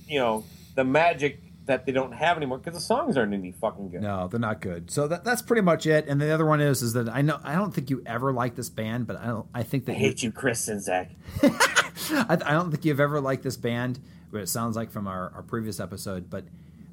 you 0.08 0.18
know, 0.18 0.44
the 0.74 0.84
magic 0.84 1.40
that 1.66 1.84
they 1.84 1.92
don't 1.92 2.12
have 2.12 2.38
anymore 2.38 2.56
because 2.58 2.72
the 2.72 2.80
songs 2.80 3.18
aren't 3.18 3.34
any 3.34 3.52
fucking 3.52 3.90
good. 3.90 4.00
No, 4.00 4.28
they're 4.28 4.40
not 4.40 4.62
good. 4.62 4.90
So 4.90 5.06
that, 5.08 5.24
that's 5.24 5.42
pretty 5.42 5.60
much 5.60 5.86
it. 5.86 6.06
And 6.08 6.18
the 6.18 6.30
other 6.30 6.46
one 6.46 6.62
is 6.62 6.80
is 6.80 6.94
that 6.94 7.10
I 7.10 7.20
know 7.20 7.38
I 7.44 7.54
don't 7.56 7.74
think 7.74 7.90
you 7.90 8.02
ever 8.06 8.32
liked 8.32 8.56
this 8.56 8.70
band, 8.70 9.06
but 9.06 9.16
I 9.16 9.26
don't. 9.26 9.46
I 9.52 9.62
think 9.62 9.84
that 9.84 9.92
I 9.92 9.96
hate 9.96 10.22
you, 10.22 10.32
Chris 10.32 10.66
and 10.68 10.82
Zach. 10.82 11.10
I, 12.10 12.38
I 12.44 12.52
don't 12.52 12.70
think 12.70 12.84
you've 12.84 13.00
ever 13.00 13.20
liked 13.20 13.42
this 13.42 13.56
band. 13.56 14.00
What 14.30 14.42
it 14.42 14.48
sounds 14.48 14.76
like 14.76 14.90
from 14.90 15.06
our, 15.06 15.32
our 15.34 15.42
previous 15.42 15.78
episode, 15.78 16.28
but 16.28 16.44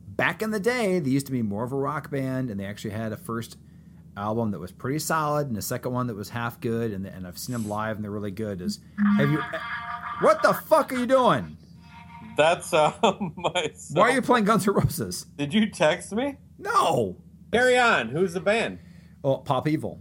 back 0.08 0.42
in 0.42 0.52
the 0.52 0.60
day, 0.60 1.00
they 1.00 1.10
used 1.10 1.26
to 1.26 1.32
be 1.32 1.42
more 1.42 1.64
of 1.64 1.72
a 1.72 1.78
rock 1.78 2.12
band, 2.12 2.52
and 2.52 2.60
they 2.60 2.66
actually 2.66 2.92
had 2.92 3.12
a 3.12 3.18
first 3.18 3.58
album 4.16 4.52
that 4.52 4.60
was 4.60 4.72
pretty 4.72 5.00
solid, 5.00 5.48
and 5.48 5.58
a 5.58 5.62
second 5.62 5.92
one 5.92 6.08
that 6.08 6.16
was 6.16 6.30
half 6.30 6.60
good, 6.62 6.92
and, 6.92 7.06
and 7.06 7.26
I've 7.26 7.38
seen 7.38 7.54
them 7.54 7.68
live, 7.68 7.96
and 7.96 8.04
they're 8.04 8.12
really 8.12 8.32
good. 8.32 8.62
Is 8.62 8.80
have 9.18 9.32
you? 9.32 9.42
What 10.20 10.44
the 10.44 10.54
fuck 10.54 10.94
are 10.94 10.98
you 10.98 11.08
doing? 11.08 11.58
That's 12.38 12.74
uh, 12.74 12.94
my. 13.36 13.72
Why 13.92 14.10
are 14.10 14.12
you 14.12 14.22
playing 14.22 14.46
Guns 14.46 14.68
N' 14.68 14.74
Roses? 14.76 15.26
Did 15.38 15.54
you 15.54 15.70
text 15.70 16.12
me? 16.12 16.38
No. 16.60 17.18
Carry 17.52 17.78
on. 17.78 18.10
Who's 18.10 18.34
the 18.34 18.40
band? 18.40 18.80
Oh, 19.24 19.38
Pop 19.38 19.68
Evil. 19.68 20.00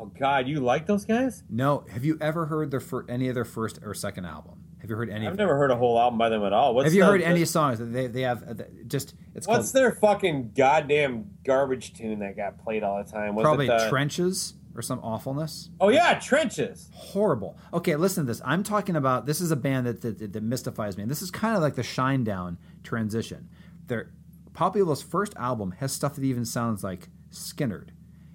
Oh 0.00 0.06
God, 0.18 0.48
you 0.48 0.60
like 0.60 0.86
those 0.86 1.04
guys? 1.04 1.42
No. 1.50 1.84
Have 1.90 2.04
you 2.04 2.16
ever 2.20 2.46
heard 2.46 2.70
their 2.70 2.80
fir- 2.80 3.04
any 3.08 3.28
of 3.28 3.34
their 3.34 3.44
first 3.44 3.80
or 3.84 3.92
second 3.92 4.24
album? 4.24 4.64
Have 4.80 4.88
you 4.88 4.96
heard 4.96 5.10
any? 5.10 5.26
I've 5.28 5.36
never 5.36 5.58
heard 5.58 5.70
a 5.70 5.76
whole 5.76 5.98
album 5.98 6.18
by 6.18 6.30
them 6.30 6.42
at 6.42 6.54
all. 6.54 6.74
What's 6.74 6.86
have 6.86 6.94
you 6.94 7.02
the- 7.02 7.06
heard 7.06 7.20
the- 7.20 7.26
any 7.26 7.44
songs 7.44 7.78
that 7.80 7.86
they 7.92 8.06
they 8.06 8.22
have? 8.22 8.42
uh, 8.48 8.54
Just 8.86 9.14
it's 9.34 9.46
What's 9.46 9.72
called 9.72 9.82
their 9.82 9.92
fucking 9.92 10.52
goddamn 10.56 11.26
garbage 11.44 11.92
tune 11.92 12.20
that 12.20 12.34
got 12.36 12.58
played 12.64 12.82
all 12.82 13.02
the 13.04 13.10
time? 13.10 13.34
Was 13.34 13.44
probably 13.44 13.66
it 13.66 13.78
the... 13.78 13.88
Trenches 13.90 14.54
or 14.74 14.80
some 14.80 15.00
awfulness. 15.00 15.68
Oh 15.80 15.90
yeah, 15.90 16.14
Trenches. 16.18 16.88
horrible. 16.94 17.58
Okay, 17.74 17.94
listen 17.96 18.24
to 18.24 18.30
this. 18.32 18.40
I'm 18.42 18.62
talking 18.62 18.96
about 18.96 19.26
this 19.26 19.42
is 19.42 19.50
a 19.50 19.56
band 19.56 19.86
that 19.86 20.00
that, 20.00 20.32
that 20.32 20.42
mystifies 20.42 20.96
me. 20.96 21.02
And 21.02 21.10
this 21.10 21.20
is 21.20 21.30
kind 21.30 21.54
of 21.56 21.60
like 21.62 21.74
the 21.74 21.82
Shinedown 21.82 22.56
transition. 22.82 23.50
They're 23.86 24.10
Pop 24.54 24.76
Evil's 24.78 25.02
first 25.02 25.34
album 25.36 25.72
has 25.78 25.92
stuff 25.92 26.14
that 26.14 26.24
even 26.24 26.44
sounds 26.46 26.82
like 26.82 27.08
Skynyrd. 27.30 27.88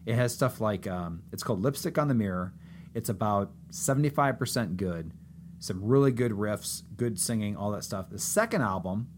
It 0.06 0.16
has 0.16 0.34
stuff 0.34 0.62
like 0.62 0.88
um, 0.88 1.24
it's 1.32 1.44
called 1.44 1.62
Lipstick 1.62 1.98
on 1.98 2.08
the 2.08 2.14
Mirror. 2.14 2.54
It's 2.94 3.10
about 3.10 3.52
75% 3.72 4.78
good, 4.78 5.12
some 5.60 5.84
really 5.84 6.12
good 6.12 6.32
riffs, 6.32 6.84
good 6.96 7.20
singing, 7.20 7.56
all 7.58 7.72
that 7.72 7.84
stuff. 7.84 8.10
The 8.10 8.20
second 8.20 8.62
album 8.62 9.10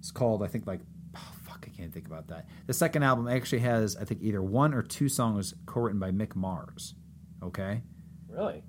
is 0.00 0.10
called, 0.10 0.42
I 0.42 0.46
think, 0.46 0.66
like, 0.66 0.80
oh, 1.16 1.32
fuck, 1.44 1.64
I 1.66 1.74
can't 1.74 1.92
think 1.92 2.06
about 2.06 2.28
that. 2.28 2.46
The 2.66 2.74
second 2.74 3.04
album 3.04 3.28
actually 3.28 3.60
has, 3.60 3.96
I 3.96 4.04
think, 4.04 4.22
either 4.22 4.42
one 4.42 4.74
or 4.74 4.82
two 4.82 5.08
songs 5.08 5.54
co 5.66 5.80
written 5.80 6.00
by 6.00 6.10
Mick 6.10 6.36
Mars. 6.36 6.94
Okay? 7.42 7.82
Really? 8.28 8.62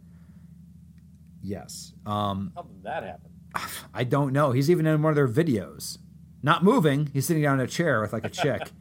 Yes. 1.42 1.94
Um, 2.06 2.52
How 2.56 2.62
did 2.64 2.84
that 2.84 3.04
happen? 3.04 3.32
I 3.94 4.04
don't 4.04 4.32
know. 4.32 4.52
He's 4.52 4.70
even 4.70 4.86
in 4.86 5.02
one 5.02 5.10
of 5.10 5.16
their 5.16 5.28
videos. 5.28 5.98
Not 6.42 6.64
moving. 6.64 7.10
He's 7.14 7.26
sitting 7.26 7.44
down 7.44 7.60
in 7.60 7.66
a 7.66 7.68
chair 7.68 8.02
with 8.02 8.14
like 8.14 8.26
a 8.26 8.30
chick. 8.30 8.62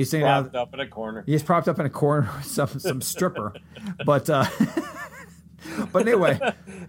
He's 0.00 0.10
sitting. 0.10 0.26
Propped 0.26 0.54
up 0.54 0.74
in 0.74 0.80
a 0.80 0.86
corner. 0.86 1.24
He's 1.26 1.42
propped 1.42 1.68
up 1.68 1.78
in 1.78 1.86
a 1.86 1.90
corner 1.90 2.30
with 2.36 2.46
some 2.46 2.68
some 2.80 3.00
stripper. 3.00 3.54
But 4.04 4.30
uh 4.30 4.46
but 5.92 6.02
anyway, 6.08 6.38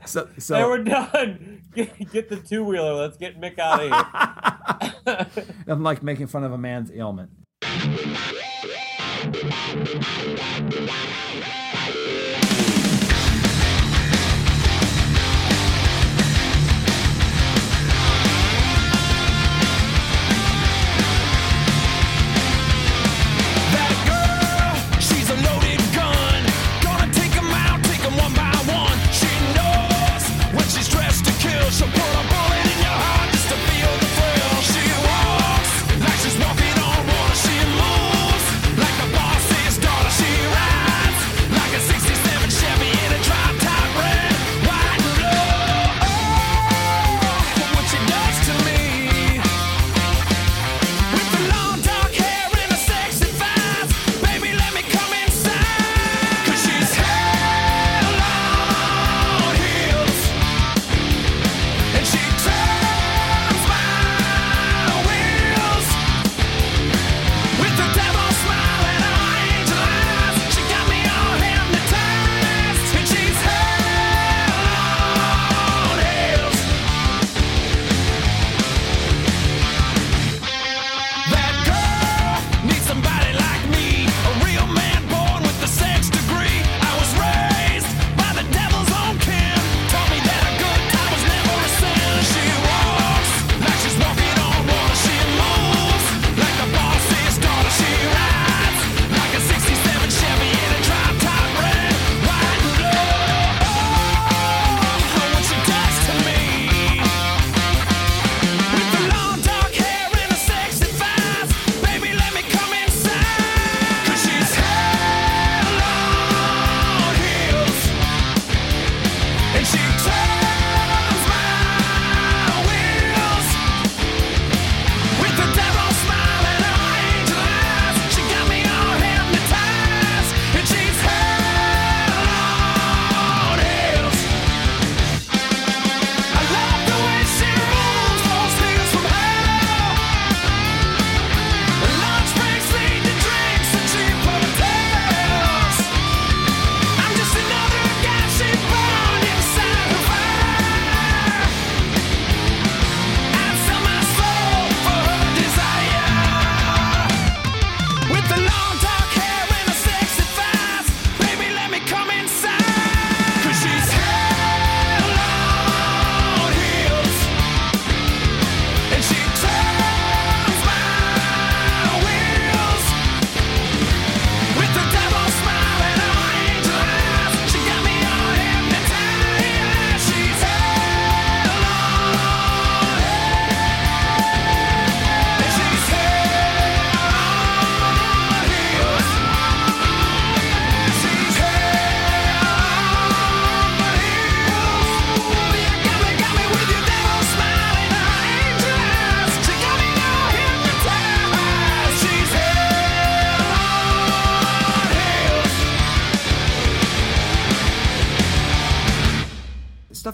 so 0.05 0.29
so 0.37 0.55
hey, 0.55 0.63
we're 0.63 0.83
done. 0.83 1.61
Get, 1.75 2.11
get 2.11 2.29
the 2.29 2.35
two 2.35 2.65
wheeler. 2.65 2.93
Let's 2.93 3.15
get 3.15 3.39
Mick 3.39 3.57
out 3.57 3.81
of 3.81 5.25
here. 5.25 5.45
I'm 5.67 5.83
like 5.83 6.03
making 6.03 6.27
fun 6.27 6.43
of 6.43 6.51
a 6.51 6.57
man's 6.57 6.91
ailment. 6.91 7.31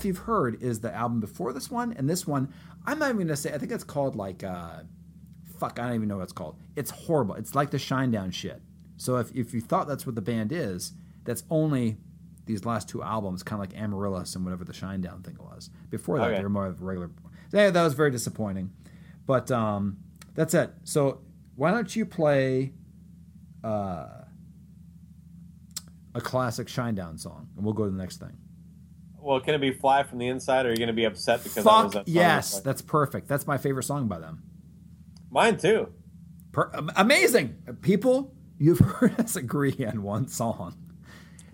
You've 0.08 0.18
heard 0.20 0.62
is 0.64 0.80
the 0.80 0.92
album 0.94 1.20
before 1.20 1.54
this 1.54 1.70
one 1.70 1.94
and 1.94 2.10
this 2.10 2.26
one 2.26 2.52
i'm 2.88 2.98
not 2.98 3.10
even 3.10 3.20
gonna 3.28 3.36
say 3.36 3.54
i 3.54 3.58
think 3.60 3.72
it's 3.72 3.84
called 3.84 4.16
like 4.16 4.44
uh 4.44 4.80
fuck 5.60 5.78
i 5.80 5.84
don't 5.86 5.96
even 5.96 6.08
know 6.08 6.18
what 6.18 6.24
it's 6.24 6.34
called. 6.34 6.56
It's 6.76 6.92
horrible. 6.92 7.34
It's 7.36 7.56
like 7.56 7.72
the 7.72 7.78
Shinedown 7.78 8.32
shit. 8.32 8.62
So 8.98 9.18
if, 9.18 9.36
if 9.36 9.54
you 9.56 9.62
thought 9.62 9.88
that's 9.88 10.06
what 10.06 10.14
the 10.16 10.22
band 10.22 10.52
is 10.52 10.94
that's 11.24 11.44
only 11.50 11.98
these 12.46 12.64
last 12.64 12.88
two 12.88 13.02
albums 13.04 13.42
kind 13.44 13.62
of 13.62 13.68
like 13.70 13.78
amaryllis 13.80 14.36
and 14.36 14.46
whatever 14.46 14.64
the 14.64 14.72
Shinedown 14.74 15.24
thing 15.26 15.36
was. 15.40 15.70
Before 15.90 16.18
that 16.20 16.26
Okay. 16.28 16.38
they 16.38 16.44
were 16.44 16.50
more 16.50 16.68
of 16.68 16.80
a 16.82 16.86
regular 16.86 17.10
yeah, 17.52 17.70
that 17.72 17.84
was 17.84 17.94
very 17.96 18.12
disappointing. 18.12 18.72
But 19.26 19.50
um 19.52 19.98
that's 20.36 20.54
it. 20.54 20.70
So 20.84 21.22
why 21.56 21.72
don't 21.72 21.96
you 21.96 22.06
play 22.06 22.74
uh 23.64 24.08
a 26.14 26.22
classic 26.22 26.68
Shinedown 26.68 27.20
song 27.20 27.50
and 27.56 27.66
we'll 27.66 27.74
go 27.74 27.86
to 27.86 27.92
the 27.92 27.98
next 27.98 28.18
thing 28.18 28.38
Well, 29.28 29.42
can 29.42 29.54
it 29.56 29.60
be 29.60 29.72
"Fly 29.72 30.04
from 30.04 30.20
the 30.20 30.28
Inside"? 30.28 30.66
Or 30.66 30.70
are 30.70 30.72
you 30.72 30.78
going 30.78 30.88
to 30.88 30.94
be 30.94 31.04
upset 31.04 31.44
because 31.44 31.56
that 31.56 31.66
was 31.66 31.94
Fuck 31.94 32.06
that 32.06 32.08
yes, 32.12 32.62
that's 32.62 32.82
perfect. 32.82 33.28
That's 33.28 33.46
my 33.46 33.58
favorite 33.58 33.84
song 33.84 34.08
by 34.08 34.20
them. 34.20 34.42
Mine 35.30 35.58
too. 35.58 35.90
Per- 36.54 36.72
amazing 36.96 37.56
people. 37.82 38.34
You've 38.58 38.80
heard 39.00 39.20
us 39.20 39.36
agree 39.36 39.76
on 39.86 40.02
one 40.02 40.30
song. 40.30 40.78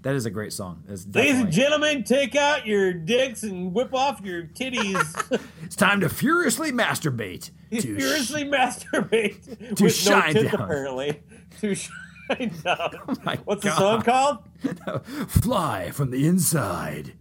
That 0.03 0.13
is 0.15 0.25
a 0.27 0.29
great 0.29 0.53
song. 0.53 0.83
Ladies 0.87 1.39
and 1.39 1.51
gentlemen, 1.51 2.03
take 2.03 2.35
out 2.35 2.67
your 2.67 2.93
dicks 2.93 3.41
and 3.41 3.73
whip 3.73 3.93
off 3.93 4.21
your 4.23 4.43
titties. 4.43 5.41
It's 5.63 5.75
time 5.77 6.01
to 6.01 6.09
furiously 6.09 6.71
masturbate. 6.71 7.49
To 7.71 7.81
Furiously 7.81 8.43
masturbate 8.43 9.75
to 9.77 9.83
with 9.85 9.95
shine 9.95 10.33
no 10.35 10.43
down. 10.43 10.53
apparently. 10.61 11.23
To 11.61 11.73
shine 11.73 12.51
down. 12.63 12.91
Oh 13.07 13.15
my 13.23 13.39
What's 13.45 13.63
the 13.63 13.75
song 13.75 14.03
called? 14.03 14.39
fly 15.27 15.89
from 15.89 16.11
the 16.11 16.27
inside. 16.27 17.13